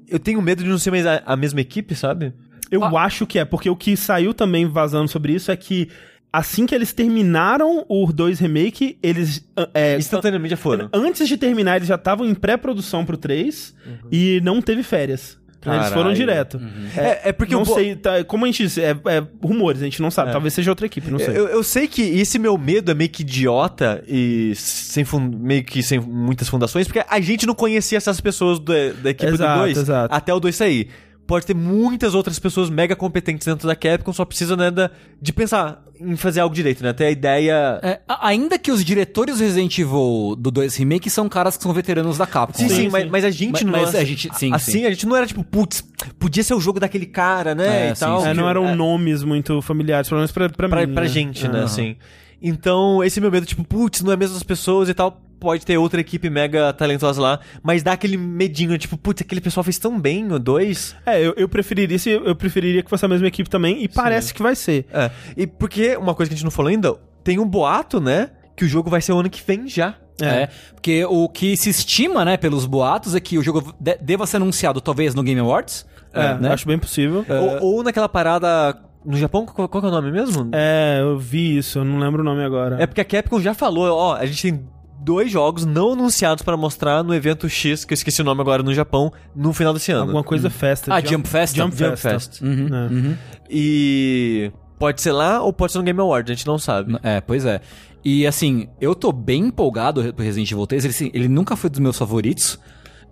[0.08, 2.32] Eu tenho medo de não ser mais a, a mesma equipe, sabe?
[2.70, 5.88] Eu acho que é, porque o que saiu também vazando sobre isso é que
[6.32, 9.46] assim que eles terminaram o 2 Remake, eles.
[9.72, 10.88] É, Instantaneamente já foram.
[10.92, 13.74] Antes de terminar, eles já estavam em pré-produção pro 3
[14.12, 15.38] e não teve férias.
[15.66, 16.14] Né, Eles foram Caralho.
[16.16, 16.60] direto.
[16.96, 19.84] É, é porque não bo- sei, tá, como a gente disse, é, é rumores, a
[19.84, 20.32] gente não sabe.
[20.32, 21.28] Talvez seja outra equipe, não sei.
[21.36, 25.04] Eu, eu sei que esse meu medo é meio que idiota e sem
[25.38, 28.72] meio que sem muitas fundações, porque a gente não conhecia essas pessoas do-
[29.02, 30.14] da equipe Exato, do 2 exato.
[30.14, 30.88] até o 2 sair.
[31.26, 34.90] Pode ter muitas outras pessoas mega competentes dentro da Capcom, só precisa né, da-
[35.20, 36.92] de pensar em fazer algo direito, né?
[36.92, 37.80] Ter a ideia.
[37.82, 41.72] É, ainda que os diretores do Resident Evil do 2 Remake são caras que são
[41.72, 42.56] veteranos da Capcom.
[42.58, 42.68] Sim, né?
[42.68, 42.88] sim, sim.
[42.90, 43.72] Mas, mas a gente Mas- não.
[43.72, 44.84] mas a gente- sim, assim, sim.
[44.86, 45.82] a gente não era tipo, putz,
[46.18, 47.88] podia ser o jogo daquele cara, né?
[47.88, 48.20] É, e tal.
[48.20, 50.92] sim, É, não eram É, nomes muito familiares, pelo menos pra, pra, pra, mim.
[50.94, 51.08] pra né?
[51.08, 51.64] gente, né, Aham.
[51.64, 51.96] assim.
[52.40, 55.20] Então, esse meu medo, tipo, putz, não é mesmo as pessoas e tal.
[55.38, 59.62] Pode ter outra equipe mega talentosa lá, mas dá aquele medinho, tipo, putz, aquele pessoal
[59.62, 60.96] fez tão bem o 2.
[61.04, 64.32] É, eu, eu preferiria se eu preferiria que fosse a mesma equipe também, e parece
[64.32, 64.86] que vai ser.
[64.92, 65.10] É.
[65.36, 68.30] E porque, uma coisa que a gente não falou ainda, tem um boato, né?
[68.56, 69.94] Que o jogo vai ser o ano que vem já.
[70.18, 70.48] É.
[70.74, 74.38] porque o que se estima, né, pelos boatos é que o jogo de- deva ser
[74.38, 75.84] anunciado talvez no Game Awards.
[76.14, 76.52] É, né?
[76.54, 77.24] acho bem possível.
[77.28, 78.74] Ou, ou naquela parada.
[79.04, 80.48] No Japão, qual, qual que é o nome mesmo?
[80.52, 82.82] É, eu vi isso, eu não lembro o nome agora.
[82.82, 84.66] É porque a Capcom já falou, ó, a gente tem
[85.06, 88.60] dois jogos não anunciados pra mostrar no evento X, que eu esqueci o nome agora
[88.60, 90.02] no Japão, no final desse ano.
[90.02, 90.92] Alguma coisa festa.
[90.92, 91.56] Ah, Jump Festa?
[91.56, 92.10] Jump, Jump Festa.
[92.10, 92.42] Fest.
[92.42, 92.92] Uhum, É.
[92.92, 93.16] uhum.
[93.48, 94.50] E
[94.80, 96.98] pode ser lá ou pode ser no Game Awards, a gente não sabe.
[97.04, 97.60] É, pois é.
[98.04, 100.84] E assim, eu tô bem empolgado pro Resident Evil 3.
[100.84, 102.58] Ele, assim, ele nunca foi dos meus favoritos.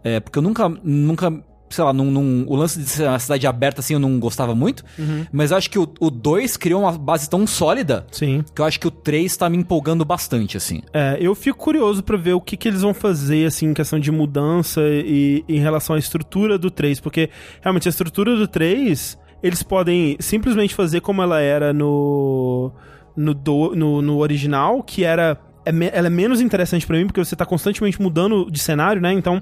[0.02, 1.32] É, porque eu nunca, nunca,
[1.74, 4.54] sei lá, num, num- o lance de ser uma cidade aberta assim eu não gostava
[4.54, 4.84] muito.
[5.32, 8.44] Mas eu acho que o, o 2 criou uma base tão sólida Sim.
[8.54, 10.80] que eu acho que o 3 tá me empolgando bastante, assim.
[10.92, 13.98] É, eu fico curioso pra ver o que, que eles vão fazer, assim, em questão
[13.98, 17.28] de mudança e em relação à estrutura do 3, porque
[17.60, 22.70] realmente a estrutura do 3, eles podem simplesmente fazer como ela era no
[23.16, 27.24] no, do- no, no original, que era é ela é menos interessante pra mim porque
[27.24, 29.12] você tá constantemente mudando de cenário, né?
[29.12, 29.40] Então,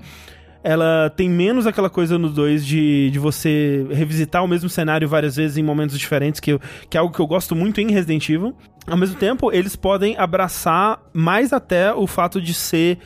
[0.65, 5.37] ela tem menos aquela coisa no 2 de, de você revisitar o mesmo cenário várias
[5.37, 8.29] vezes em momentos diferentes, que, eu- que é algo que eu gosto muito em Resident
[8.29, 8.55] Evil.
[8.87, 12.99] Ao mesmo tempo, eles podem abraçar mais até o fato de ser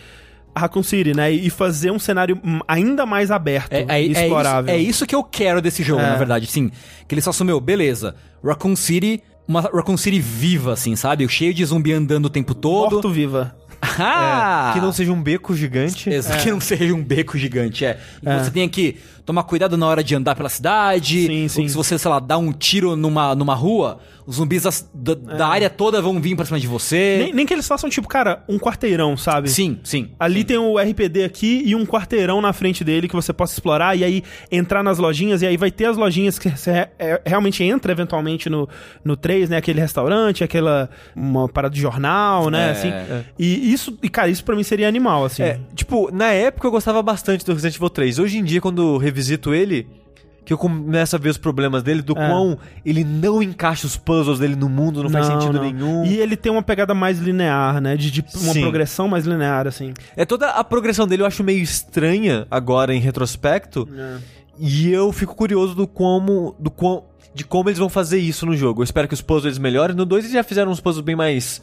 [0.57, 1.31] Raccoon City, né?
[1.31, 4.75] E fazer um cenário ainda mais aberto É, é, e é isso, explorável.
[4.75, 6.11] é isso que eu quero desse jogo, É.
[6.11, 6.47] na verdade.
[6.47, 6.71] Sim,
[7.07, 11.29] que ele só assumiu, beleza, Raccoon City uma Raccoon City viva, assim, sabe?
[11.29, 12.95] Cheio de zumbi andando o tempo todo.
[12.95, 13.55] Morto viva.
[13.99, 14.71] Ah!
[14.75, 16.11] Que não seja um beco gigante.
[16.11, 17.99] Exato, que não seja um beco gigante, é.
[18.23, 18.97] E você tenha que
[19.27, 21.27] tomar cuidado na hora de andar pela cidade.
[21.27, 21.63] Sim, ou sim.
[21.65, 25.15] que se você, sei lá, dá um tiro numa, numa rua, os zumbis das- da,
[25.15, 27.19] da área toda vão vir pra cima de você.
[27.25, 29.51] Nem, nem que eles façam, tipo, cara, um quarteirão, sabe?
[29.51, 30.11] Sim, sim.
[30.19, 33.97] Ali tem o RPD aqui e um quarteirão na frente dele que você possa explorar
[33.99, 37.65] e aí entrar nas lojinhas e aí vai ter as lojinhas que você é, realmente
[37.65, 38.69] entra eventualmente no,
[39.05, 39.57] no 3, né?
[39.57, 42.69] Aquele restaurante, aquela uma parada de jornal, né?
[42.69, 42.89] É, assim.
[42.89, 43.25] é.
[43.39, 45.43] E isso, e cara, isso pra mim seria animal, assim.
[45.43, 48.19] É, tipo, na época eu gostava bastante do Resident Evil 3.
[48.21, 49.89] Hoje em dia, quando eu revisito ele,
[50.45, 52.29] que eu começo a ver os problemas dele, do É.
[52.29, 55.63] quão ele não encaixa os puzzles dele no mundo, não, faz sentido não.
[55.63, 56.05] nenhum.
[56.05, 57.97] E ele tem uma pegada mais linear, né?
[57.97, 58.61] De, de uma Sim.
[58.61, 59.95] progressão mais linear, assim.
[60.15, 63.89] É toda a progressão dele eu acho meio estranha agora em retrospecto.
[64.59, 66.55] E eu fico curioso do como.
[66.59, 68.81] do quão, de como eles vão fazer isso no jogo.
[68.81, 69.97] Eu espero que os puzzles melhorem.
[69.97, 71.61] No 2 eles já fizeram uns puzzles bem mais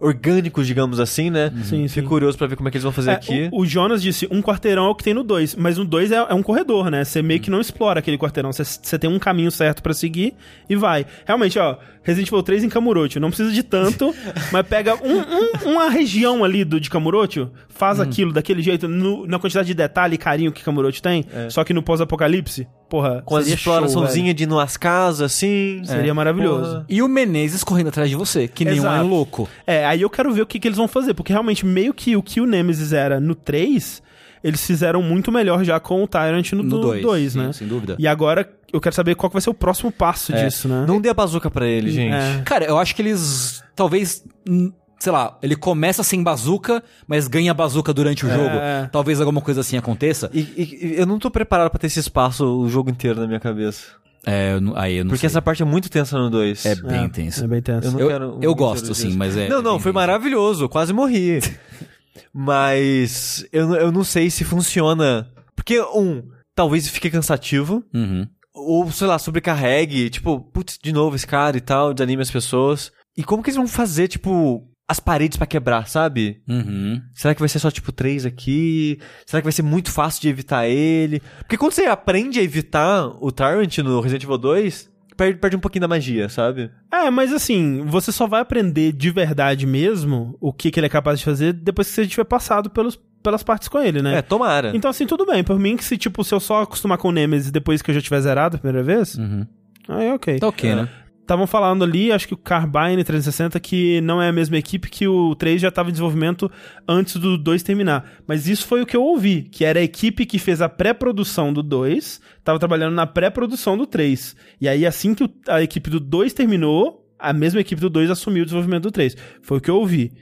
[0.00, 1.50] orgânicos, digamos assim, né?
[1.64, 2.08] Sim, Fico sim.
[2.08, 3.48] curioso pra ver como é que eles vão fazer É, aqui.
[3.52, 6.12] o, o Jonas disse, um quarteirão é o que tem no 2, mas no 2
[6.12, 7.04] é, é um corredor, né?
[7.04, 10.34] Você meio que não explora aquele quarteirão, você- você tem um caminho certo pra seguir
[10.68, 11.06] e vai.
[11.26, 14.14] Realmente, ó, Resident Evil 3 em Kamurocho, não precisa de tanto,
[14.52, 19.26] mas pega um- um- uma região ali do, de Kamurocho, faz aquilo daquele jeito, no-
[19.26, 23.36] na quantidade de detalhe e carinho que Kamurocho tem, só que no pós-apocalipse, porra, Com
[23.36, 25.76] as exploraçãozinhas de ir numas casas, assim.
[25.76, 25.86] velho.
[25.86, 26.70] Seria maravilhoso.
[26.70, 26.86] Porra.
[26.88, 29.06] E o Menezes correndo atrás de você, que nem um Exato.
[29.06, 29.48] louco.
[29.66, 32.14] É, aí eu quero ver o que, que eles vão fazer, porque realmente meio que
[32.16, 34.02] o que o Nemesis era no 3,
[34.42, 37.52] eles fizeram muito melhor já com o Tyrant no No 2, 2, sim, né?
[37.52, 37.96] sem dúvida.
[37.98, 40.84] E agora eu quero saber qual que vai ser o próximo passo disso, né?
[40.86, 42.12] Não dê a bazuca pra ele, gente.
[42.12, 42.42] É.
[42.44, 44.24] Cara, eu acho que eles talvez.
[44.48, 48.54] hum, Sei lá, ele começa sem bazuca, mas ganha bazuca durante o jogo.
[48.90, 50.30] Talvez alguma coisa assim aconteça.
[50.32, 53.40] E, e- eu não tô preparado pra ter esse espaço o jogo inteiro na minha
[53.40, 53.82] cabeça.
[54.24, 55.26] É, eu aí eu não Porque sei.
[55.26, 56.64] essa parte é muito tensa no 2.
[56.64, 57.44] É bem tenso.
[57.44, 57.88] É bem tenso.
[57.88, 59.18] Eu não Eu, quero eu gosto, assim, disso.
[59.18, 59.46] mas é.
[59.48, 59.94] Não, não, foi tenso.
[59.94, 61.38] maravilhoso, eu quase morri.
[62.32, 65.28] Mas eu, eu não sei se funciona.
[65.54, 66.22] Porque, um,
[66.54, 67.84] talvez fique cansativo.
[67.92, 68.26] Uhum.
[68.54, 70.08] Ou, sei lá, sobrecarregue.
[70.10, 72.92] Tipo, putz, de novo esse cara e tal, desanime as pessoas.
[73.16, 76.42] E como que eles vão fazer, tipo, as paredes pra quebrar, sabe?
[76.48, 77.00] Uhum.
[77.14, 78.98] Será que vai ser só, tipo, três aqui?
[79.26, 81.20] Será que vai ser muito fácil de evitar ele?
[81.38, 85.60] Porque quando você aprende a evitar o Tyrant no Resident Evil 2, perde, perde um
[85.60, 86.70] pouquinho da magia, sabe?
[86.92, 90.90] É, mas assim, você só vai aprender de verdade mesmo o que, que ele é
[90.90, 94.18] capaz de fazer depois que você tiver passado pelos, pelas partes com ele, né?
[94.18, 94.72] É, tomara.
[94.74, 95.42] Então, assim, tudo bem.
[95.44, 97.94] Por mim, que se, tipo, se eu só acostumar com o Nemesis depois que eu
[97.94, 99.46] já tiver zerado a primeira vez, Uhum.
[99.88, 100.38] aí ok.
[100.38, 100.88] Tá ok, né?
[101.24, 105.08] Estavam falando ali, acho que o Carbine 360, que não é a mesma equipe que
[105.08, 106.52] o 3 já estava em desenvolvimento
[106.86, 108.04] antes do 2 terminar.
[108.26, 111.50] Mas isso foi o que eu ouvi, que era a equipe que fez a pré-produção
[111.50, 114.36] do 2, estava trabalhando na pré-produção do 3.
[114.60, 118.42] E aí, assim que a equipe do 2 terminou, a mesma equipe do 2 assumiu
[118.42, 119.16] o desenvolvimento do 3.
[119.40, 120.12] Foi o que eu ouvi.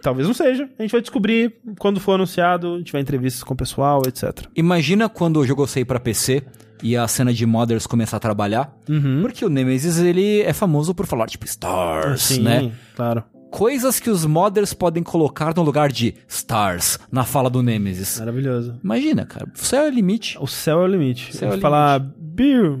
[0.00, 0.70] Talvez não seja.
[0.78, 4.46] A gente vai descobrir quando for anunciado, tiver entrevistas com o pessoal, etc.
[4.54, 6.44] Imagina quando o jogo sair pra PC
[6.82, 8.74] e a cena de modders começar a trabalhar.
[9.20, 12.72] Porque o Nemesis, ele é famoso por falar, tipo, stars, né?
[12.94, 13.24] claro.
[13.50, 18.18] Coisas que os modders podem colocar no lugar de stars na fala do Nemesis.
[18.18, 18.78] Maravilhoso.
[18.82, 19.46] Imagina, cara.
[19.54, 20.38] O céu é o limite.
[20.40, 21.36] O céu é o limite.
[21.36, 22.78] Céu é o falar beer.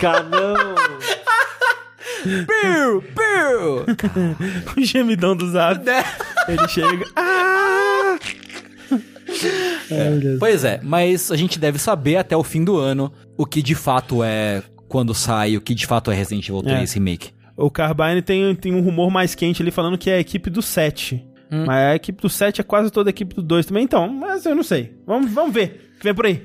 [0.00, 0.54] Cara, não.
[2.22, 3.84] Piu, piu.
[4.76, 5.84] o gemidão do Zap.
[6.48, 7.06] Ele chega.
[7.16, 7.79] Ah!
[9.90, 10.36] É.
[10.38, 13.74] Pois é, mas a gente deve saber até o fim do ano o que de
[13.74, 17.30] fato é quando sai, o que de fato é Resident Evil 3 Remake.
[17.56, 20.62] O Carbine tem, tem um rumor mais quente ali falando que é a equipe do
[20.62, 21.24] 7.
[21.52, 21.64] Hum.
[21.66, 23.84] Mas a equipe do 7 é quase toda a equipe do 2 também.
[23.84, 24.94] Então, mas eu não sei.
[25.06, 25.92] Vamos, vamos ver.
[25.94, 26.42] O que vem por aí.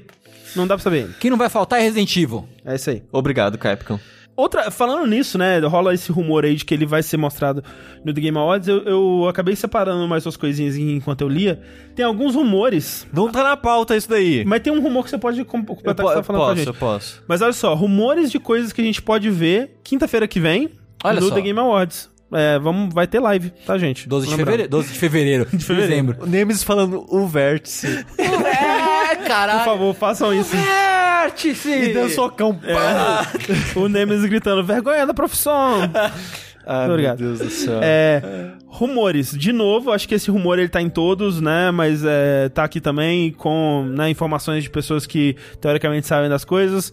[0.56, 1.10] Não dá pra saber.
[1.20, 2.48] Quem não vai faltar é Resident Evil.
[2.66, 3.04] É isso aí.
[3.12, 4.00] Obrigado, Capcom.
[4.38, 7.64] Outra, falando nisso, né, rola esse rumor aí de que ele vai ser mostrado
[8.04, 11.62] no The Game Awards, eu, eu acabei separando mais umas coisinhas enquanto eu lia.
[11.96, 14.44] Tem alguns rumores, Não tá na pauta isso daí.
[14.46, 16.24] mas tem um rumor que você pode com- eu, completar po- que você eu tá
[16.24, 16.68] falando com a posso, gente.
[16.68, 17.24] eu posso.
[17.28, 20.70] Mas olha só, rumores de coisas que a gente pode ver quinta-feira que vem
[21.04, 21.36] Olha no só.
[21.36, 22.10] The Game Awards.
[22.34, 24.10] É, vamos, vai ter live, tá, gente?
[24.10, 24.70] 12 de fevereiro.
[24.70, 25.48] 12 de fevereiro.
[25.54, 25.90] de fevereiro.
[25.92, 26.18] dezembro.
[26.24, 27.88] O Nemesis falando o vértice.
[29.08, 29.64] É, Por caralho.
[29.64, 30.56] favor, façam isso.
[31.26, 31.70] Vértice!
[31.70, 32.60] e deu socão.
[33.76, 35.82] o Nemesis gritando, vergonha da profissão.
[36.68, 37.20] Ah, Obrigado.
[37.20, 37.80] meu Deus do céu.
[37.80, 39.38] É, rumores.
[39.38, 41.70] De novo, acho que esse rumor ele tá em todos, né?
[41.70, 46.92] Mas é, tá aqui também com né, informações de pessoas que teoricamente sabem das coisas.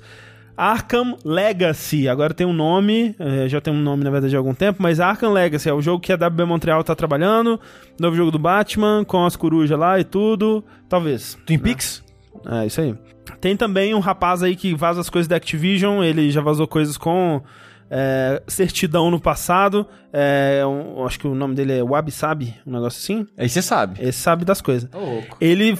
[0.54, 4.52] Arkham Legacy, agora tem um nome, é, já tem um nome na verdade há algum
[4.52, 7.58] tempo, mas Arkham Legacy é o jogo que a WB Montreal tá trabalhando,
[7.98, 11.38] novo jogo do Batman, com as corujas lá e tudo, talvez.
[11.46, 12.04] Twin Peaks?
[12.46, 12.94] É, isso aí.
[13.40, 16.96] Tem também um rapaz aí que vaza as coisas da Activision, ele já vazou coisas
[16.96, 17.42] com
[17.90, 19.86] é, certidão no passado.
[20.12, 23.26] É, um- acho que o nome dele é Wabi Sabi, um negócio assim.
[23.36, 24.00] Aí você sabe.
[24.00, 24.88] Ele sabe das coisas.
[24.92, 25.36] Louco.
[25.40, 25.76] Ele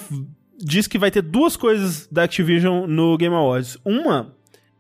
[0.58, 3.78] diz que vai ter duas coisas da Activision no Game Awards.
[3.84, 4.34] Uma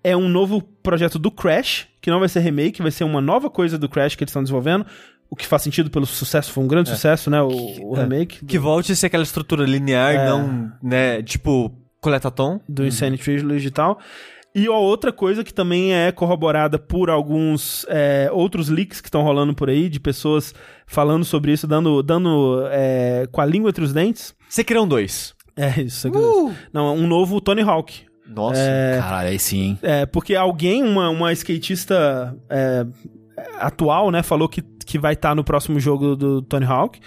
[0.04, 3.48] é um novo projeto do Crash, que não vai ser remake, vai ser uma nova
[3.48, 4.84] coisa do Crash que eles estão desenvolvendo.
[5.32, 7.40] O que faz sentido pelo sucesso, foi um grande sucesso, né?
[7.40, 8.02] O, o É.
[8.02, 10.26] remake Que volte a ser aquela estrutura linear, É.
[10.28, 11.72] não, né, tipo,
[12.02, 12.60] coletatom.
[12.68, 13.98] do Insane Trilogy e tal.
[14.54, 19.22] E a outra coisa que também é corroborada por alguns é, outros leaks que estão
[19.22, 20.54] rolando por aí, de pessoas
[20.86, 24.34] falando sobre isso, dando, dando é, com a língua entre os dentes.
[24.50, 25.34] Sekirão 2.
[25.56, 26.10] É isso.
[26.70, 28.02] Não, um novo Tony Hawk.
[28.28, 28.60] Nossa.
[29.00, 29.78] Caralho, aí sim, hein?
[29.82, 32.86] É, porque alguém, uma, uma skatista é,
[33.58, 37.00] atual, né, falou que, que vai estar no próximo jogo do Tony Hawk.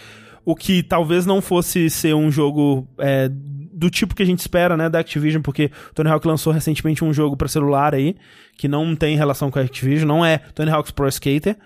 [0.44, 4.78] O que talvez não fosse ser um jogo é, do tipo que a gente espera,
[4.78, 8.16] né, da Activision, porque Tony Hawk lançou recentemente um jogo para celular aí,
[8.58, 11.58] que não tem relação com a Activision, não é Tony Hawk's Pro Skater.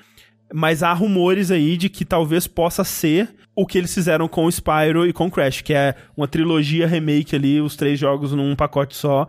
[0.51, 4.51] Mas há rumores aí de que talvez possa ser o que eles fizeram com o
[4.51, 8.55] Spyro e com o Crash, que é uma trilogia remake ali, os três jogos num
[8.55, 9.27] pacote só.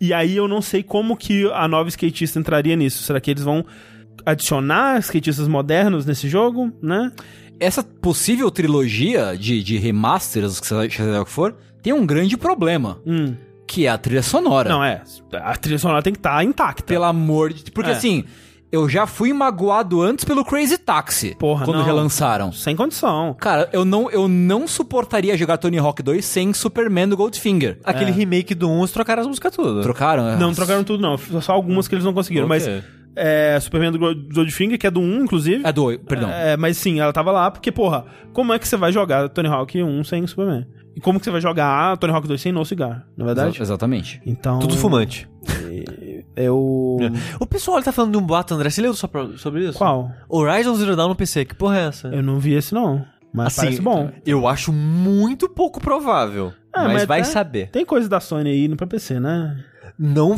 [0.00, 3.02] E aí eu não sei como que a nova skatista entraria nisso.
[3.02, 3.64] Será que eles vão
[4.26, 7.12] adicionar skatistas modernos nesse jogo, né?
[7.60, 12.98] Essa possível trilogia de, de remasters, que seja o que for, tem um grande problema,
[13.06, 13.34] Hum.
[13.66, 14.68] que é a trilha sonora.
[14.68, 15.02] Não, é.
[15.32, 16.82] A trilha sonora tem que estar intacta.
[16.84, 17.70] Pelo amor de...
[17.72, 17.94] Porque É.
[17.94, 18.24] assim,
[18.70, 21.84] eu já fui magoado antes pelo Crazy Taxi, Porra, quando não.
[21.84, 22.52] relançaram.
[22.52, 23.34] Sem condição.
[23.40, 27.78] Cara, eu não, eu não suportaria jogar Tony Hawk 2 sem Superman do Goldfinger.
[27.82, 29.82] Aquele remake do 1, eles trocaram as músicas todas.
[29.82, 30.38] Trocaram?
[30.38, 31.18] Não, trocaram tudo, não.
[31.40, 32.46] Só algumas que eles não conseguiram.
[32.46, 32.56] Ok.
[32.66, 32.84] Mas
[33.16, 35.62] é, Superman do Gold- Goldfinger, que é do 1, inclusive.
[35.66, 35.98] É do...
[36.00, 36.28] Perdão.
[36.30, 39.48] É, mas sim, ela tava lá porque, porra, como é que você vai jogar Tony
[39.48, 40.66] Hawk 1 sem Superman?
[40.96, 43.50] E como que você vai jogar Tony Hawk 2 sem No Cigar, na é verdade?
[43.56, 44.20] Exa- Exatamente.
[44.26, 44.58] Então.
[44.58, 45.28] Tudo fumante.
[46.36, 46.96] Eu.
[47.40, 48.70] O pessoal tá falando de um boato, André.
[48.70, 49.78] Você leu só pra- sobre isso?
[49.78, 50.10] Qual?
[50.28, 51.44] Horizon Zero Dawn no PC.
[51.44, 52.08] Que porra é essa?
[52.08, 53.04] Eu não vi esse, não.
[53.32, 54.10] Mas parece bom.
[54.24, 56.52] Eu acho muito pouco provável.
[56.72, 57.68] Ah, mas, mas vai tá- saber.
[57.70, 59.62] Tem coisa da Sony aí indo pra PC, né?
[59.98, 60.36] Não.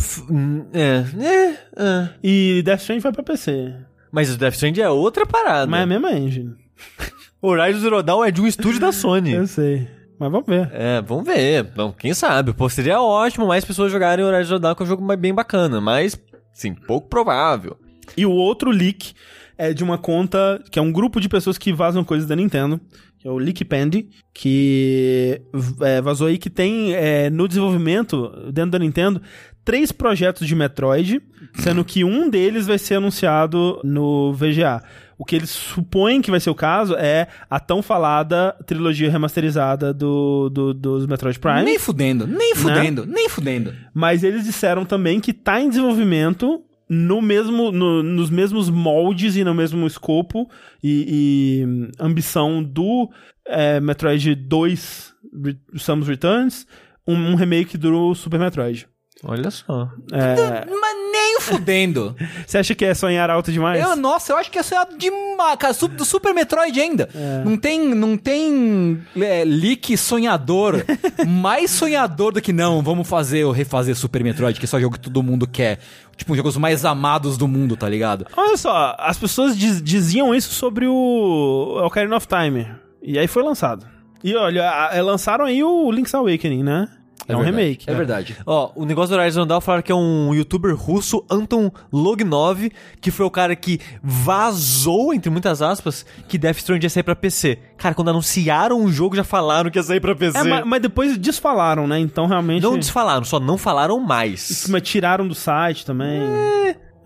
[0.72, 2.08] É, é, é.
[2.22, 3.74] E Death Stranding vai pra PC.
[4.10, 5.70] Mas o Death Stranding é outra parada.
[5.70, 6.54] Mas é a mesma engine.
[7.42, 9.32] Horizon Zero Dawn é de um estúdio da Sony.
[9.32, 9.86] Eu sei.
[10.18, 10.70] Mas vamos ver.
[10.72, 11.64] É, vamos ver.
[11.74, 12.52] Bom, quem sabe?
[12.52, 15.80] Pô, seria ótimo mais pessoas jogarem Horizon Zero Dawn, que é um jogo bem bacana.
[15.80, 16.18] Mas,
[16.52, 17.76] sim, pouco provável.
[18.16, 19.14] E o outro leak
[19.56, 22.80] é de uma conta que é um grupo de pessoas que vazam coisas da Nintendo,
[23.18, 25.42] que é o Leakpend, que
[25.82, 29.20] é, vazou aí que tem é, no desenvolvimento, dentro da Nintendo,
[29.64, 31.20] três projetos de Metroid,
[31.54, 34.82] sendo que um deles vai ser anunciado no VGA.
[35.18, 39.92] O que eles supõem que vai ser o caso é a tão falada trilogia remasterizada
[39.92, 41.62] do, do- dos Metroid Prime.
[41.62, 43.74] Nem fudendo, nem fudendo, nem fudendo.
[43.92, 49.44] Mas eles disseram também que tá em desenvolvimento no mesmo, no- nos mesmos moldes e
[49.44, 50.48] no mesmo escopo
[50.82, 53.10] e, e, ambição do
[53.46, 55.12] é, Metroid 2
[55.44, 56.66] Re- Samus Returns,
[57.06, 58.88] um, um remake do Super Metroid.
[59.22, 59.88] Olha só.
[60.12, 62.16] É, Mas nem fudendo.
[62.46, 63.82] Você acha que é sonhar alto demais?
[63.82, 67.08] Eu, nossa, eu acho que é a demais, cara, do Super Metroid ainda.
[67.44, 70.82] Não tem, não tem é, leak sonhador,
[71.28, 74.94] mais sonhador do que não, vamos fazer ou refazer Super Metroid, que é só jogo
[74.94, 75.78] que todo mundo quer.
[76.16, 78.26] Tipo, um jogos mais amados do mundo, tá ligado?
[78.36, 82.66] Olha só, as pessoas diz- diziam isso sobre o Ocarina of Time.
[83.02, 83.86] E aí foi lançado.
[84.22, 86.88] E olha, a- é, lançaram aí o Link's Awakening, né?
[87.28, 87.84] É, um verdade, remake.
[87.90, 88.36] É verdade.
[88.46, 92.70] Ó, o negócio do Horizon Dawn falaram que é um youtuber russo, Anton Lognov,
[93.00, 97.14] que foi o cara que vazou, entre muitas aspas, que Death Stranding ia sair pra
[97.14, 97.58] PC.
[97.76, 100.38] Cara, quando anunciaram o jogo, já falaram que ia sair pra PC.
[100.38, 101.98] É, ma- mas, depois desfalaram, né?
[101.98, 102.62] Então realmente.
[102.62, 104.66] Não desfalaram, só não falaram mais.
[104.68, 106.20] Mas tiraram do site também.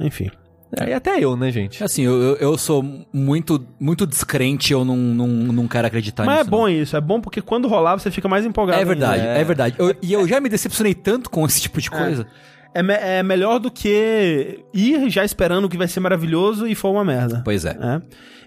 [0.01, 0.31] Enfim.
[0.79, 1.83] É, e até eu, né, gente?
[1.83, 2.83] Assim, eu, eu, sou
[3.13, 6.51] muito, muito descrente, eu não, não, não quero acreditar Mas é nisso.
[6.51, 8.77] bom isso, é bom porque quando rolar você fica mais empolgado.
[8.77, 8.83] não.
[8.83, 9.39] É verdade, ainda.
[9.41, 9.77] é, verdade.
[9.79, 12.27] Eu- e eu já me decepcionei tanto com esse tipo de coisa.
[12.75, 16.91] É, me- é melhor do que ir já esperando que vai ser maravilhoso e for
[16.91, 17.41] uma merda.
[17.45, 17.71] Pois é.
[17.81, 18.03] É.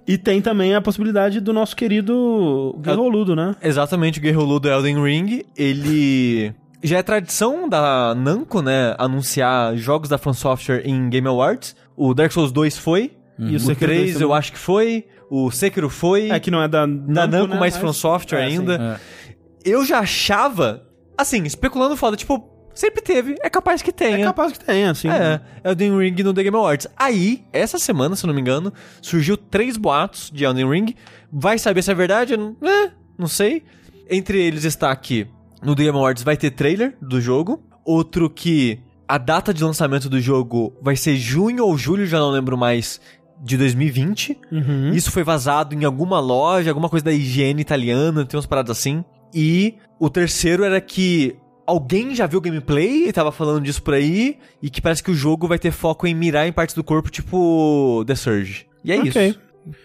[0.06, 3.56] E tem também a possibilidade do nosso querido Guerroludo, né?
[3.62, 6.54] Exatamente, o Guerrero do Elden Ring, ele...
[6.84, 11.76] Já é tradição da Namco, né, anunciar jogos da From Software em Game Awards.
[11.98, 15.06] O Dark Souls 2 foi, E o o Sekiro 3 2 eu acho que foi,
[15.30, 17.60] o Sekiro foi, É que não é da da Namco, né?
[17.60, 19.00] mais From Software é, ainda.
[19.26, 19.34] sim.
[19.66, 20.88] Eu já achava,
[21.18, 24.24] assim, especulando foda, tipo, sempre teve, é capaz que É tenha.
[24.26, 25.10] capaz que tenha, assim.
[25.10, 26.88] É, Elden Ring no The Game Awards.
[26.96, 28.72] Aí, essa semana, se eu não me engano,
[29.02, 30.96] surgiu três boatos de Elden Ring.
[31.32, 32.38] Vai saber se é verdade?
[32.38, 33.64] Não- É, não sei.
[34.10, 35.28] Entre eles está que
[35.62, 37.62] no The Game Awards vai ter trailer do jogo.
[37.84, 42.30] Outro que a data de lançamento do jogo vai ser junho ou julho, já não
[42.30, 43.00] lembro mais,
[43.42, 44.38] de 2020.
[44.52, 44.90] Uhum.
[44.94, 49.04] Isso foi vazado em alguma loja, alguma coisa da higiene italiana, tem umas paradas assim.
[49.34, 51.36] E o terceiro era que
[51.66, 55.16] alguém já viu gameplay e tava falando disso por aí, e que parece que o
[55.16, 58.66] jogo vai ter foco em mirar em partes do corpo, tipo The Surge.
[58.84, 59.28] E é Ok.
[59.28, 59.40] isso.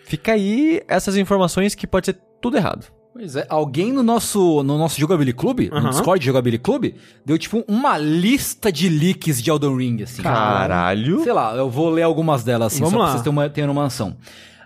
[0.04, 2.86] Fica aí essas informações que pode ser tudo errado.
[3.12, 5.90] Pois é, alguém no nosso, no nosso Jogability Club, no.
[5.90, 6.94] Discord de Jogability Club,
[7.26, 10.22] deu tipo uma lista de leaks de Elden Ring, assim.
[10.22, 11.22] Caralho.
[11.22, 13.04] Sei lá, eu vou ler algumas delas, assim, Vamos só lá.
[13.04, 14.16] pra vocês terem uma, terem uma noção.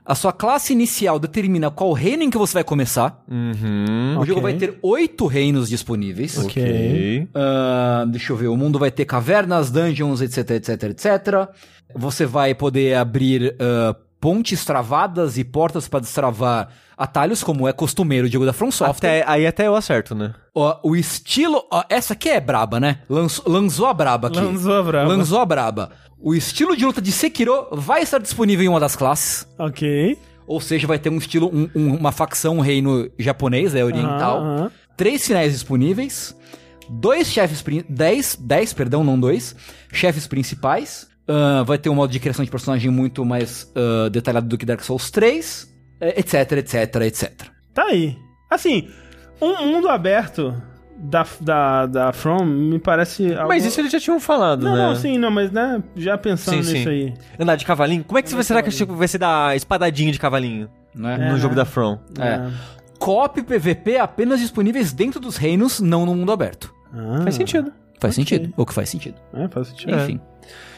[0.05, 3.25] A sua classe inicial determina qual reino em que você vai começar.
[3.29, 4.15] Uhum.
[4.15, 4.27] O Ok.
[4.29, 6.39] jogo vai ter oito reinos disponíveis.
[6.39, 7.27] Ok.
[7.35, 11.49] Ah, deixa eu ver, o mundo vai ter cavernas, dungeons, etc, etc, etc.
[11.97, 13.97] Você vai poder abrir ah,
[14.27, 19.21] pontes travadas e portas para destravar atalhos, como é costumeiro do jogo da From Software.
[19.21, 20.35] Até, aí até eu acerto, né?
[20.53, 21.63] Ó, o estilo.
[21.71, 22.99] ó, essa aqui é braba, né?
[23.09, 24.41] Lançou a braba aqui.
[24.41, 25.09] Lançou a braba.
[25.09, 25.91] Lançou a braba.
[26.19, 29.47] O estilo de luta de Sekiro vai estar disponível em uma das classes.
[29.61, 30.19] Ok.
[30.45, 34.39] Ou seja, vai ter um estilo, um- um- uma facção, um reino japonês, é oriental.
[34.41, 34.71] Aham, aham.
[34.97, 36.35] Três finais disponíveis.
[36.91, 37.63] Dois chefes.
[37.63, 39.55] prin- Dez, dez, perdão, não dois.
[39.93, 41.07] Chefes principais.
[41.29, 44.65] Ah, vai ter um modo de criação de personagem muito mais ah, detalhado do que
[44.67, 45.75] Dark Souls 3.
[46.01, 47.33] eh, Etc, etc, etc.
[47.75, 48.17] Tá aí.
[48.51, 48.89] Assim,
[49.41, 50.55] um mundo aberto
[50.99, 53.35] da, da, da From me parece.
[53.35, 53.49] Algo...
[53.49, 54.83] Mas isso eles já tinham falado, Não, né?
[54.89, 56.89] não, sim, não, mas né, já pensando Sim, nisso sim.
[56.89, 57.15] aí.
[57.39, 58.05] Andar de cavalinho?
[58.05, 61.19] Como é que será que tipo, vai ser da espadadinha de cavalinho Né?
[61.29, 61.99] É, no jogo da From?
[62.19, 62.51] É.
[62.99, 66.73] Co-op e PVP apenas disponíveis dentro dos reinos, não no mundo aberto.
[66.95, 67.71] Ah, Faz sentido.
[68.01, 68.25] Faz Ok.
[68.25, 68.55] sentido.
[68.57, 69.17] Ou que faz sentido.
[69.35, 69.95] É, faz sentido.
[69.97, 70.21] Enfim.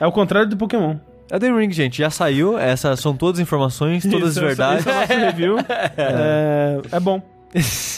[0.01, 0.97] É o contrário do Pokémon.
[1.31, 2.59] Elden Ring, gente, já saiu.
[2.59, 4.87] Essas são todas informações, todas Isso, verdades.
[4.87, 5.57] Esse é o nosso review.
[5.97, 7.21] é, é bom.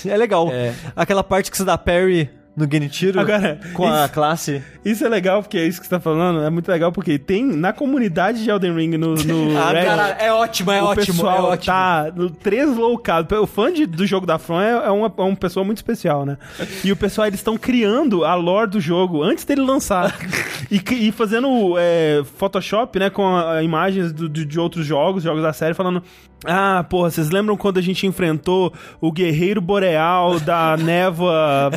[0.08, 0.48] é legal.
[0.50, 0.74] É.
[0.96, 2.28] Aquela parte que você dá parry
[2.60, 4.62] no Genichiro Agora, com a isso- classe.
[4.84, 6.42] Isso é legal, porque é isso que você tá falando.
[6.42, 10.08] É muito legal, porque tem na comunidade de Elden Ring no, no Ah, Reddit, Cara,
[10.18, 11.66] é ótimo, é o ótimo, pessoal é ótimo.
[11.66, 12.06] tá
[12.42, 13.42] tresloucado.
[13.42, 16.24] O fã de- do jogo da From é, é uma, é uma pessoa muito especial,
[16.24, 16.38] né?
[16.84, 20.16] E o pessoal, eles estão criando a lore do jogo antes dele lançar.
[20.70, 25.42] e, e fazendo é, Photoshop, né, com a- imagens do- do- de outros jogos, jogos
[25.42, 26.02] da série, falando...
[26.42, 31.70] Ah, porra, vocês lembram quando a gente enfrentou o guerreiro boreal da névoa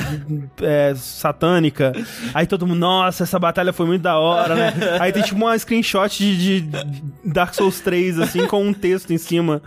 [0.61, 0.63] é,
[0.95, 1.93] satânica?
[2.33, 4.73] Aí todo mundo, nossa, essa batalha foi muito da hora, né?
[4.99, 9.17] Aí tem tipo uma screenshot de, de Dark Souls 3, assim, com um texto em
[9.17, 9.61] cima.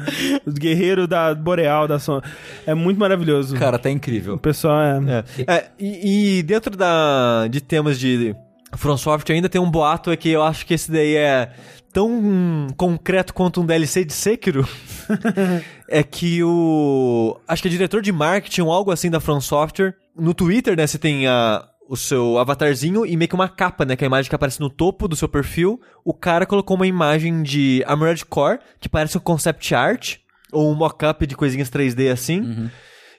[0.46, 2.20] O guerreiro da boreal da son...
[2.66, 3.56] É muito maravilhoso.
[3.56, 4.38] Cara, tá O incrível.
[4.38, 5.24] pessoal é...
[5.46, 5.54] É.
[5.54, 8.34] É, e, e dentro da, de temas de
[8.74, 11.50] From Software ainda tem um boato é que eu acho que esse daí é
[11.92, 14.68] tão hum, concreto quanto um DLC de Sekiro.
[15.88, 17.40] é que o.
[17.48, 19.94] Acho que é diretor de marketing ou algo assim da From Software.
[20.16, 21.64] No Twitter, né, você tem a.
[21.88, 23.94] O seu avatarzinho e meio que uma capa, né?
[23.94, 25.80] Que é a imagem que aparece no topo do seu perfil.
[26.04, 30.16] O cara colocou uma imagem de Armored Core, que parece um concept art,
[30.52, 32.68] ou um mock-up de coisinhas 3D assim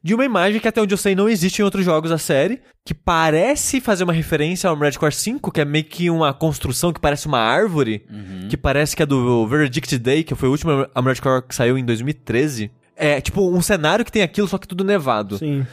[0.04, 2.62] de uma imagem que até onde eu sei não existe em outros jogos da série,
[2.86, 6.94] que parece fazer uma referência ao Armored Core 5, que é meio que uma construção
[6.94, 8.06] que parece uma árvore,
[8.50, 11.78] que parece que é do Verdict Day, que foi o último Armored Core que saiu
[11.78, 12.72] em 2013.
[12.96, 15.38] É tipo um cenário que tem aquilo, só que tudo nevado.
[15.38, 15.66] Sim.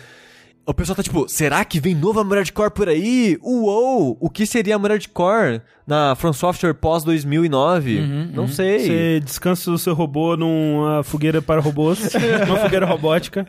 [0.66, 3.38] O pessoal tá tipo, será que vem novo Armored Core por aí?
[3.42, 4.16] Uou!
[4.18, 8.00] O que seria Armored Core na From Software pós 2009?
[8.32, 8.78] não sei.
[8.78, 12.12] Você descansa o seu robô numa fogueira para robôs,
[12.46, 13.46] numa fogueira robótica,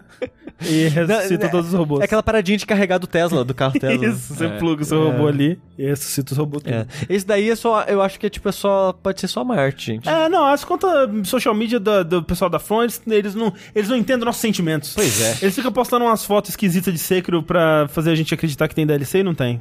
[0.61, 2.01] e ressuscita Não, todos os robôs.
[2.01, 4.05] É aquela paradinha de carregar do Tesla, do carro Tesla.
[4.07, 6.63] Isso, você pluga o seu robô ali e ressuscita os robôs.
[6.65, 6.85] É.
[7.09, 7.83] Esse daí é só.
[7.83, 8.93] Eu acho que é tipo, é só.
[8.93, 10.07] Pode ser só uma arte, gente.
[10.07, 13.89] É, não, as contas social media do, do pessoal da Front, eles, eles não, eles
[13.89, 14.93] não entendem nossos sentimentos.
[14.93, 15.37] Pois é.
[15.41, 18.85] Eles ficam postando umas fotos esquisitas de Sekiro pra fazer a gente acreditar que tem
[18.85, 19.59] DLC e não tem.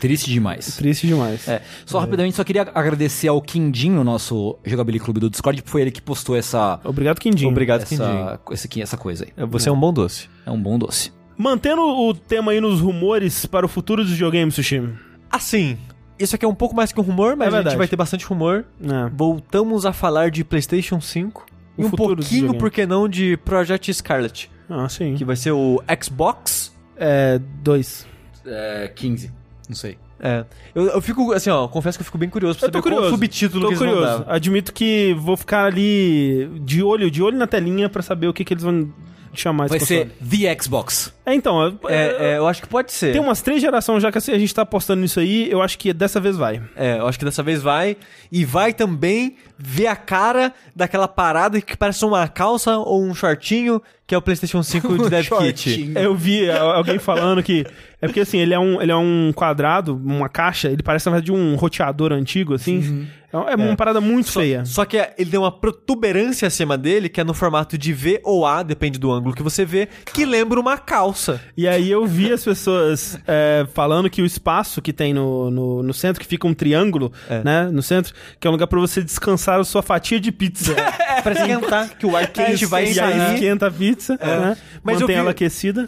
[0.00, 0.76] Triste demais.
[0.76, 1.46] Triste demais.
[1.48, 5.82] É, só rapidamente, só queria agradecer ao Quindim, no nosso Jogability Clube do Discord, foi
[5.82, 7.46] ele que postou essa, Obrigado, Quindim.
[7.46, 9.46] Obrigado, essa, esse aqui, essa coisa aí.
[9.46, 10.28] Você é um bom doce.
[10.46, 11.12] É um bom doce.
[11.36, 14.82] Mantendo o tema aí nos rumores para o futuro dos videogames, Sushi.
[15.30, 15.78] Assim,
[16.18, 17.96] isso aqui é um pouco mais que um rumor, mas É a gente vai ter
[17.96, 18.64] bastante rumor.
[18.82, 19.10] É.
[19.12, 21.46] Voltamos a falar de PlayStation 5.
[21.76, 24.50] O e um pouquinho, por que não, de Project Scarlet.
[24.68, 25.14] Ah, sim.
[25.14, 26.76] Que vai ser o Xbox.
[26.96, 28.06] É, dois.
[28.44, 29.32] É, 15.
[29.68, 29.96] Não sei.
[30.22, 30.44] É.
[30.74, 32.82] Eu, eu fico, assim, ó, confesso que eu fico bem curioso pra Eu tô saber
[32.90, 33.14] qual curioso.
[33.14, 34.24] o subtítulo Tô que eles vão curioso.
[34.24, 34.32] dar.
[34.34, 38.44] Admito que vou ficar ali de olho, de olho na telinha pra saber o que,
[38.44, 38.88] que eles vão
[39.34, 40.30] chamar Vai ser console.
[40.54, 41.14] The Xbox.
[41.24, 43.12] É, então, eu- É, é, eu acho que pode ser.
[43.12, 45.78] tem umas três gerações já que assim, a gente tá apostando nisso aí, eu acho
[45.78, 46.60] que dessa vez vai.
[46.76, 47.96] É, eu acho que dessa vez vai.
[48.30, 53.80] E vai também ver a cara daquela parada que parece uma calça ou um shortinho,
[54.06, 55.28] que é o PlayStation 5 de Dev Kit.
[55.70, 55.98] Shortinho.
[55.98, 57.64] Eu vi a- alguém falando que.
[58.00, 61.12] É porque assim, ele é um, ele é um quadrado, uma caixa, ele parece na
[61.12, 63.06] verdade um roteador antigo, assim.
[63.32, 64.64] É, é uma parada muito feia.
[64.64, 68.44] Só que ele tem uma protuberância acima dele, que é no formato de V ou
[68.44, 71.40] A, depende do ângulo que você vê, que lembra uma calça.
[71.56, 75.82] E aí eu vi as pessoas é, falando que o espaço que tem no, no,
[75.84, 77.42] no centro, que fica um triângulo, É.
[77.44, 80.74] né, no centro, que é um lugar pra você descansar a sua fatia de pizza.
[81.22, 83.34] Pra esquentar, que o ar quente vai e aí sair.
[83.34, 85.84] esquenta a pizza, né, Mas mantém vi- ela aquecida.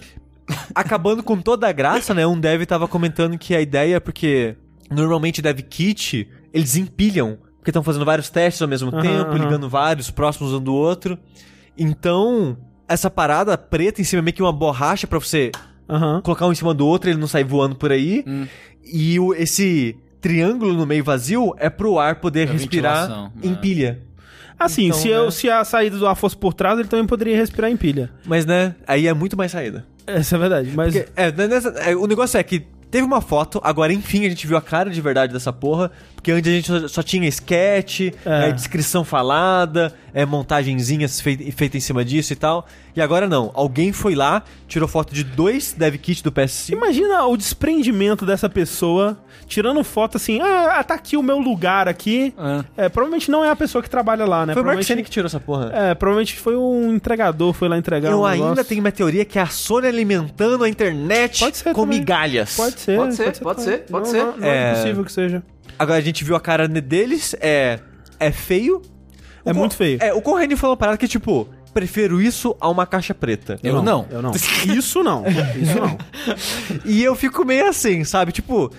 [0.74, 2.27] Acabando com toda a graça, né?
[2.27, 4.57] Um dev tava comentando que a ideia é porque
[4.91, 9.39] normalmente dev kit, eles empilham, porque estão fazendo vários testes ao mesmo Aham, tempo, aham.
[9.39, 11.19] ligando vários, próximos um do outro.
[11.77, 12.57] Então,
[12.89, 15.51] essa parada preta em cima é meio que uma borracha pra você
[15.89, 16.20] Aham.
[16.23, 18.23] colocar um em cima do outro, ele não sai voando por aí.
[18.27, 18.47] Hum.
[18.85, 19.97] E o- esse
[20.29, 23.57] triângulo no meio vazio é pro ar poder Pra respirar em é.
[23.57, 24.01] pilha.
[24.59, 25.17] Assim, Então, se, né?
[25.17, 28.11] eu, se a saída do ar fosse por trás, ele também poderia respirar em pilha.
[28.25, 29.85] Mas, né, aí é muito mais saída.
[30.07, 30.71] Essa é a verdade.
[30.75, 32.61] Mas Porque, é, né, nessa- é, o negócio é que
[32.91, 35.91] teve uma foto, agora enfim a gente viu a cara de verdade dessa porra,
[36.25, 38.49] porque antes a gente só, só tinha sketch, É.
[38.49, 42.67] é, descrição falada, é, montagenzinhas fei- feita em cima disso e tal.
[42.97, 46.73] E agora não, alguém foi lá, tirou foto de dois dev kits do PS5.
[46.73, 52.33] imagina o desprendimento dessa pessoa tirando foto assim, ah, tá aqui o meu lugar aqui.
[52.75, 54.55] É, provavelmente não é a pessoa que trabalha lá, né?
[54.55, 55.71] Foi o Mark que tirou essa porra.
[55.75, 58.65] É, provavelmente foi um entregador, foi lá entregar Eu um ainda negócio.
[58.65, 61.99] tenho uma teoria que é a Sony alimentando a internet Pode ser com também.
[61.99, 62.57] migalhas.
[62.57, 63.79] Pode ser, Pode ser, pode também.
[63.79, 64.25] ser, pode Não, ser.
[64.25, 64.73] Não, não é É.
[64.73, 65.43] impossível que seja.
[65.79, 67.81] Agora a gente viu a cara deles, é,
[68.19, 68.83] é feio.
[69.45, 69.99] É muito feio.
[70.01, 73.59] É, o Corrêne falou uma parada que, tipo, prefiro isso a uma caixa preta.
[73.63, 74.07] Eu não.
[74.11, 74.31] Eu não.
[74.65, 75.25] Isso não.
[75.61, 75.99] Isso não.
[76.87, 78.33] E eu fico meio assim, sabe?
[78.33, 78.71] Tipo,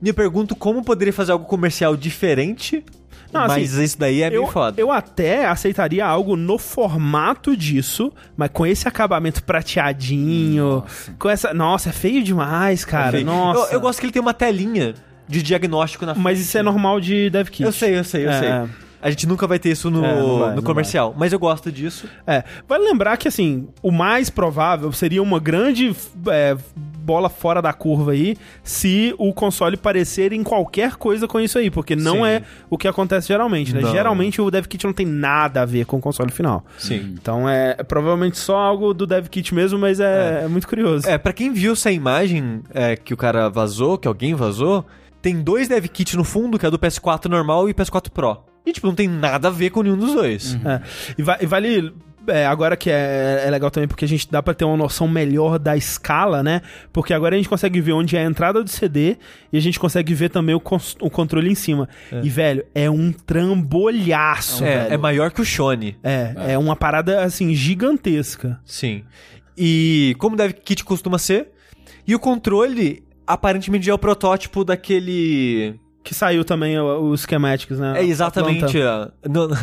[0.00, 2.84] me pergunto como poderia fazer algo comercial diferente.
[3.32, 4.80] Não, assim, mas isso daí é meio eu, foda.
[4.80, 10.84] eu até aceitaria algo no formato disso, mas com esse acabamento prateadinho,
[11.18, 11.52] com essa...
[11.52, 13.10] Nossa, é feio demais, cara.
[13.10, 13.26] Feio.
[13.26, 13.72] Nossa.
[13.72, 14.94] Eu, eu gosto que ele tem uma telinha
[15.28, 17.62] de diagnóstico na Mas isso é normal de dev kit.
[17.62, 18.48] Eu sei, eu sei, eu É, sei.
[18.48, 18.68] é.
[19.02, 21.14] A gente nunca vai ter isso no, É, vai, no comercial.
[21.18, 22.08] Mas eu gosto disso.
[22.26, 25.94] É, vale lembrar que, assim, o mais provável seria uma grande
[26.28, 31.58] é, bola fora da curva aí se o console parecer em qualquer coisa com isso
[31.58, 32.26] aí, porque não Sim.
[32.28, 33.82] é o que acontece geralmente, né?
[33.82, 33.92] Não.
[33.92, 36.64] Geralmente o dev kit não tem nada a ver com o console final.
[36.78, 37.12] Sim.
[37.12, 41.06] Então é, é provavelmente só algo do dev kit mesmo, mas é, é muito curioso.
[41.06, 44.82] É, pra quem viu essa imagem é, que o cara vazou, que alguém vazou,
[45.24, 48.44] tem dois dev kits no fundo, que é do PS4 normal e PS4 Pro.
[48.66, 50.54] E, tipo, não tem nada a ver com nenhum dos dois.
[50.64, 50.80] É.
[51.18, 51.92] E, va- e vale.
[52.26, 55.06] é, agora que é, é legal também porque a gente dá pra ter uma noção
[55.06, 56.62] melhor da escala, né?
[56.92, 59.16] Porque agora a gente consegue ver onde é a entrada do CD
[59.52, 60.62] e a gente consegue ver também o,
[61.00, 61.88] o controle em cima.
[62.22, 64.94] E, velho, é um trambolhaço, É, velho.
[64.94, 65.96] é maior que o Shone.
[66.02, 68.58] É, é uma parada, assim, gigantesca.
[68.64, 69.04] Sim.
[69.56, 71.48] E como dev kit costuma ser.
[72.06, 75.78] E o controle, aparentemente, é o protótipo daquele.
[76.02, 78.00] Que saiu também o- os schematics, né?
[78.00, 78.80] É exatamente.
[78.82, 79.60] A a- no- planta.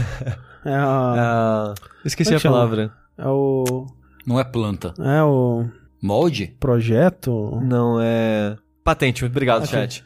[0.65, 1.73] É, a- a-
[2.05, 2.55] esqueci é a chama?
[2.55, 2.91] palavra.
[3.17, 3.87] é o.
[4.25, 4.93] Não é planta.
[4.99, 5.65] É o.
[6.01, 6.55] Molde?
[6.59, 7.59] Projeto?
[7.63, 8.55] Não, é.
[8.83, 9.69] Patente, obrigado, Ok.
[9.71, 10.03] chat.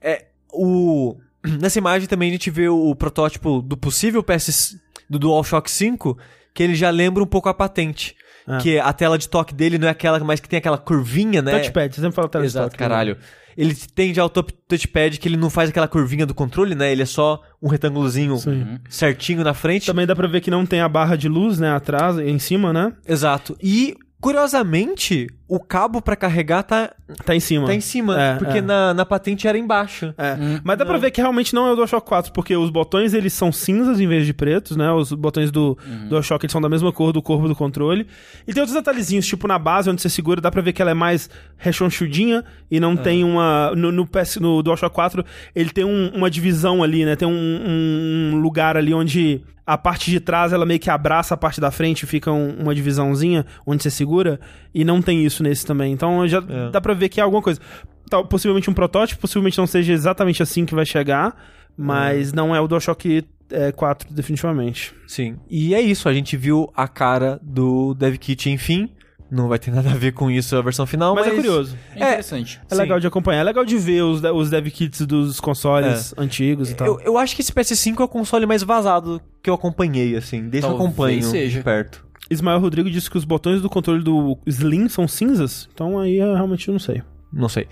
[0.00, 0.26] É.
[0.52, 1.16] O.
[1.60, 4.76] Nessa imagem também a gente vê o protótipo do possível PS.
[5.08, 6.18] do DualShock 5,
[6.54, 8.14] que ele já lembra um pouco a patente.
[8.48, 8.58] Ah.
[8.58, 11.52] Que a tela de toque dele não é aquela mais que tem aquela curvinha, né?
[11.52, 12.46] Touchpad, você sempre fala touchpad.
[12.46, 13.16] Exato, caralho.
[13.56, 16.92] Ele tem já o top- touchpad que ele não faz aquela curvinha do controle, né?
[16.92, 18.78] Ele é só um retângulozinho Sim.
[18.88, 19.86] certinho na frente.
[19.86, 22.72] Também dá pra ver que não tem a barra de luz, né, atrás, em cima,
[22.72, 22.92] né?
[23.06, 23.56] Exato.
[23.60, 26.92] E, curiosamente, o cabo pra carregar tá,
[27.24, 27.66] Tá em cima.
[27.66, 28.60] tá em cima, É, porque é.
[28.60, 30.12] Na, na patente era embaixo.
[30.18, 33.14] É, mas dá pra ver que realmente não é o DualShock 4, porque os botões
[33.14, 34.90] eles são cinzas em vez de pretos, né?
[34.92, 35.78] Os botões do
[36.08, 38.06] DualShock eles são da mesma cor do corpo do controle.
[38.46, 40.90] E tem outros detalhezinhos, tipo na base onde você segura, dá pra ver que ela
[40.90, 43.72] é mais rechonchudinha e não tem uma.
[43.74, 45.24] No, no, PS, no DualShock 4,
[45.54, 47.16] ele tem um- uma divisão ali, né?
[47.16, 51.34] Tem um, um- um lugar ali onde a parte de trás ela meio que abraça
[51.34, 54.40] a parte da frente, fica um- uma divisãozinha onde você segura,
[54.74, 55.92] e não tem isso nesse também.
[55.92, 56.70] Então já É.
[56.70, 57.60] dá pra ver que é alguma coisa.
[58.08, 61.36] Tal- possivelmente um protótipo, possivelmente não seja exatamente assim que vai chegar,
[61.76, 64.94] mas não é o DualShock é, 4, definitivamente.
[65.06, 65.36] Sim.
[65.48, 68.90] E é isso, a gente viu a cara do DevKit, enfim.
[69.30, 71.32] Não vai ter nada a ver com isso a versão final, Mas, mas...
[71.34, 71.76] é curioso.
[71.94, 72.60] É interessante.
[72.70, 72.80] É Sim.
[72.80, 76.74] legal de acompanhar, é legal de ver os, os dev kits dos consoles antigos e
[76.74, 76.86] tal.
[76.86, 80.48] Eu, eu acho que esse PS5 é o console mais vazado que eu acompanhei, assim,
[80.48, 81.58] desde que eu acompanho seja.
[81.58, 82.06] de perto.
[82.30, 86.34] Ismael Rodrigo disse que os botões do controle do Slim são cinzas, então aí eu
[86.34, 87.02] realmente não sei.
[87.32, 87.68] Não sei.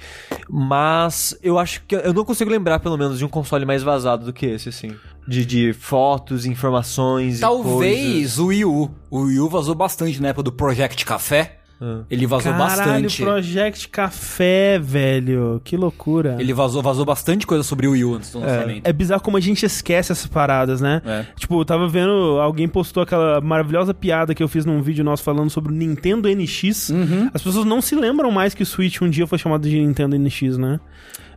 [0.51, 4.27] Mas eu acho que eu não consigo lembrar, pelo menos, de um console mais vazado
[4.27, 4.95] do que esse, assim.
[5.27, 7.41] De, de fotos, informações e.
[7.41, 8.91] Talvez o Wii U.
[9.11, 11.57] O Wii U vazou bastante na época do Project Café.
[11.81, 12.01] Ah.
[12.11, 13.23] Ele vazou Caralho, bastante.
[13.23, 15.61] Project Café, velho.
[15.63, 16.37] Que loucura.
[16.39, 18.87] Ele vazou, vazou bastante coisa sobre o Wii U antes do lançamento.
[18.87, 21.03] É bizarro como a gente esquece essas paradas, né?
[21.05, 21.27] É.
[21.37, 25.23] Tipo, eu tava vendo, alguém postou aquela maravilhosa piada que eu fiz num vídeo nosso
[25.23, 26.91] falando sobre o Nintendo NX.
[26.91, 27.31] Uhum.
[27.35, 30.19] As pessoas não se lembram mais que o Switch um dia foi chamado de Nintendo
[30.19, 30.81] NX, né?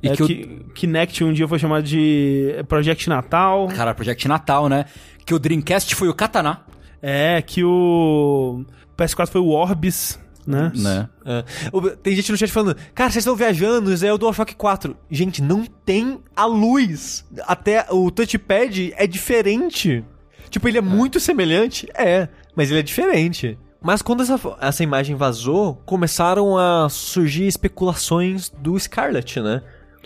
[0.02, 3.68] E É, que o- que Kinect um dia foi chamado de Project Natal.
[3.76, 4.86] Cara, Project Natal, né?
[5.26, 6.62] Que o Dreamcast foi o Katana.
[7.02, 8.66] É, que o
[8.98, 10.72] PS4 foi o Orbis, né?
[10.76, 11.10] Né?
[11.26, 11.44] É.
[11.72, 14.96] O- Tem gente no chat falando, cara, vocês estão viajando, isso é o DualShock 4.
[15.10, 17.26] Gente, não tem a luz.
[17.48, 20.04] Até o touchpad é diferente.
[20.50, 21.88] Tipo, ele é, muito semelhante?
[21.94, 23.58] É, mas ele é diferente.
[23.82, 29.62] Mas quando essa, essa imagem vazou, começaram a surgir especulações do Scarlet, né?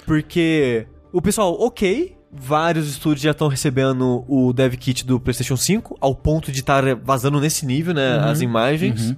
[0.06, 5.98] Porque o pessoal, ok, vários estúdios já estão recebendo o dev kit do PlayStation 5,
[6.02, 9.16] ao ponto de estar vazando nesse nível, né, as imagens.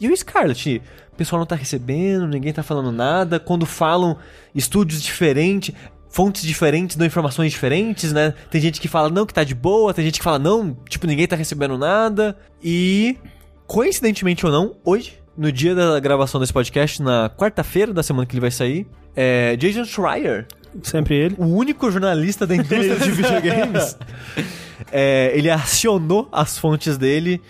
[0.00, 0.82] E o Scarlet,
[1.12, 3.40] o pessoal não tá recebendo, ninguém tá falando nada.
[3.40, 4.16] Quando falam
[4.54, 5.74] estúdios diferentes,
[6.08, 8.34] fontes diferentes dão informações diferentes, né?
[8.50, 11.06] Tem gente que fala não que tá de boa, tem gente que fala não, tipo,
[11.06, 12.36] ninguém tá recebendo nada.
[12.62, 13.16] E
[13.66, 18.34] coincidentemente ou não, hoje, no dia da gravação desse podcast, na quarta-feira da semana que
[18.34, 20.46] ele vai sair, é Jason Schreier,
[20.82, 21.34] Sempre ele.
[21.38, 23.96] o único jornalista da indústria de videogames,
[24.92, 27.40] é, ele acionou as fontes dele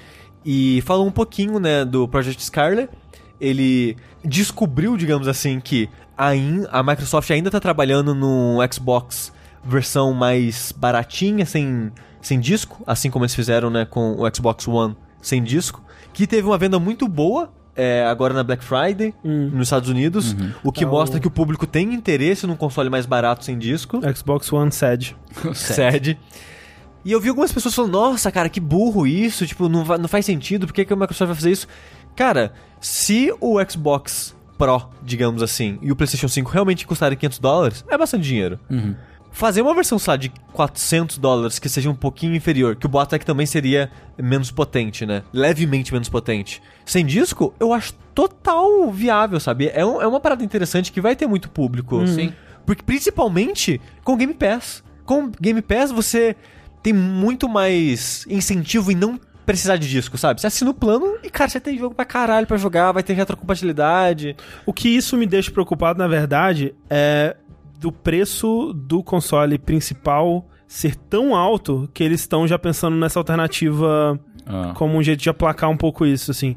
[0.44, 2.88] e falou um pouquinho, né, do Project Scarlet.
[3.40, 9.32] Ele descobriu, digamos assim, que ain- a Microsoft ainda está trabalhando no Xbox
[9.64, 11.90] versão mais baratinha, sem,
[12.22, 15.82] sem disco, assim como eles fizeram, né, com o Xbox One sem disco,
[16.12, 20.34] que teve uma venda muito boa é, agora na Black Friday nos Estados Unidos,
[20.64, 23.58] o que Tá, mostra o- que o público tem interesse num console mais barato sem
[23.58, 24.00] disco.
[24.16, 25.16] Xbox One SED.
[25.54, 26.18] Sede.
[27.04, 30.08] E eu vi algumas pessoas falando, nossa, cara, que burro isso, tipo, não, va- não
[30.08, 31.68] faz sentido, por que, que a Microsoft vai fazer isso?
[32.16, 37.84] Cara, se o Xbox Pro, digamos assim, e o PlayStation 5 realmente custarem 500 dólares,
[37.88, 38.58] é bastante dinheiro.
[39.36, 42.90] Fazer uma versão, sei lá, de 400 dólares que seja um pouquinho inferior, que o
[43.18, 45.24] que também seria menos potente, né?
[45.30, 46.62] Levemente menos potente.
[46.86, 49.70] Sem disco, eu acho total viável, sabe?
[49.74, 52.06] É, um- é uma parada interessante que vai ter muito público.
[52.06, 52.32] Sim.
[52.64, 54.82] Porque principalmente com Game Pass.
[55.04, 56.34] Com Game Pass você
[56.82, 60.40] tem muito mais incentivo em não precisar de disco, sabe?
[60.40, 63.12] Você assina o plano e, cara, você tem jogo pra caralho pra jogar, vai ter
[63.12, 64.34] retrocompatibilidade.
[64.64, 67.36] O que isso me deixa preocupado, na verdade, é
[67.78, 74.18] do preço do console principal ser tão alto que eles estão já pensando nessa alternativa
[74.46, 74.72] Ah.
[74.76, 76.56] como um jeito de aplacar um pouco isso, assim.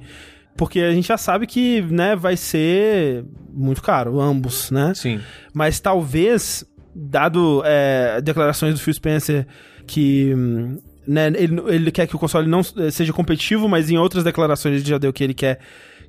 [0.55, 3.23] Porque a gente já sabe que, né, vai ser
[3.53, 4.93] muito caro, ambos, né?
[4.93, 5.19] Sim.
[5.53, 6.63] Mas talvez,
[6.93, 9.47] dado é, declarações do Phil Spencer
[9.87, 10.35] que
[11.07, 14.75] né, ele, ele quer que o console não eh, seja competitivo, mas em outras declarações
[14.75, 15.59] ele já deu que ele quer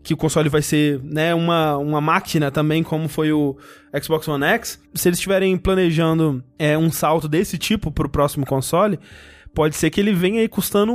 [0.03, 3.57] que o console vai ser né, uma, uma máquina também, como foi o
[4.03, 4.81] Xbox One X.
[4.95, 8.99] Se eles estiverem planejando é, um salto desse tipo pro próximo console,
[9.55, 10.95] pode ser que ele venha aí custando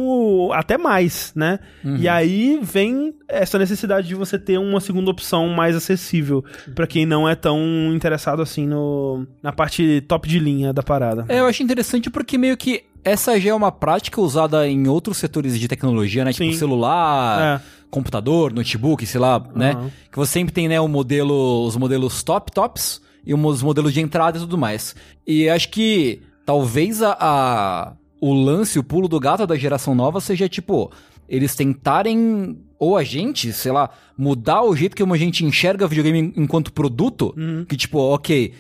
[0.53, 1.60] até mais, né?
[1.84, 7.06] E aí vem essa necessidade de você ter uma segunda opção mais acessível pra quem
[7.06, 7.60] não é tão
[7.94, 11.26] interessado assim no, na parte top de linha da parada.
[11.27, 15.18] É, eu acho interessante porque meio que essa já é uma prática usada em outros
[15.18, 16.34] setores de tecnologia, né?
[16.34, 16.57] Tipo Sim.
[16.57, 17.61] celular,
[17.95, 19.72] computador, notebook, sei lá, né?
[19.72, 19.91] Aham.
[20.11, 24.01] Que você sempre tem, né, o modelo, os modelos top, tops e os modelos de
[24.01, 24.95] entrada e tudo mais.
[25.26, 30.19] E acho que talvez a, a- o lance, o pulo do gato da geração nova
[30.22, 30.91] seja tipo
[31.27, 36.31] eles tentarem ou a gente, sei lá, mudar o jeito que a gente enxerga videogame
[36.38, 37.34] enquanto produto,
[37.67, 38.53] que tipo, OK,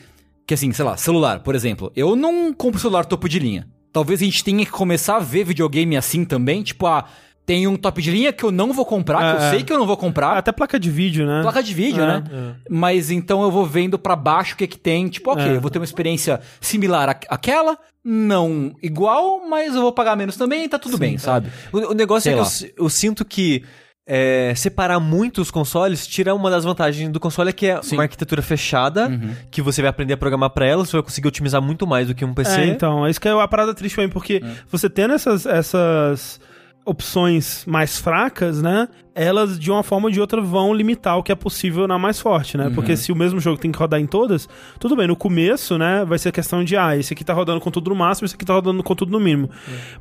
[0.47, 1.91] que assim, sei lá, celular, por exemplo.
[1.95, 3.67] Eu não compro celular topo de linha.
[3.93, 7.05] Talvez a gente tenha que começar a ver videogame assim também, tipo, ah,
[7.45, 9.49] tem um top de linha que eu não vou comprar, que É, eu é.
[9.51, 10.37] sei que eu não vou comprar.
[10.37, 11.41] Até placa de vídeo, né?
[11.43, 12.23] Placa de vídeo, É, né?
[12.69, 15.07] Mas então eu vou vendo pra baixo o que que tem.
[15.07, 15.55] Tipo, ok, É.
[15.57, 20.35] eu vou ter uma experiência similar à- àquela, não igual, mas eu vou pagar menos
[20.37, 21.49] também e tá tudo bem, sabe?
[21.71, 23.63] O, o negócio Sei é que eu, eu sinto que
[24.07, 27.95] é, separar muito os consoles tira uma das vantagens do console, que é Sim.
[27.95, 29.09] uma arquitetura fechada,
[29.49, 32.13] que você vai aprender a programar pra ela, você vai conseguir otimizar muito mais do
[32.13, 32.61] que um PC.
[32.61, 35.45] É, então, é isso que é a parada triste pra mim, porque você tendo essas,
[35.47, 36.39] essas
[36.85, 38.87] opções mais fracas, né?
[39.13, 42.19] Elas, de uma forma ou de outra, vão limitar o que é possível na mais
[42.19, 42.69] forte, né?
[42.75, 44.47] Porque se o mesmo jogo tem que rodar em todas,
[44.79, 46.03] tudo bem, no começo, né?
[46.05, 48.45] Vai ser questão de, ah, esse aqui tá rodando com tudo no máximo, esse aqui
[48.45, 49.49] tá rodando com tudo no mínimo.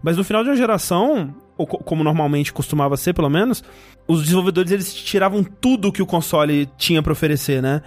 [0.02, 3.62] Mas no final de uma geração, ou co- como normalmente costumava ser, pelo menos,
[4.06, 7.82] os desenvolvedores eles tiravam tudo que o console tinha pra oferecer, né?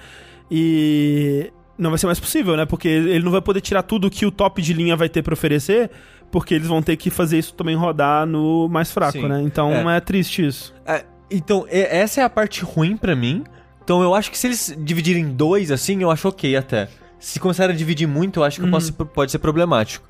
[0.49, 2.65] E não vai ser mais possível, né?
[2.65, 5.33] Porque ele não vai poder tirar tudo que o top de linha vai ter pra
[5.33, 5.89] oferecer,
[6.31, 9.27] porque eles vão ter que fazer isso também rodar no mais fraco, Sim.
[9.27, 9.41] né?
[9.41, 9.97] Então É.
[9.97, 9.99] é.
[9.99, 10.73] triste isso.
[10.85, 13.43] É, então, essa é a parte ruim pra mim.
[13.83, 16.89] Então eu acho que se eles dividirem em dois, assim, eu acho ok até.
[17.19, 20.07] Se começarem a dividir muito, eu acho que posso- pode ser problemático.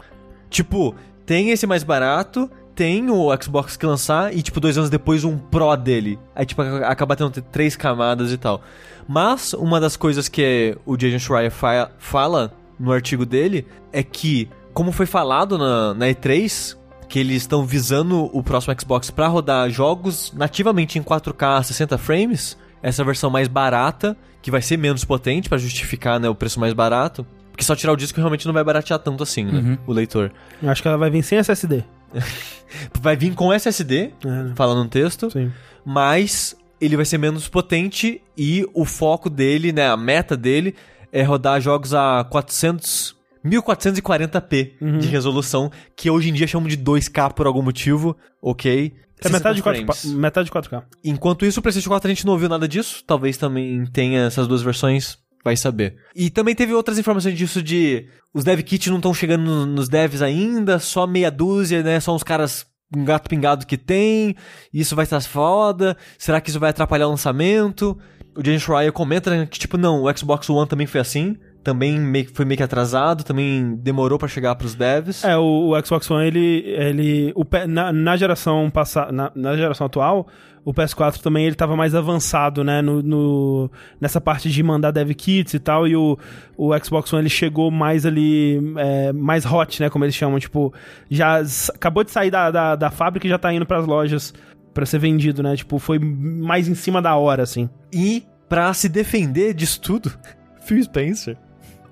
[0.49, 0.95] Tipo,
[1.25, 5.35] tem esse mais barato, tem o Xbox que lançar e, tipo, dois anos depois um
[5.37, 6.19] Pro dele.
[6.35, 8.61] Aí, tipo, ac- acaba tendo três camadas e tal.
[9.07, 14.47] Mas, uma das coisas que o Jason Schreier fa- fala no artigo dele é que,
[14.73, 16.77] como foi falado na, na E3,
[17.09, 22.57] que eles estão visando o próximo Xbox pra rodar jogos nativamente em 4K 60 frames,
[22.83, 26.73] essa versão mais barata, que vai ser menos potente pra justificar né, o preço mais
[26.73, 27.25] barato.
[27.51, 29.79] Porque só tirar o disco realmente não vai baratear tanto assim, né?
[29.87, 30.31] O leitor.
[30.61, 31.83] Eu acho que ela vai vir sem SSD.
[33.01, 35.51] Vai vir com SSD, É, fala no texto, sim.
[35.85, 40.75] mas ele vai ser menos potente e o foco dele, né, a meta dele
[41.11, 43.15] é rodar jogos a 400
[43.45, 44.97] 1440p Uhum.
[44.99, 48.93] de resolução, que hoje em dia chamam de 2K por algum motivo, ok?
[49.23, 50.19] É metade de, 4, 60 frames.
[50.19, 50.83] metade de 4K.
[51.03, 53.03] Enquanto isso, o PlayStation 4 a gente não ouviu nada disso.
[53.07, 55.17] Talvez também tenha essas duas versões,
[55.47, 55.95] vai saber.
[56.13, 59.87] E também teve outras informações disso de os dev kits não estão chegando no- nos
[59.87, 61.99] devs ainda, só meia dúzia, né?
[62.01, 62.65] Só uns caras
[62.95, 64.35] um gato pingado que tem.
[64.73, 65.95] Isso vai estar foda.
[66.17, 67.97] Será que isso vai atrapalhar o lançamento?
[68.35, 71.35] O James Schreier comenta né, que tipo, não, o Xbox One também foi assim.
[71.63, 75.23] Também meio, foi meio que atrasado, também demorou pra chegar pros devs.
[75.23, 76.63] É, o, o Xbox One, ele.
[76.65, 79.11] ele o, na, na geração passada.
[79.11, 80.27] Na, na geração atual,
[80.69, 82.81] o PS4 também ele tava mais avançado, né?
[82.81, 83.71] No, no-
[84.01, 85.87] nessa parte de mandar dev kits e tal.
[85.87, 86.17] E o,
[86.57, 88.59] o Xbox One ele chegou mais ali.
[88.75, 89.89] é, mais hot, né?
[89.89, 90.37] Como eles chamam.
[90.39, 90.73] Tipo,
[91.09, 91.41] já
[91.73, 94.33] acabou de sair da, da, da fábrica e já tá indo pras lojas
[94.73, 95.55] pra ser vendido, né?
[95.55, 97.69] Tipo, foi mais em cima da hora, assim.
[97.93, 100.11] E pra se defender disso tudo,
[100.67, 101.37] Phil Spencer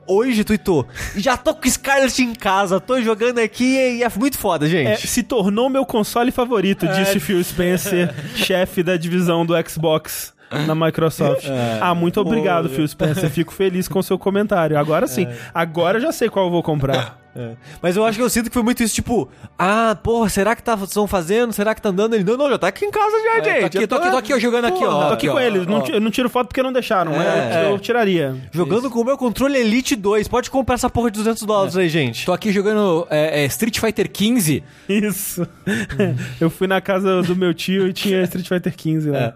[0.07, 4.67] hoje tweetou: Já tô com Scarlet em casa, tô jogando aqui e é muito foda,
[4.67, 4.87] gente.
[4.87, 10.34] É, se tornou meu console favorito, disse Phil Spencer, chefe da divisão do Xbox
[10.65, 11.45] na Microsoft.
[11.81, 13.29] Ah, muito obrigado, Phil Spencer.
[13.29, 14.77] Fico feliz com o seu comentário.
[14.77, 15.27] Agora sim.
[15.53, 17.19] Agora eu já sei qual eu vou comprar.
[17.37, 17.51] É.
[17.81, 19.29] Mas eu acho que eu sinto que foi muito isso, tipo,
[19.59, 21.51] ah, porra, será que tá, estão fazendo?
[21.51, 22.13] Será que tá andando?
[22.13, 23.59] Ele, não, não, já tá aqui em casa já, É, gente.
[23.59, 25.07] tô aqui, Eu tô aqui, tô aqui, eu jogando aqui, ó.
[25.09, 25.67] Tô aqui ó, com eles.
[25.67, 25.81] Não, ó.
[25.81, 27.11] ti- eu não tiro foto porque não deixaram.
[27.11, 27.79] mas É, eu, eu é.
[27.79, 28.35] tiraria.
[28.53, 30.29] Jogando com o meu controle Elite 2.
[30.29, 32.25] Pode comprar essa porra de 200 dólares aí, gente.
[32.25, 34.63] Tô aqui jogando é, é, Street Fighter XV.
[34.87, 35.45] Isso.
[36.39, 39.33] eu fui na casa do meu tio e tinha Street Fighter XV lá.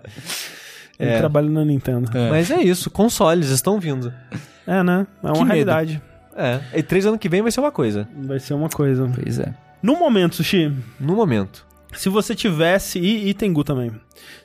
[0.99, 1.17] Ele É.
[1.19, 2.09] trabalha na Nintendo.
[2.17, 4.13] É, Mas é isso, consoles estão vindo.
[4.67, 5.07] né?
[5.23, 5.43] É uma medo.
[5.45, 6.01] realidade.
[6.35, 8.07] É, e três anos que vem vai ser uma coisa.
[8.23, 9.09] Vai ser uma coisa.
[9.13, 9.53] Pois é.
[9.81, 11.65] No momento, Sushi, No momento.
[11.93, 13.91] Se você tivesse, e, e Tengu também,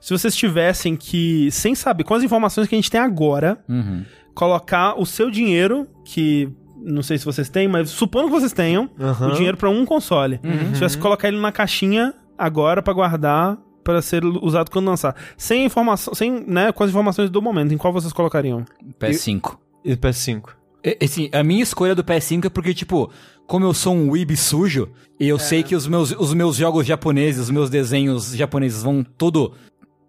[0.01, 4.03] se vocês tivessem que, sem saber, com as informações que a gente tem agora, Uhum.
[4.35, 6.49] colocar o seu dinheiro, que
[6.83, 9.29] não sei se vocês têm, mas supondo que vocês tenham, Aham.
[9.29, 10.41] o dinheiro pra um console.
[10.69, 15.15] Se tivesse que colocar ele na caixinha agora pra guardar, pra ser usado quando lançar.
[15.36, 18.65] Sem informação, sem, né, com as informações do momento, em qual vocês colocariam?
[18.98, 19.56] PS5.
[19.85, 20.48] E PS5.
[20.82, 23.11] E- Assim, a minha escolha do PS5 é porque, tipo,
[23.47, 24.89] como eu sou um weeb sujo,
[25.20, 29.05] e eu sei que os meus, os meus jogos japoneses, os meus desenhos japoneses vão
[29.05, 29.52] todo,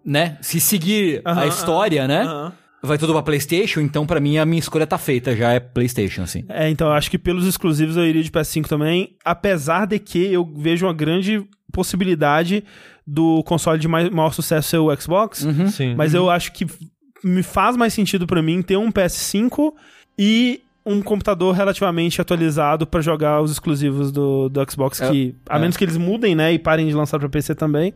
[0.04, 2.52] né, se seguir a Aham, história, né, Aham.
[2.82, 6.22] vai tudo pra Playstation, então pra mim a minha escolha tá feita, já é Playstation,
[6.22, 6.44] assim.
[6.48, 10.24] É, então eu acho que pelos exclusivos eu iria de PS5 também, apesar de que
[10.32, 12.64] eu vejo uma grande possibilidade
[13.06, 15.68] do console de mai- maior sucesso ser o Xbox, Uhum.
[15.68, 15.94] Sim.
[15.94, 16.66] mas eu acho que
[17.24, 19.72] me faz mais sentido pra mim ter um PS5
[20.18, 25.56] e um computador relativamente atualizado pra jogar os exclusivos do, do Xbox, É, que a
[25.56, 25.60] é.
[25.60, 27.92] menos que eles mudem, né, e parem de lançar pra PC também,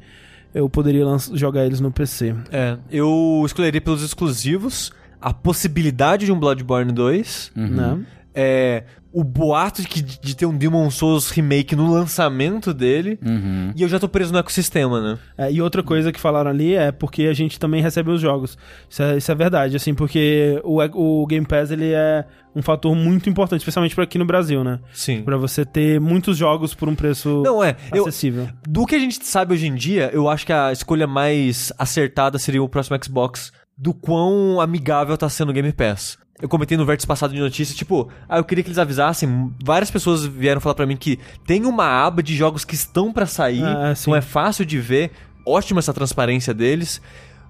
[0.53, 2.35] eu poderia jogar eles no PC.
[2.51, 4.91] É, eu escolheria pelos exclusivos
[5.21, 7.53] a possibilidade de um Bloodborne 2.
[7.55, 8.01] Né?
[8.35, 13.19] É, o boato de, que- de ter um Demon Souls remake no lançamento dele.
[13.25, 13.73] Uhum.
[13.75, 15.19] E eu já tô preso no ecossistema, né?
[15.37, 18.57] É, e outra coisa que falaram ali é porque a gente também recebe os jogos.
[18.89, 20.81] Isso é, isso é verdade, assim, porque o,
[21.23, 22.25] o Game Pass ele é
[22.55, 24.79] um fator muito importante, especialmente para aqui no Brasil, né?
[24.93, 25.23] Sim.
[25.23, 27.77] Pra você ter muitos jogos por um preço Não, é.
[27.93, 28.49] Eu, acessível.
[28.69, 32.39] do que a gente sabe hoje em dia, eu acho que a escolha mais acertada
[32.39, 36.19] seria o próximo Xbox, do quão amigável tá sendo o Game Pass.
[36.41, 39.53] Eu comentei no vértice passado de notícia, tipo, ah, eu queria que eles avisassem.
[39.63, 43.27] Várias pessoas vieram falar pra mim que tem uma aba de jogos que estão pra
[43.27, 45.11] sair, Ah, não é fácil de ver,
[45.47, 47.01] ótima essa transparência deles.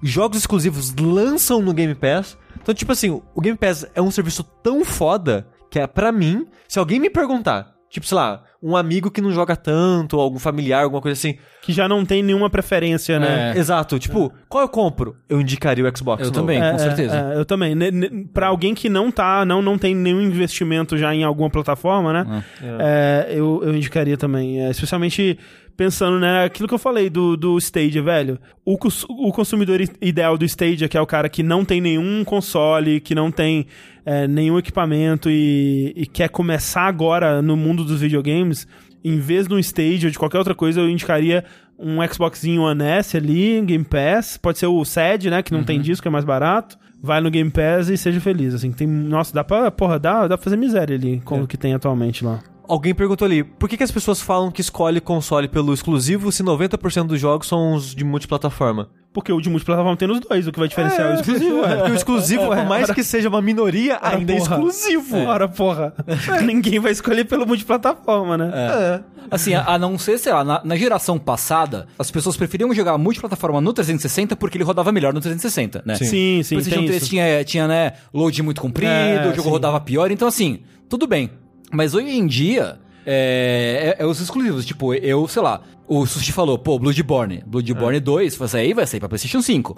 [0.02, 2.36] Jogos exclusivos lançam no Game Pass.
[2.62, 6.46] Então, tipo assim, o Game Pass é um serviço tão foda que é pra mim,
[6.66, 10.38] se alguém me perguntar, tipo, sei lá, um amigo que não joga tanto, ou algum
[10.38, 11.36] familiar, alguma coisa assim.
[11.60, 13.52] Que já não tem nenhuma preferência, né?
[13.54, 13.58] É.
[13.58, 15.16] Exato, tipo, qual eu compro?
[15.28, 16.20] Eu indicaria o Xbox.
[16.22, 16.40] Eu novo.
[16.40, 16.60] também.
[16.60, 17.16] com certeza.
[17.34, 17.74] é, eu também.
[17.74, 22.12] Ne- Pra alguém que não tá, não, não tem nenhum investimento já em alguma plataforma,
[22.12, 22.44] né?
[22.62, 24.62] É, eu, eu indicaria também.
[24.64, 25.38] é, especialmente
[25.80, 28.38] pensando, né, aquilo que eu falei do, do Stadia, velho.
[28.66, 32.22] O, cons- o consumidor ideal do Stadia, que é o cara que não tem nenhum
[32.22, 33.64] console, que não tem
[34.04, 38.68] é, nenhum equipamento e, e quer começar agora no mundo dos videogames,
[39.02, 41.44] em vez de um Stadia ou de qualquer outra coisa, eu indicaria
[41.78, 44.36] um Xboxinho One S ali, Game Pass.
[44.36, 45.42] Pode ser o SED, né?
[45.42, 46.76] Que não tem disco, é mais barato.
[47.02, 48.52] Vai no Game Pass e seja feliz.
[48.52, 48.86] Assim, tem.
[48.86, 49.70] Nossa, dá pra.
[49.70, 52.40] Porra, dá, dá pra fazer miséria ali com o que tem atualmente lá.
[52.70, 56.42] Alguém perguntou ali, por que, que as pessoas falam que escolhe console pelo exclusivo se
[56.42, 58.88] 90% dos jogos são os de multiplataforma?
[59.12, 61.64] Porque o de multiplataforma tem nos dois, o que vai diferenciar é, o exclusivo.
[61.64, 61.76] É, É.
[61.78, 64.54] porque o exclusivo, por mais que seja uma minoria, Ora, ainda é porra.
[64.54, 65.16] exclusivo.
[65.18, 65.92] Ora, porra.
[66.46, 68.52] Ninguém vai escolher pelo multiplataforma, né?
[68.54, 69.00] É.
[69.28, 72.96] Assim, a, a não ser, sei lá, na, na geração passada, as pessoas preferiam jogar
[72.98, 75.96] multiplataforma no 360 porque ele rodava melhor no 360, né?
[75.96, 77.10] Sim, sim, sim PlayStation tem 3 isso.
[77.10, 79.48] tinha, tinha, né, load muito comprido, É, o jogo sim.
[79.50, 81.30] rodava pior, então assim, tudo bem.
[81.70, 84.64] Mas hoje em dia, é, é- é os exclusivos.
[84.66, 87.42] Tipo, eu, sei lá, o Sushi falou, pô, Bloodborne.
[87.46, 88.00] Bloodborne É.
[88.00, 89.76] 2 vai sair, vai sair pra PlayStation 5.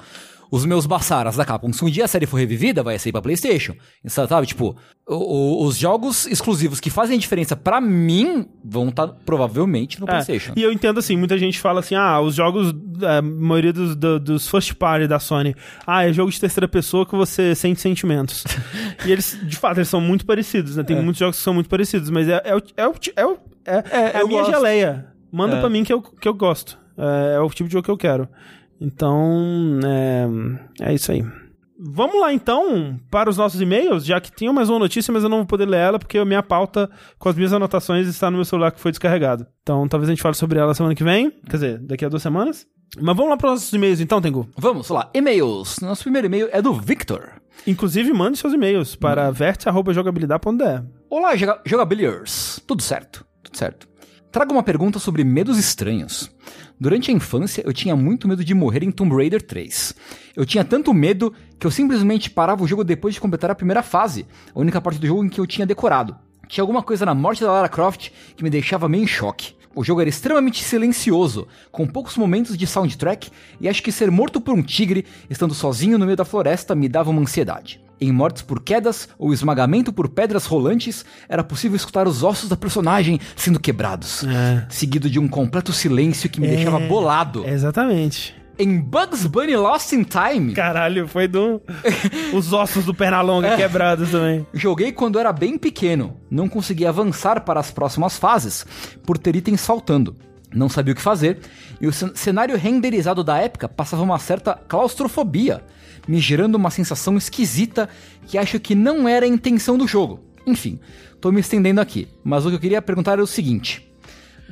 [0.55, 3.23] Os meus Bassaras da Capcom, se um dia a série for revivida, vai sair pra
[3.23, 3.75] PlayStation.
[4.07, 4.77] Sabe, tipo,
[5.09, 10.05] o- o- os jogos exclusivos que fazem a diferença pra mim vão estar provavelmente no
[10.07, 10.53] É, PlayStation.
[10.55, 14.21] E eu entendo assim, muita gente fala assim, ah, os jogos, a maioria dos, do-
[14.21, 15.57] dos first party da Sony,
[15.87, 18.45] ah, é jogo de terceira pessoa que você sente sentimentos.
[19.07, 20.83] e eles, de fato, eles são muito parecidos, né?
[20.85, 23.39] Tem muitos jogos que são muito parecidos, mas é, é, o, é, o, é, o-
[23.65, 24.55] é- é a eu minha gosto.
[24.55, 25.07] geleia.
[25.33, 25.61] Manda É.
[25.61, 26.79] pra mim que eu, que eu gosto.
[26.99, 28.29] É, é o tipo de jogo que eu quero.
[28.83, 31.25] Então, é, é isso aí.
[31.85, 35.29] Vamos lá então para os nossos e-mails, já que tinha mais uma notícia, mas eu
[35.29, 38.37] não vou poder ler ela porque a minha pauta com as minhas anotações está no
[38.37, 39.47] meu celular que foi descarregado.
[39.63, 42.23] Então talvez a gente fale sobre ela semana que vem, quer dizer, daqui a duas
[42.23, 42.67] semanas.
[43.01, 44.49] Mas vamos lá para os nossos e-mails então, Tengu.
[44.57, 45.81] Vamos lá, e-mails.
[45.81, 47.41] Nosso primeiro e-mail é do Victor.
[47.67, 50.85] Inclusive, mande seus e-mails para verte.jogabilidade.de.
[51.09, 52.61] Olá, joga jogabiliers.
[52.67, 53.92] Tudo certo, tudo certo.
[54.33, 56.31] Trago uma pergunta sobre medos estranhos.
[56.81, 59.95] Durante a infância, eu tinha muito medo de morrer em Tomb Raider 3.
[60.35, 63.83] Eu tinha tanto medo que eu simplesmente parava o jogo depois de completar a primeira
[63.83, 66.17] fase, a única parte do jogo em que eu tinha decorado.
[66.49, 69.55] Tinha alguma coisa na morte da Lara Croft que me deixava meio em choque.
[69.75, 73.31] O jogo era extremamente silencioso, com poucos momentos de soundtrack,
[73.61, 76.89] e acho que ser morto por um tigre, estando sozinho no meio da floresta, me
[76.89, 77.83] dava uma ansiedade.
[78.03, 82.57] Em mortes por quedas ou esmagamento por pedras rolantes, era possível escutar os ossos da
[82.57, 84.67] personagem sendo quebrados, É.
[84.69, 87.47] seguido de um completo silêncio que me deixava bolado.
[87.47, 88.35] Exatamente.
[88.59, 91.63] Em Bugs Bunny Lost in Time, Caralho, foi do.
[92.35, 94.47] Os ossos do Pernalonga quebrados também.
[94.53, 98.67] Joguei quando era bem pequeno, não conseguia avançar para as próximas fases
[99.07, 100.17] por ter itens faltando.
[100.55, 101.39] Não sabia o que fazer,
[101.81, 105.63] e o cen- cenário renderizado da época passava uma certa claustrofobia,
[106.07, 107.89] me gerando uma sensação esquisita
[108.27, 110.21] que acho que não era a intenção do jogo.
[110.47, 110.79] Enfim,
[111.21, 113.89] tô me estendendo aqui, mas o que eu queria perguntar é o seguinte.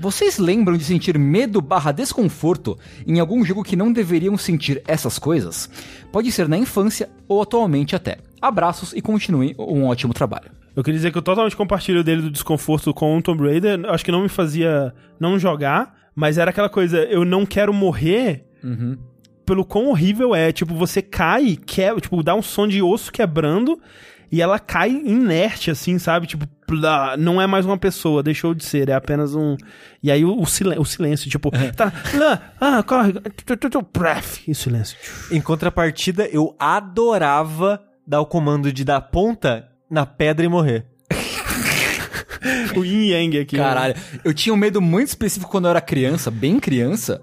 [0.00, 5.18] Vocês lembram de sentir medo barra desconforto em algum jogo que não deveriam sentir essas
[5.18, 5.68] coisas?
[6.10, 8.16] Pode ser na infância ou atualmente até.
[8.40, 10.50] Abraços e continuem um ótimo trabalho.
[10.76, 13.80] Eu queria dizer que eu totalmente compartilho dele do desconforto com o Tomb Raider.
[13.90, 18.46] Acho que não me fazia não jogar, mas era aquela coisa, eu não quero morrer
[19.44, 20.52] pelo quão horrível é.
[20.52, 23.80] Tipo, você cai, quebra, tipo, dá um som de osso quebrando
[24.30, 26.28] e ela cai inerte, assim, sabe?
[26.28, 29.56] Tipo, plá, não é mais uma pessoa, deixou de ser, é apenas um.
[30.00, 33.12] E aí o, o, silen- o silêncio, tipo, tá, lá, ah, corre,
[33.92, 34.96] pref, e o silêncio.
[35.32, 40.86] Em contrapartida, eu adorava dar o comando de dar ponta na pedra e morrer.
[42.74, 43.56] O yin yang aqui.
[43.56, 43.62] né?
[43.62, 43.94] Caralho,
[44.24, 47.22] eu tinha um medo muito específico quando eu era criança, bem criança,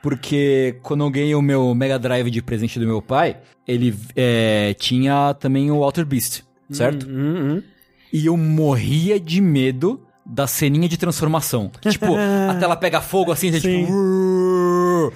[0.00, 4.74] porque quando eu ganhei o meu Mega Drive de presente do meu pai, ele é,
[4.78, 7.06] tinha também o Walter Beast, certo?
[7.08, 7.62] Hum, hum.
[8.12, 11.70] E eu morria de medo da ceninha de transformação.
[11.80, 12.14] Tipo,
[12.48, 13.86] a tela pega fogo assim, você Sim.
[13.86, 15.12] tipo.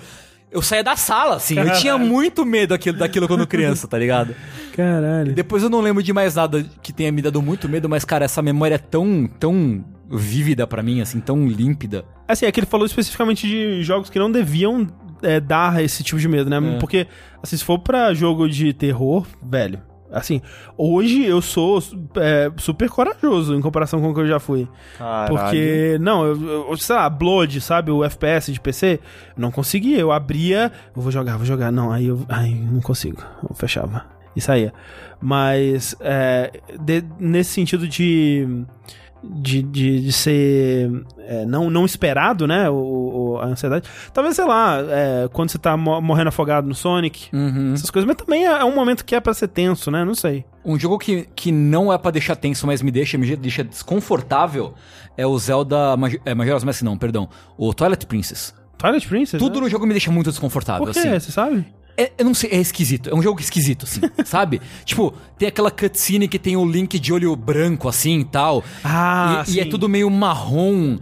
[0.51, 1.59] Eu saía da sala, assim.
[1.59, 4.35] Eu tinha muito medo daquilo, daquilo quando criança, tá ligado?
[4.75, 5.35] Caralho.
[5.35, 8.25] Depois eu não lembro de mais nada que tenha me dado muito medo, mas, cara,
[8.25, 12.05] essa memória é tão, tão vívida pra mim, assim, tão límpida.
[12.27, 14.87] Assim, é que ele falou especificamente de jogos que não deviam
[15.23, 16.77] é, dar esse tipo de medo, né?
[16.77, 16.79] É.
[16.79, 17.07] Porque,
[17.43, 20.41] assim, se for pra jogo de terror, velho, Assim,
[20.77, 21.83] hoje eu sou
[22.17, 24.67] é, super corajoso em comparação com o que eu já fui.
[24.97, 25.29] Caralho.
[25.37, 29.01] Porque, não, eu, eu, sei lá, Blood, sabe, o FPS de PC,
[29.37, 29.99] não conseguia.
[29.99, 31.71] Eu abria, eu vou jogar, vou jogar.
[31.71, 33.23] Não, aí eu, ai, não consigo.
[33.49, 34.73] Eu fechava e saía.
[35.21, 38.65] Mas, é, de- nesse sentido de.
[39.23, 42.71] De, de, de ser é, não, não esperado, né?
[42.71, 42.75] O,
[43.35, 43.89] o- a ansiedade.
[44.15, 47.73] Talvez, sei lá, é, quando você tá mo- morrendo afogado no Sonic, Uhum.
[47.75, 50.05] essas coisas, mas também é, é um momento que é pra ser tenso, né?
[50.05, 50.45] Não sei.
[50.65, 54.75] Um jogo que, que não é pra deixar tenso, mas me deixa, me deixa desconfortável
[55.17, 57.29] é o Zelda Maj é, Majora's Mask, não, perdão.
[57.57, 58.55] O Twilight Princess.
[58.79, 59.41] Twilight Princess?
[59.41, 59.63] Tudo né?
[59.63, 61.01] no jogo me deixa muito desconfortável, Por quê?
[61.01, 61.11] assim.
[61.19, 61.67] Você sabe?
[61.99, 63.11] É, eu não sei, é esquisito.
[63.11, 64.63] É um jogo esquisito, assim, sabe?
[64.85, 68.63] Tipo, tem aquela cutscene que tem o Link de olho branco, assim, e tal.
[68.85, 69.69] Ah, e, e é sim.
[69.69, 70.99] tudo meio marrom.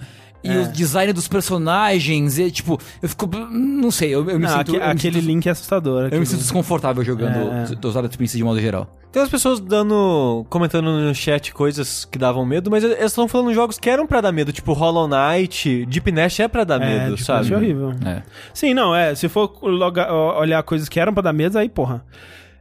[0.47, 0.61] E É.
[0.63, 3.27] o design dos personagens, e tipo, eu fico.
[3.51, 4.61] Não sei, eu, eu me Não, sinto.
[4.61, 5.97] aque- eu me aquele sinto- link é assustador.
[5.97, 7.63] Eu me aquele- sinto desconfortável jogando É, é.
[7.65, 8.87] os Twilight Princess de modo geral.
[9.13, 10.45] Tem umas pessoas dando.
[10.51, 14.21] comentando no chat coisas que davam medo, mas eles estão falando jogos que eram pra
[14.21, 17.41] dar medo, tipo Hollow Knight, Deep Nest é pra dar É, medo, tipo, sabe?
[17.41, 17.93] achei horrível.
[18.05, 18.23] É.
[18.53, 19.15] Sim, não, é.
[19.15, 19.51] Se for
[20.39, 22.05] olhar coisas que eram pra dar medo, aí, porra.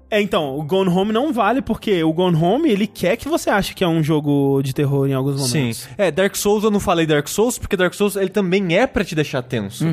[0.10, 3.50] É, então, o Gone Home não vale, porque o Gone Home, ele quer que você
[3.50, 5.58] ache que é um jogo de terror em alguns Sim.
[5.60, 5.90] momentos.
[5.98, 9.04] É, Dark Souls eu não falei Dark Souls, porque Dark Souls ele também é pra
[9.04, 9.86] te deixar tenso.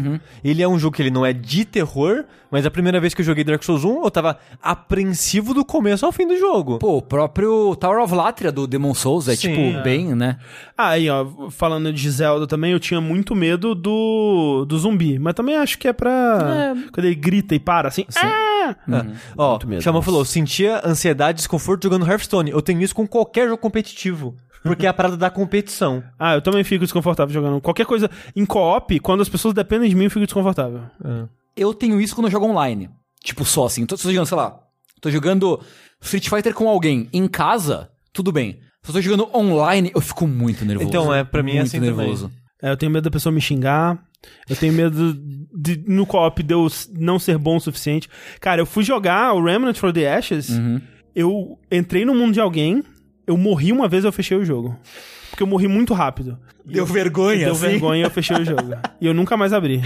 [0.44, 3.22] Ele é um jogo que ele não é de terror, mas a primeira vez que
[3.22, 6.78] eu joguei Dark Souls 1, eu tava apreensivo do começo ao fim do jogo.
[6.78, 9.82] Pô, o próprio Tower of Latria do Demon Souls é Sim, tipo é.
[9.82, 10.38] bem, né?
[10.76, 15.18] Ah, aí, ó, falando de Zelda também, eu tinha muito medo do, do zumbi.
[15.18, 16.74] Mas também acho que é pra.
[16.92, 18.04] Quando ele grita e para, assim.
[18.16, 18.51] Ah!
[19.36, 20.06] Ó, medo, Chama nossa.
[20.06, 22.50] falou, sentia ansiedade e desconforto jogando Hearthstone.
[22.50, 24.36] Eu tenho isso com qualquer jogo competitivo.
[24.62, 26.02] Porque é a parada da competição.
[26.18, 27.60] Ah, eu também fico desconfortável jogando.
[27.60, 30.82] Qualquer coisa em co-op, quando as pessoas dependem de mim, eu fico desconfortável.
[31.56, 32.88] Eu tenho isso quando eu jogo online.
[33.24, 33.84] Tipo, só assim.
[33.86, 34.58] Tô, tô jogando, sei lá.
[35.00, 35.60] Tô jogando
[36.00, 38.60] Street Fighter com alguém em casa, tudo bem.
[38.82, 40.88] Se eu tô jogando online, eu fico muito nervoso.
[40.88, 42.30] Então, é, pra mim é muito assim nervoso.
[42.62, 43.98] É, eu tenho medo da pessoa me xingar.
[44.48, 45.14] Eu tenho medo
[45.54, 46.66] de, no co-op de eu
[46.98, 48.08] não ser bom o suficiente.
[48.40, 50.48] Cara, eu fui jogar o Remnant for the Ashes.
[50.50, 50.80] Uhum.
[51.14, 52.82] Eu entrei no mundo de alguém.
[53.26, 54.76] Eu morri uma vez eu fechei o jogo.
[55.30, 56.38] Porque eu morri muito rápido.
[56.64, 57.66] Deu vergonha, Deu assim?
[57.68, 58.74] vergonha e eu fechei o jogo.
[59.00, 59.80] E eu nunca mais abri.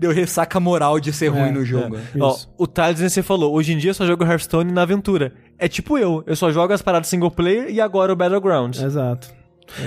[0.00, 1.98] Deu ressaca moral de ser ruim É, no jogo.
[2.18, 2.50] Ó, Isso.
[2.56, 5.34] o Thales você falou, hoje em dia eu só jogo Hearthstone na aventura.
[5.58, 8.80] É tipo eu, eu só jogo as paradas single player e agora o Battlegrounds.
[8.82, 9.28] Exato.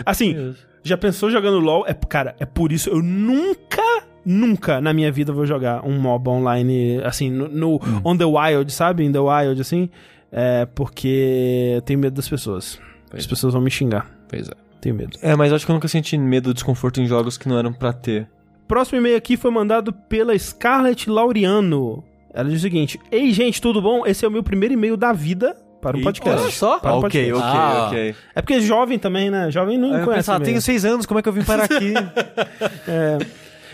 [0.05, 0.53] Assim,
[0.85, 1.85] já pensou jogando LoL?
[1.87, 3.81] É, cara, é por isso eu nunca,
[4.25, 8.71] nunca na minha vida vou jogar um MOBA online, assim, no, no- on the wild,
[8.71, 9.03] sabe?
[9.03, 9.89] In the wild, assim.
[10.31, 12.79] É porque eu tenho medo das pessoas.
[13.13, 14.09] As pessoas vão me xingar.
[14.27, 14.51] Pois é.
[14.81, 15.17] Tenho medo.
[15.21, 17.71] É, mas acho que eu nunca senti medo ou desconforto em jogos que não eram
[17.73, 18.27] pra ter.
[18.67, 22.03] Próximo e-mail aqui foi mandado pela Scarlett Laureano.
[22.33, 24.05] Ela diz o seguinte: Ei, gente, tudo bom?
[24.05, 25.55] Esse é o meu primeiro e-mail da vida
[25.91, 26.41] para um podcast.
[26.43, 26.79] olha só.
[26.79, 27.33] Para um ok, podcast.
[27.33, 27.87] ok, Ah.
[27.87, 28.15] ok.
[28.35, 29.51] É porque é jovem também, né?
[29.51, 30.11] Jovem não conhece.
[30.15, 31.93] pensava, tenho seis anos, como é que eu vim parar aqui?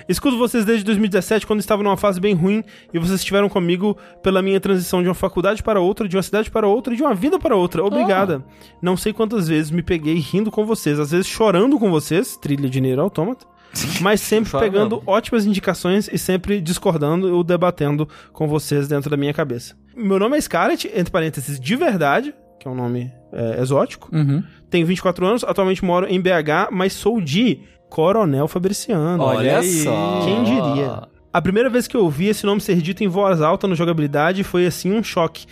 [0.10, 2.64] Escuto vocês desde 2017, quando estava numa fase bem ruim,
[2.94, 6.50] e vocês estiveram comigo pela minha transição de uma faculdade para outra, de uma cidade
[6.50, 7.84] para outra, e de uma vida para outra.
[7.84, 8.44] Obrigada.
[8.82, 12.68] Não sei quantas vezes me peguei rindo com vocês, às vezes chorando com vocês, trilha
[12.70, 13.46] de Nier Automata,
[14.02, 19.34] mas sempre pegando ótimas indicações e sempre discordando ou debatendo com vocês dentro da minha
[19.34, 19.76] cabeça.
[20.02, 24.10] Meu nome é Scarlett, entre parênteses, de verdade, que é um nome é, exótico.
[24.12, 24.44] Uhum.
[24.70, 29.24] Tenho 24 anos, atualmente moro em BH, mas sou de Coronel Fabriciano.
[29.24, 29.84] Olha, aí.
[29.84, 30.22] só.
[30.24, 31.04] Quem diria?
[31.34, 34.44] A primeira vez que eu ouvi esse nome ser dito em voz alta no jogabilidade
[34.44, 35.46] foi assim um choque.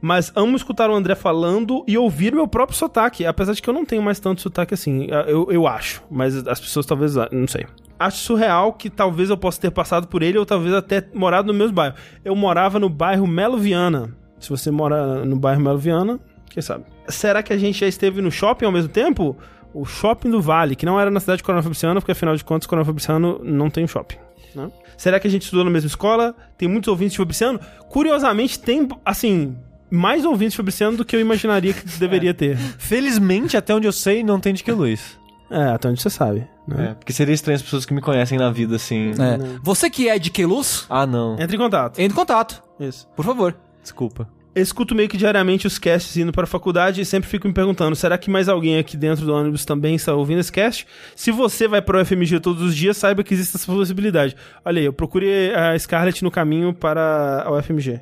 [0.00, 3.74] Mas amo escutar o André falando e ouvir meu próprio sotaque, apesar de que eu
[3.74, 6.02] não tenho mais tanto sotaque assim, eu, eu acho.
[6.10, 7.66] Mas as pessoas talvez, não sei.
[7.98, 11.58] Acho surreal que talvez eu possa ter passado por ele ou talvez até morado no
[11.58, 11.94] mesmo bairro.
[12.24, 14.16] Eu morava no bairro Melo Viana.
[14.38, 16.18] Se você mora no bairro Melo Viana,
[16.48, 16.84] quem sabe?
[17.08, 19.36] Será que a gente já esteve no shopping ao mesmo tempo?
[19.74, 22.42] O shopping do Vale, que não era na cidade de Coronel Fabriciano, porque afinal de
[22.42, 24.16] contas, Coronel Fabriciano não tem shopping.
[24.54, 24.70] né?
[24.96, 26.34] Será que a gente estudou na mesma escola?
[26.56, 27.60] Tem muitos ouvintes de Fabriciano?
[27.88, 29.56] Curiosamente, tem, assim,
[29.90, 32.56] mais ouvintes de Fabriciano do que eu imaginaria que deveria ter.
[32.56, 35.18] Felizmente, até onde eu sei, não tem de que Luiz.
[35.50, 36.46] É, até onde você sabe.
[36.66, 36.90] Né?
[36.90, 39.10] É, porque seria estranho as pessoas que me conhecem na vida, assim.
[39.10, 39.58] É.
[39.62, 41.34] Você que é de Queluz, Ah, não.
[41.40, 41.98] Entre em contato.
[41.98, 43.08] entre em contato, Isso.
[43.16, 43.56] por favor.
[43.82, 44.28] Desculpa.
[44.54, 47.94] Escuto meio que diariamente os casts indo para a faculdade e sempre fico me perguntando:
[47.94, 50.86] será que mais alguém aqui dentro do ônibus também está ouvindo esse cast?
[51.14, 54.34] Se você vai para o FMG todos os dias, saiba que existe essa possibilidade.
[54.64, 58.00] Olha aí, eu procurei a Scarlett no caminho para o FMG.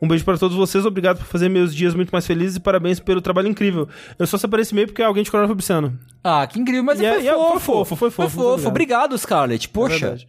[0.00, 3.00] Um beijo para todos vocês, obrigado por fazer meus dias muito mais felizes e parabéns
[3.00, 3.88] pelo trabalho incrível.
[4.18, 5.98] Eu só separei esse e-mail porque é alguém de Coronel Fabriciano.
[6.22, 7.60] Ah, que incrível, mas E é- foi, e é- foi fofo.
[7.60, 8.68] fofo, foi fofo, Foi fofo.
[8.68, 8.68] obrigado.
[8.68, 9.66] Obrigado, Scarlett.
[9.66, 9.98] É Poxa.
[9.98, 10.28] verdade.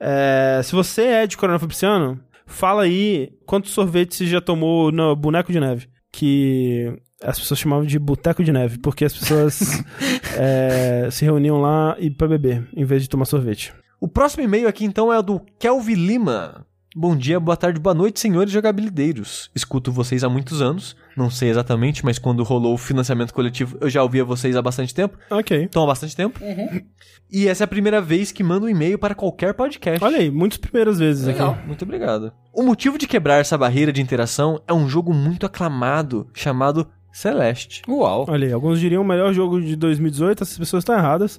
[0.00, 5.14] É, se você é de Coronel Fabriciano, fala aí quantos sorvetes você já tomou no
[5.16, 5.88] boneco de neve.
[6.10, 6.90] que
[7.22, 9.60] as pessoas chamavam de boteco de neve, porque as pessoas
[10.38, 13.72] é, se reuniam lá e para beber, em vez de tomar sorvete.
[14.00, 16.64] O próximo e-mail aqui então é o do Kelvin Lima.
[17.00, 19.52] Bom dia, boa tarde, boa noite, senhores jogabilideiros.
[19.54, 23.88] Escuto vocês há muitos anos, não sei exatamente, mas quando rolou o financiamento coletivo eu
[23.88, 25.16] já ouvia vocês há bastante tempo.
[25.30, 25.62] Ok.
[25.62, 26.40] Então há bastante tempo.
[27.30, 30.02] E essa é a primeira vez que mando um e-mail para qualquer podcast.
[30.02, 31.52] Olha aí, muitas primeiras vezes Legal.
[31.52, 31.68] aqui.
[31.68, 32.32] Muito obrigado.
[32.52, 37.82] O motivo de quebrar essa barreira de interação é um jogo muito aclamado chamado Celeste.
[37.88, 38.26] Uau.
[38.28, 41.38] Olha aí, alguns diriam o melhor jogo de 2018, essas pessoas estão erradas,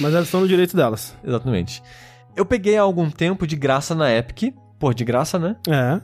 [0.00, 1.14] mas elas estão no direito delas.
[1.22, 1.82] Exatamente.
[2.34, 4.54] Eu peguei há algum tempo de graça na Epic.
[4.78, 5.56] Pô, de graça, né?
[5.68, 6.00] É.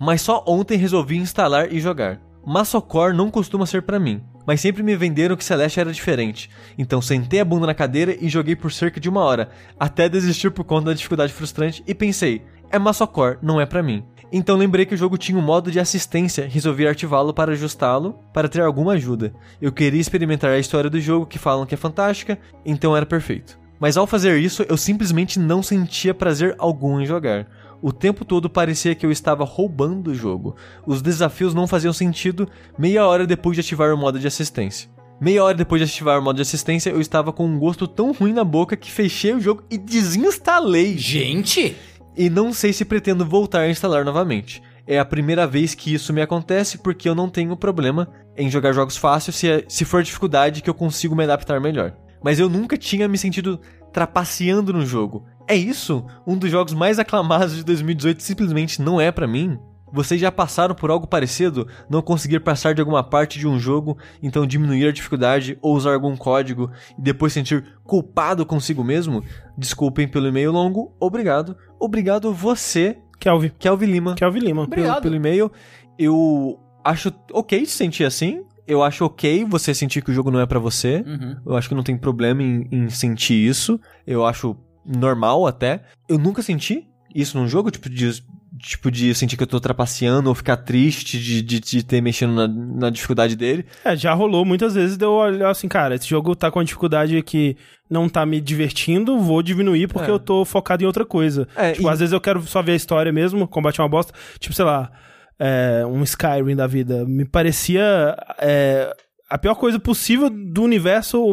[0.00, 2.20] Mas só ontem resolvi instalar e jogar.
[2.46, 6.48] Massocor não costuma ser pra mim, mas sempre me venderam que Celeste era diferente.
[6.78, 10.50] Então sentei a bunda na cadeira e joguei por cerca de uma hora, até desistir
[10.50, 14.02] por conta da dificuldade frustrante e pensei, é Massocor, não é pra mim.
[14.32, 18.48] Então lembrei que o jogo tinha um modo de assistência resolvi ativá-lo para ajustá-lo para
[18.48, 19.32] ter alguma ajuda.
[19.60, 23.58] Eu queria experimentar a história do jogo que falam que é fantástica, então era perfeito.
[23.80, 27.46] Mas ao fazer isso, eu simplesmente não sentia prazer algum em jogar.
[27.80, 30.56] O tempo todo parecia que eu estava roubando o jogo.
[30.86, 32.48] Os desafios não faziam sentido
[32.78, 34.90] meia hora depois de ativar o modo de assistência.
[35.20, 38.12] Meia hora depois de ativar o modo de assistência, eu estava com um gosto tão
[38.12, 40.96] ruim na boca que fechei o jogo e desinstalei.
[40.98, 41.76] Gente!
[42.16, 44.62] E não sei se pretendo voltar a instalar novamente.
[44.86, 48.72] É a primeira vez que isso me acontece porque eu não tenho problema em jogar
[48.72, 51.94] jogos fáceis se, é- se for dificuldade que eu consigo me adaptar melhor.
[52.24, 53.60] Mas eu nunca tinha me sentido
[53.92, 55.24] trapaceando no jogo.
[55.48, 56.04] É isso?
[56.26, 59.58] Um dos jogos mais aclamados de 2018 simplesmente não é pra mim?
[59.90, 61.66] Vocês já passaram por algo parecido?
[61.88, 65.94] Não conseguir passar de alguma parte de um jogo, então diminuir a dificuldade ou usar
[65.94, 69.24] algum código e depois sentir culpado consigo mesmo?
[69.56, 71.56] Desculpem pelo e-mail longo, obrigado.
[71.80, 73.50] Obrigado você, Kelvin.
[73.58, 74.68] Kelvin Lima, Kelvin Lima.
[74.68, 75.02] pelo, Obrigado.
[75.02, 75.50] pelo e-mail.
[75.98, 78.42] Eu acho ok se sentir assim.
[78.66, 81.02] Eu acho ok você sentir que o jogo não é pra você.
[81.06, 81.36] Uhum.
[81.46, 83.80] Eu acho que não tem problema em, em sentir isso.
[84.06, 84.54] Eu acho
[84.88, 85.82] normal até.
[86.08, 88.22] Eu nunca senti isso num jogo, tipo de,
[88.58, 92.34] tipo de sentir que eu tô trapaceando ou ficar triste de, de, de ter mexendo
[92.34, 93.64] na, na dificuldade dele.
[93.84, 96.64] É, já rolou muitas vezes de eu olhar assim, cara, esse jogo tá com uma
[96.64, 97.56] dificuldade que
[97.90, 100.12] não tá me divertindo, vou diminuir porque É.
[100.12, 101.46] eu tô focado em outra coisa.
[101.56, 103.88] É, tipo, e- às vezes eu quero só ver a história mesmo, combate é uma
[103.88, 104.12] bosta.
[104.38, 104.90] Tipo, sei lá,
[105.38, 107.04] é, um Skyrim da vida.
[107.06, 108.92] Me parecia é,
[109.30, 111.24] a pior coisa possível do universo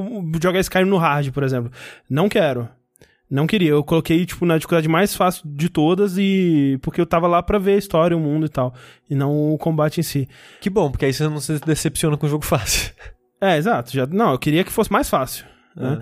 [0.42, 1.72] jogar Skyrim no hard, por exemplo.
[2.10, 2.70] Não quero.
[3.30, 3.72] Não queria.
[3.72, 6.78] Eu coloquei, tipo, na dificuldade mais fácil de todas e...
[6.82, 8.74] Porque eu tava lá pra ver a história, o mundo e tal.
[9.10, 10.28] E não o combate em si.
[10.62, 12.94] Que bom, porque aí você não se decepciona com o jogo fácil.
[13.42, 13.92] É, exato.
[13.92, 15.46] Já, não, eu queria que fosse mais fácil.
[15.76, 16.00] né?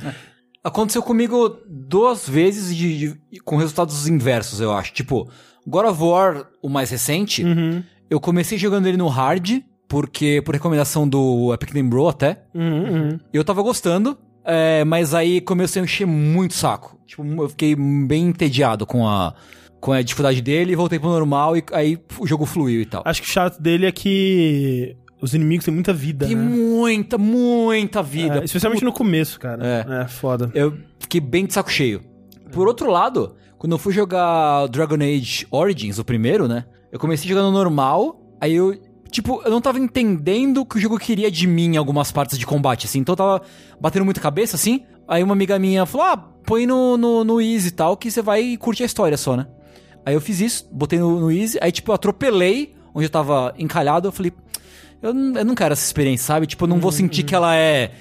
[0.63, 2.97] Aconteceu comigo duas vezes de-
[3.31, 4.93] de- com resultados inversos, eu acho.
[4.93, 5.29] Tipo,
[5.67, 7.83] God of War, o mais recente, Uhum.
[8.09, 12.43] eu comecei jogando ele no hard, porque por recomendação do Epic Game Bro até.
[12.53, 13.19] Uhum, uhum.
[13.33, 16.97] Eu tava gostando, é, mas aí começou a encher muito saco.
[17.05, 19.33] Tipo, eu fiquei bem entediado com a,
[19.79, 23.03] com a dificuldade dele, voltei pro normal e aí o jogo fluiu e tal.
[23.05, 26.43] Acho que o chato dele é que os inimigos têm muita vida, Tem né?
[26.43, 28.39] muita, muita vida.
[28.41, 29.65] É, especialmente no começo, cara.
[29.65, 30.03] É.
[30.03, 30.51] É, foda.
[30.53, 32.01] Eu fiquei bem de saco cheio.
[32.51, 36.65] Por outro lado, quando eu fui jogar Dragon Age Origins, o primeiro, né?
[36.91, 38.77] Eu comecei jogando normal, aí eu.
[39.13, 42.35] Tipo, eu não tava entendendo o que o jogo queria de mim em algumas partes
[42.35, 42.97] de combate, assim.
[42.97, 43.41] Então eu tava
[43.79, 44.85] batendo muita cabeça, assim.
[45.07, 48.23] Aí uma amiga minha falou: Ah, põe no, no, no Easy e tal, que você
[48.23, 49.45] vai curtir a história só, né?
[50.03, 53.53] Aí eu fiz isso, botei no, no Easy, aí tipo, eu atropelei onde eu tava
[53.55, 54.33] encalhado, eu falei.
[54.99, 56.47] Eu eu não quero essa experiência, sabe?
[56.47, 57.91] Tipo, eu não vou sentir que ela é.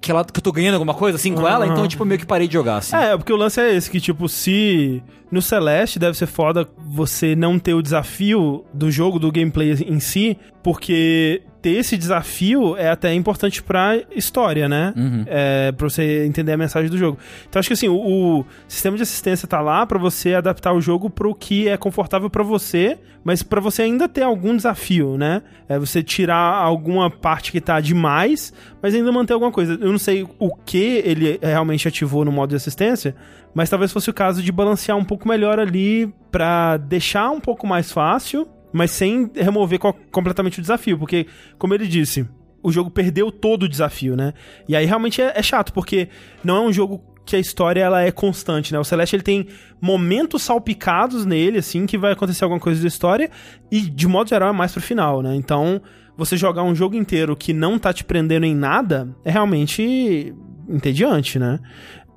[0.00, 2.18] Que, ela, que eu tô ganhando alguma coisa assim com ela, então, tipo, eu meio
[2.20, 2.96] que parei de jogar, assim.
[2.96, 7.34] É, porque o lance é esse, que tipo, se no Celeste deve ser foda você
[7.34, 12.88] não ter o desafio do jogo, do gameplay em si, porque ter esse desafio é
[12.88, 14.92] até importante pra história, né?
[14.96, 15.24] Uhum.
[15.26, 17.18] É, pra você entender a mensagem do jogo.
[17.48, 20.80] Então acho que assim, o, o sistema de assistência tá lá pra você adaptar o
[20.80, 25.42] jogo pro que é confortável pra você, mas pra você ainda ter algum desafio, né?
[25.68, 29.74] É você tirar alguma parte que tá demais, mas ainda manter alguma coisa.
[29.74, 33.14] Eu não sei o que ele realmente ativou no modo de assistência,
[33.54, 37.66] mas talvez fosse o caso de balancear um pouco melhor ali pra deixar um pouco
[37.66, 41.26] mais fácil, mas sem remover co- completamente o desafio, porque
[41.58, 42.26] como ele disse,
[42.62, 44.34] o jogo perdeu todo o desafio, né?
[44.68, 46.08] E aí realmente é, é chato, porque
[46.44, 48.78] não é um jogo que a história ela é constante, né?
[48.78, 49.46] O Celeste ele tem
[49.80, 53.30] momentos salpicados nele, assim, que vai acontecer alguma coisa da história,
[53.70, 55.34] e de modo geral é mais pro final, né?
[55.34, 55.80] Então,
[56.16, 60.34] você jogar um jogo inteiro que não tá te prendendo em nada é realmente
[60.68, 61.60] entediante, né?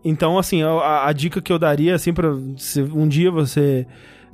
[0.03, 3.85] Então, assim, a, a dica que eu daria, assim, pra se um dia você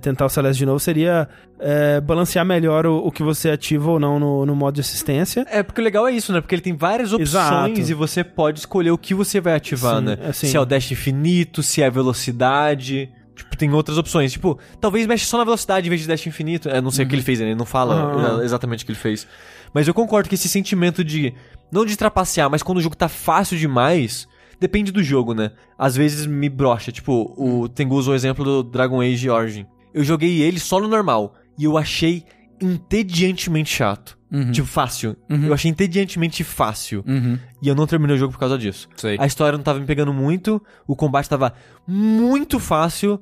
[0.01, 1.27] tentar o Celeste de novo seria
[1.59, 5.45] é, balancear melhor o, o que você ativa ou não no, no modo de assistência.
[5.49, 6.39] É, porque o legal é isso, né?
[6.41, 7.79] Porque ele tem várias opções Exato.
[7.79, 10.17] e você pode escolher o que você vai ativar, Sim, né?
[10.27, 10.47] assim.
[10.47, 13.09] Se é o dash infinito, se é a velocidade.
[13.35, 14.31] Tipo, tem outras opções.
[14.31, 16.69] Tipo, talvez mexe só na velocidade em vez de dash infinito.
[16.69, 17.45] É, não sei o que ele fez, né?
[17.47, 18.43] ele não fala Ah.
[18.43, 19.27] exatamente o que ele fez.
[19.73, 21.33] Mas eu concordo que esse sentimento de.
[21.71, 24.27] Não de trapacear, mas quando o jogo tá fácil demais.
[24.59, 25.51] Depende do jogo, né?
[25.77, 26.91] Às vezes me brocha.
[26.91, 29.67] Tipo, o Tengu usou o exemplo do Dragon Age Origin.
[29.97, 31.33] Eu joguei ele só no normal.
[31.57, 32.23] E eu achei
[32.61, 34.17] entediantemente chato.
[34.31, 34.51] Uhum.
[34.51, 35.15] Tipo, fácil.
[35.29, 35.47] Uhum.
[35.47, 37.03] Eu achei entediantemente fácil.
[37.07, 37.39] Uhum.
[37.61, 38.87] E eu não terminei o jogo por causa disso.
[38.95, 39.17] Sei.
[39.19, 41.53] A história não tava me pegando muito, o combate tava
[41.87, 43.21] muito fácil,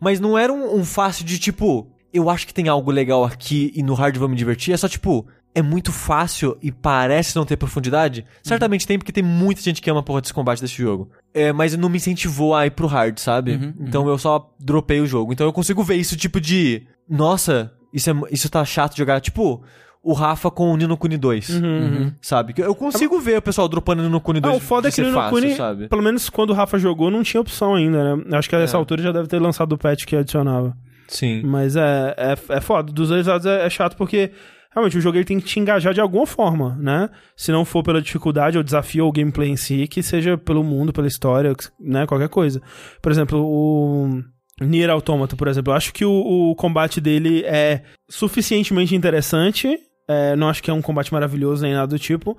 [0.00, 3.72] mas não era um, um fácil de tipo, eu acho que tem algo legal aqui
[3.76, 4.72] e no hard vou me divertir.
[4.72, 5.26] É só tipo,
[5.58, 8.24] é muito fácil e parece não ter profundidade.
[8.42, 11.10] Certamente tem, porque tem muita gente que ama a porra desse combate desse jogo.
[11.34, 13.52] É, mas não me incentivou a ir pro hard, sabe?
[13.52, 15.32] Uhum, então eu só dropei o jogo.
[15.32, 19.20] Então eu consigo ver isso tipo de, nossa, isso, é, isso tá chato de jogar.
[19.20, 19.62] Tipo,
[20.02, 21.48] o Rafa com o Nino Kuni 2.
[21.50, 22.12] Uhum.
[22.20, 22.54] Sabe?
[22.56, 25.06] Eu consigo ver o pessoal dropando Nino Kuni 2 Ah, o foda é que ser
[25.06, 25.88] no fácil, Kuni, sabe?
[25.88, 28.38] pelo menos quando o Rafa jogou, não tinha opção ainda, né?
[28.38, 28.78] Acho que a essa É.
[28.78, 30.76] altura já deve ter lançado o patch que adicionava.
[31.08, 31.42] Sim.
[31.42, 32.92] Mas é, é, é foda.
[32.92, 34.30] Dos dois lados é, é chato porque
[34.70, 37.08] realmente o jogo ele tem que te engajar de alguma forma, né?
[37.36, 40.92] Se não for pela dificuldade ou desafio ou gameplay em si, que seja pelo mundo,
[40.92, 42.06] pela história, né?
[42.06, 42.60] Qualquer coisa.
[43.02, 44.22] Por exemplo, o.
[44.60, 49.78] Nier Automata, por exemplo, eu acho que o, o combate dele é suficientemente interessante.
[50.08, 52.36] é, não acho que é um combate maravilhoso nem nada do tipo.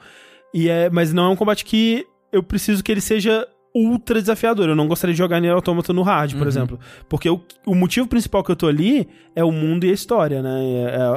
[0.54, 4.68] E é, mas não é um combate que eu preciso que ele seja ultra desafiador.
[4.70, 6.80] Eu não gostaria de jogar Nier Automata no hard, por exemplo.
[7.08, 10.42] Porque o, o motivo principal que eu tô ali é o mundo e a história,
[10.42, 10.60] né?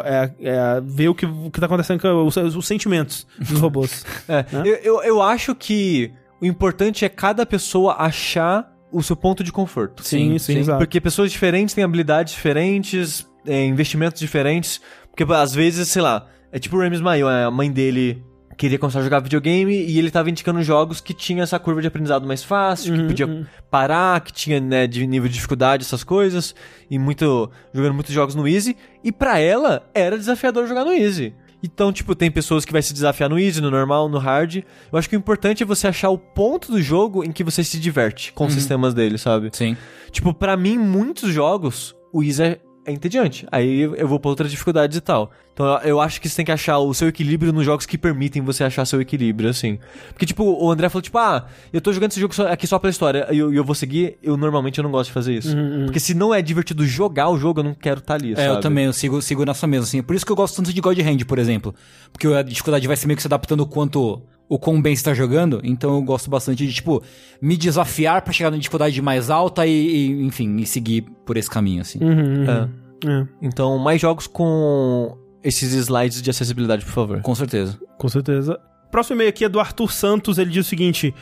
[0.05, 0.15] É,
[0.45, 4.05] é- é ver o que, o que tá acontecendo com os, os sentimentos dos robôs.
[4.29, 4.63] É, Né?
[4.67, 9.51] eu, eu, eu acho que o importante é cada pessoa achar o seu ponto de
[9.51, 10.03] conforto.
[10.05, 10.79] Sim, sim, exato.
[10.79, 14.81] Porque pessoas diferentes têm habilidades diferentes, é, investimentos diferentes.
[15.11, 18.23] Porque às vezes, sei lá, é tipo o Remy Ismail, a mãe dele
[18.63, 21.89] queria começar a jogar videogame e ele tava indicando jogos que tinha essa curva de
[21.89, 23.45] aprendizado mais fácil, que Uhum, podia uhum.
[23.69, 26.55] parar, que tinha né, de nível de dificuldade, essas coisas,
[26.89, 31.35] e muito jogando muitos jogos no easy, e pra ela era desafiador jogar no easy.
[31.61, 34.63] Então, tipo, tem pessoas que vai se desafiar no easy, no normal, no hard.
[34.93, 37.65] Eu acho que o importante é você achar o ponto do jogo em que você
[37.65, 39.51] se diverte com os sistemas dele, sabe?
[39.53, 39.77] Sim.
[40.13, 43.47] Tipo, pra mim, muitos jogos, o easy é, é entediante.
[43.51, 45.31] Aí eu vou pra outras dificuldades e tal.
[45.53, 48.41] Então eu, acho que você tem que achar o seu equilíbrio nos jogos que permitem
[48.43, 49.79] você achar seu equilíbrio, assim.
[50.09, 52.91] Porque, tipo, o André falou, tipo, ah, eu tô jogando esse jogo aqui só pela
[52.91, 54.17] história e eu, eu vou seguir.
[54.23, 55.55] Eu normalmente eu não gosto de fazer isso.
[55.85, 58.49] Porque se não é divertido jogar o jogo, eu não quero estar ali, É, sabe?
[58.49, 60.03] eu também, eu sigo, sigo nessa mesma, assim.
[60.03, 61.75] Por isso que eu gosto tanto de God Hand, por exemplo.
[62.13, 64.23] Porque a dificuldade vai ser meio que se adaptando quanto
[64.55, 65.61] o quão bem você tá jogando.
[65.65, 67.03] Então eu gosto bastante de, tipo,
[67.41, 71.49] me desafiar pra chegar na dificuldade mais alta e, e, enfim, e seguir por esse
[71.49, 71.99] caminho, assim.
[72.03, 72.69] Uhum, É.
[73.07, 73.23] uhum.
[73.23, 77.21] É, Então, mais jogos com esses slides de acessibilidade, por favor.
[77.23, 77.79] Com certeza.
[77.97, 78.61] com certeza.
[78.91, 80.37] Próximo e-mail aqui é do Arthur Santos.
[80.37, 81.15] Ele diz o seguinte: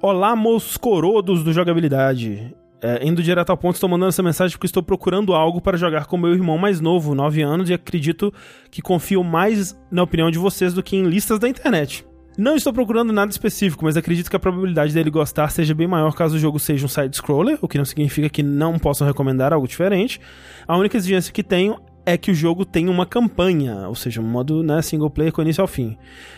[0.00, 2.54] Olá, moços corodos do jogabilidade.
[2.82, 6.06] É, indo direto ao ponto, estou mandando essa mensagem porque estou procurando algo para jogar
[6.06, 8.32] com meu irmão mais novo, 9 anos, e acredito
[8.70, 12.06] que confio mais na opinião de vocês do que em listas da internet.
[12.38, 16.14] Não estou procurando nada específico, mas acredito que a probabilidade dele gostar seja bem maior
[16.14, 19.66] caso o jogo seja um side-scroller, o que não significa que não possam recomendar algo
[19.66, 20.20] diferente.
[20.66, 21.76] A única exigência que tenho
[22.06, 25.42] é que o jogo tenha uma campanha, ou seja, um modo né, single player com
[25.42, 25.96] início ao fim.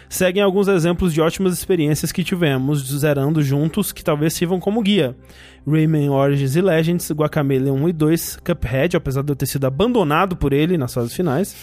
[0.08, 5.16] Seguem alguns exemplos de ótimas experiências que tivemos zerando juntos que talvez sirvam como guia.
[5.66, 10.36] Rayman Origins e Legends, Guacamelee 1 e 2, Cuphead, apesar de eu ter sido abandonado
[10.36, 11.56] por ele nas fases finais,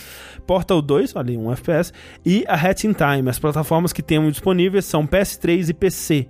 [0.49, 1.93] Portal 2, ali um FPS,
[2.25, 3.29] e a Hat in Time.
[3.29, 6.27] As plataformas que temos disponíveis são PS3 e PC.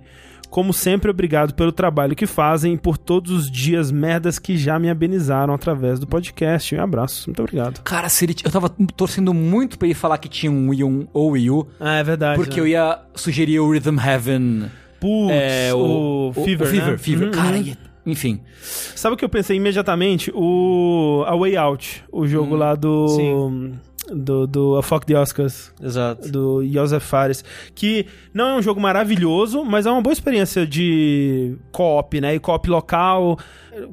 [0.50, 4.78] Como sempre, obrigado pelo trabalho que fazem e por todos os dias merdas que já
[4.78, 6.74] me amenizaram através do podcast.
[6.74, 7.80] Um abraço, muito obrigado.
[7.82, 11.06] Cara, se ele, eu tava torcendo muito pra ele falar que tinha um Wii um,
[11.14, 12.36] ou Wii U, Ah, é verdade.
[12.36, 14.64] porque eu ia sugerir o Rhythm Heaven.
[15.00, 16.98] Putz, é, o, Fever, O Fever, né?
[16.98, 17.26] Fever.
[17.28, 17.74] Uhum, Cara, e-
[18.04, 18.40] enfim.
[18.60, 20.30] Sabe o que eu pensei imediatamente?
[20.34, 23.78] O A Way Out, o jogo lá do, sim.
[24.08, 26.30] Do do A Fuck the Oscars, Exato.
[26.30, 27.44] do Joseph Fares,
[27.74, 32.34] que não é um jogo maravilhoso, mas é uma boa experiência de co-op, né?
[32.34, 33.38] E co-op local,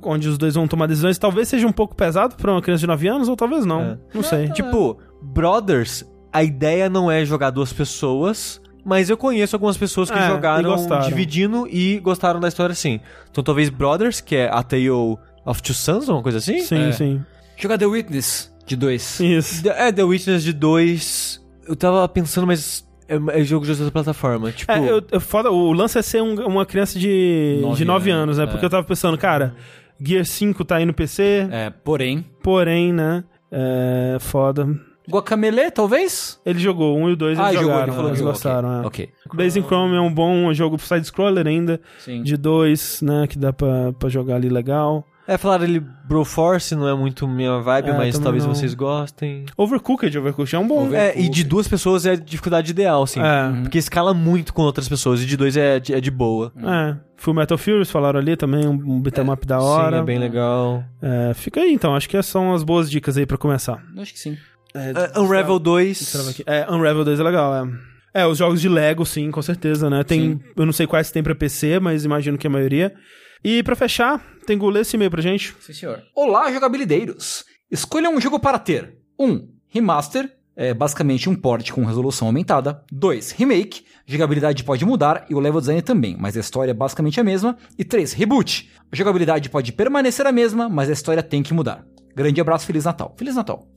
[0.01, 1.17] onde os dois vão tomar decisões.
[1.17, 3.81] Talvez seja um pouco pesado pra uma criança de 9 anos, ou talvez não.
[3.81, 3.97] É.
[4.13, 4.49] Não sei.
[4.49, 10.17] Tipo, Brothers, a ideia não é jogar duas pessoas, mas eu conheço algumas pessoas que
[10.17, 11.07] É, e jogaram gostaram.
[11.07, 12.99] dividindo e gostaram da história assim.
[13.29, 16.59] Então talvez Brothers, que é a Tale of Two Sons, uma coisa assim?
[16.61, 16.91] sim, é.
[16.93, 17.21] sim.
[17.57, 19.19] Jogar The Witness de dois.
[19.19, 19.68] Isso.
[19.69, 21.45] É, The Witness de 2.
[21.68, 24.52] Eu tava pensando, mas é, é jogo de outra plataforma.
[24.52, 27.77] Tipo, É, eu, eu- foda, o lance é ser um- uma criança de Nove 9
[27.77, 28.44] de nove anos, anos, né?
[28.44, 28.48] é.
[28.48, 29.56] Porque eu tava pensando, cara,
[29.99, 33.23] Gear 5 tá aí no PC, É, porém, porém, né?
[33.52, 34.68] É foda.
[35.10, 36.38] Guacamele, talvez?
[36.45, 38.34] Ele jogou um e o dois, ah, eles jogou, jogaram, ele falou eles que jogou,
[38.34, 38.84] gostaram.
[38.84, 38.85] é.
[38.85, 39.10] Ok.
[39.34, 42.23] Blazing Chrome é um bom jogo side-scroller ainda, Sim.
[42.23, 43.26] de dois, né?
[43.26, 45.06] Que dá pra, pra jogar ali legal.
[45.28, 48.56] É, falaram ele Broforce, não é muito minha vibe, É, mas talvez não.
[48.56, 49.45] vocês gostem.
[49.58, 50.94] Overcooked, Overcooked é um bom.
[50.94, 53.20] É, e de duas pessoas é a dificuldade ideal, assim.
[53.20, 53.62] É.
[53.62, 56.54] Porque escala muito com outras pessoas, e de dois é de, é de boa.
[56.58, 59.98] É, Full Metal Furious falaram ali também, um, um beat'em up da hora.
[59.98, 60.84] Sim, é bem legal.
[61.02, 63.84] É, fica aí então, acho que são as boas dicas aí pra começar.
[63.98, 64.38] Acho que sim.
[64.76, 66.12] Uh, Unravel 2.
[66.12, 66.44] Trava aqui.
[66.45, 67.68] É, Unravel 2 é legal, é.
[68.14, 70.04] É, os jogos de Lego, sim, com certeza, né?
[70.04, 70.40] Tem, Sim.
[70.56, 72.94] eu não sei quais tem pra PC, mas imagino que a maioria.
[73.43, 75.55] E pra fechar, tem que ler esse e-mail pra gente.
[75.59, 76.03] Sim, senhor.
[76.15, 77.45] Olá, jogabilideiros!
[77.69, 78.97] Escolha um jogo para ter.
[79.19, 79.26] 1.
[79.26, 82.84] Um, remaster, é basicamente um port com resolução aumentada.
[82.91, 83.31] 2.
[83.31, 87.23] Remake, jogabilidade pode mudar e o level design também, mas a história é basicamente a
[87.23, 87.57] mesma.
[87.77, 88.14] E 3.
[88.14, 91.85] Reboot, a jogabilidade pode permanecer a mesma, mas a história tem que mudar.
[92.15, 93.14] Grande abraço, Feliz Natal.
[93.15, 93.68] Feliz Natal.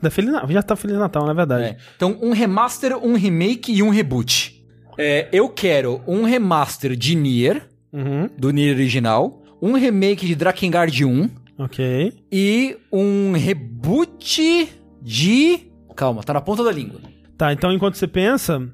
[0.00, 0.48] Da Feliz Natal.
[0.48, 1.64] Já tá Feliz Natal, na verdade.
[1.64, 1.76] É.
[1.96, 4.64] Então, um remaster, um remake e um reboot.
[4.96, 11.04] É, eu quero um remaster de Nier, Uhum, do Nier original, um remake de Drakengard
[11.04, 12.12] 1 ok.
[12.30, 14.68] e um reboot
[15.02, 15.60] de.
[15.96, 17.00] Calma, tá na ponta da língua.
[17.36, 18.68] Tá, então enquanto você pensa,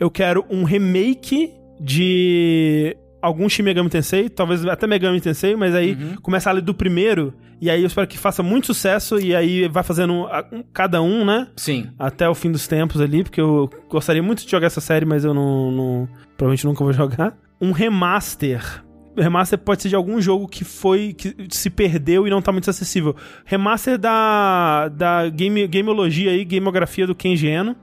[0.00, 5.96] eu quero um remake de algum Shin Megami Tensei, talvez até Megami Tensei, mas aí
[6.22, 9.82] começar ali do primeiro, e aí eu espero que faça muito sucesso, e aí vai
[9.82, 11.48] fazendo um- cada um, né?
[11.56, 11.88] Sim.
[11.98, 15.24] Até o fim dos tempos ali, porque eu gostaria muito de jogar essa série, mas
[15.24, 17.36] eu não, não- provavelmente nunca vou jogar.
[17.60, 18.84] Um remaster.
[19.16, 21.14] Remaster pode ser de algum jogo que foi.
[21.14, 23.16] que se perdeu e não tá muito acessível.
[23.44, 24.88] Remaster da.
[24.88, 27.74] da game, gameologia aí, gameografia do Kenji Eno.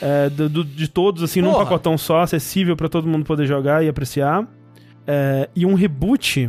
[0.00, 1.64] É, do, do- de todos, assim, num Porra.
[1.64, 4.46] pacotão só, acessível pra todo mundo poder jogar e apreciar.
[5.06, 6.48] É, e um reboot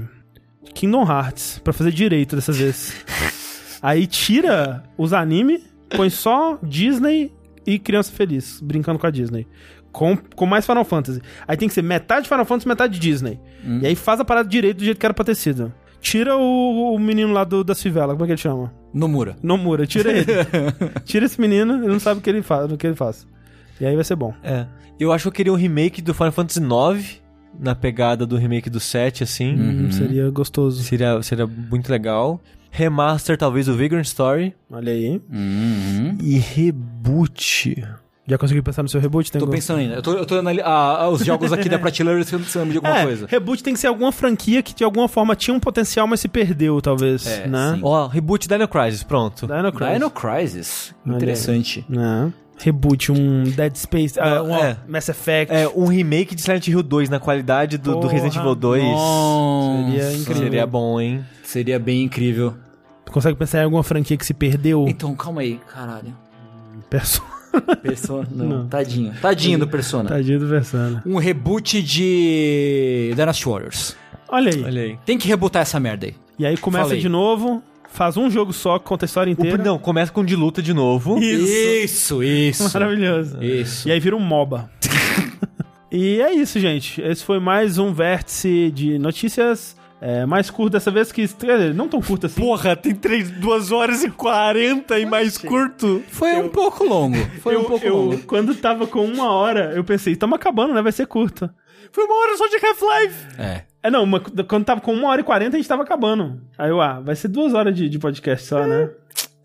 [0.64, 3.04] de Kingdom Hearts, pra fazer direito dessa vez.
[3.82, 5.62] Aí tira os anime,
[5.98, 7.34] põe só Disney
[7.66, 9.46] e criança feliz, brincando com a Disney.
[9.92, 11.22] Com, com mais Final Fantasy.
[11.48, 13.40] Aí tem que ser metade Final Fantasy, metade Disney.
[13.82, 15.72] E aí faz a parada direito do jeito que era pra ter sido.
[16.00, 18.74] Tira o, o menino lá do, das fivelas, como é que ele chama?
[18.94, 19.36] Nomura.
[19.44, 20.26] Nomura, tira ele.
[21.06, 23.28] tira esse menino, ele não sabe o que ele faz, o que ele faz.
[23.80, 24.34] E aí vai ser bom.
[24.44, 24.66] É.
[25.00, 27.22] Eu acho que eu queria um remake do Final Fantasy IX,
[27.60, 29.54] na pegada do remake do 7, assim.
[29.56, 30.82] Hum, Seria gostoso.
[30.84, 32.42] Seria, seria muito legal.
[32.72, 34.56] Remaster, talvez, do Vagrant Story.
[34.72, 35.22] Olha aí.
[35.32, 36.18] Uhum.
[36.22, 37.84] E reboot.
[38.32, 39.30] Já conseguiu pensar no seu reboot?
[39.30, 39.52] Tô Tengu?
[39.52, 39.96] pensando ainda.
[39.96, 40.70] Eu tô, eu tô anali- a-
[41.04, 43.26] a- os jogos aqui da prateleira se lembra de alguma é, coisa.
[43.28, 46.30] reboot tem que ser alguma franquia que de alguma forma tinha um potencial, mas se
[46.30, 47.78] perdeu, talvez, É, né?
[47.84, 49.46] Ó, reboot Dino Crisis, pronto.
[49.48, 49.94] Dino Crisis.
[49.98, 50.94] Dino Crisis.
[51.06, 51.86] Interessante.
[51.90, 52.32] Né?
[52.58, 54.78] Reboot, um Dead Space, ah, um É.
[54.88, 55.54] Mass Effect.
[55.54, 58.82] É, um remake de Silent Hill 2 na qualidade do, do Porra, Resident Evil 2.
[58.84, 59.84] Nossa.
[59.92, 60.44] Seria incrível.
[60.44, 61.26] Seria bom, hein?
[61.44, 62.54] Seria bem incrível.
[63.04, 64.86] Tu consegue pensar em alguma franquia que se perdeu?
[64.88, 65.60] Então, calma aí.
[65.74, 66.16] Caralho.
[66.90, 67.31] Persona.
[67.82, 68.28] Persona.
[68.32, 68.46] Não.
[68.46, 68.68] Não.
[68.68, 69.14] Tadinho.
[69.22, 70.10] Tadinho do Persona.
[70.10, 71.04] Tadinho do Persona.
[71.06, 73.96] Um reboot de Dynasty Warriors.
[74.30, 74.64] Olha aí.
[74.64, 74.98] Olha aí.
[75.06, 76.16] Tem que rebootar essa merda aí.
[76.40, 77.00] E aí começa Falei.
[77.02, 79.58] de novo, faz um jogo só, conta a história O, inteira.
[79.64, 81.20] não, começa com de luta de novo.
[81.20, 82.64] Isso, isso.
[82.74, 83.44] Maravilhoso.
[83.44, 83.88] Isso.
[83.88, 84.70] E aí vira um MOBA.
[85.92, 87.02] e é isso, gente.
[87.02, 89.76] Esse foi mais um vértice de notícias.
[90.04, 91.28] É, mais curto dessa vez que.
[91.28, 92.42] quer dizer, Não tão curto assim.
[92.42, 96.02] Porra, tem 3, 2 horas e 40 e mais curto.
[96.08, 97.18] Foi um pouco longo.
[97.40, 98.18] Foi eu, um pouco eu, longo.
[98.24, 100.82] Quando tava com uma hora, eu pensei, estamos acabando, né?
[100.82, 101.48] Vai ser curto.
[101.92, 103.28] Foi uma hora só de Half-Life.
[103.38, 103.62] É.
[103.84, 106.42] É, não, uma- quando tava com uma hora e quarenta, a gente tava acabando.
[106.58, 108.90] Aí eu, ah, vai ser duas horas de, de podcast só, né?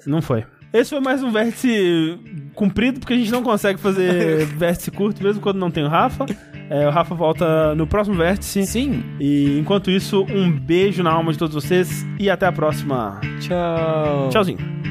[0.06, 0.44] Não foi.
[0.72, 2.18] Esse foi mais um vértice
[2.54, 6.26] comprido, porque a gente não consegue fazer vértice curto, mesmo quando não tem o Rafa.
[6.68, 8.66] É, o Rafa volta no próximo vértice.
[8.66, 9.02] Sim.
[9.20, 13.20] E enquanto isso, um beijo na alma de todos vocês e até a próxima.
[13.40, 14.28] Tchau.
[14.30, 14.85] Tchauzinho.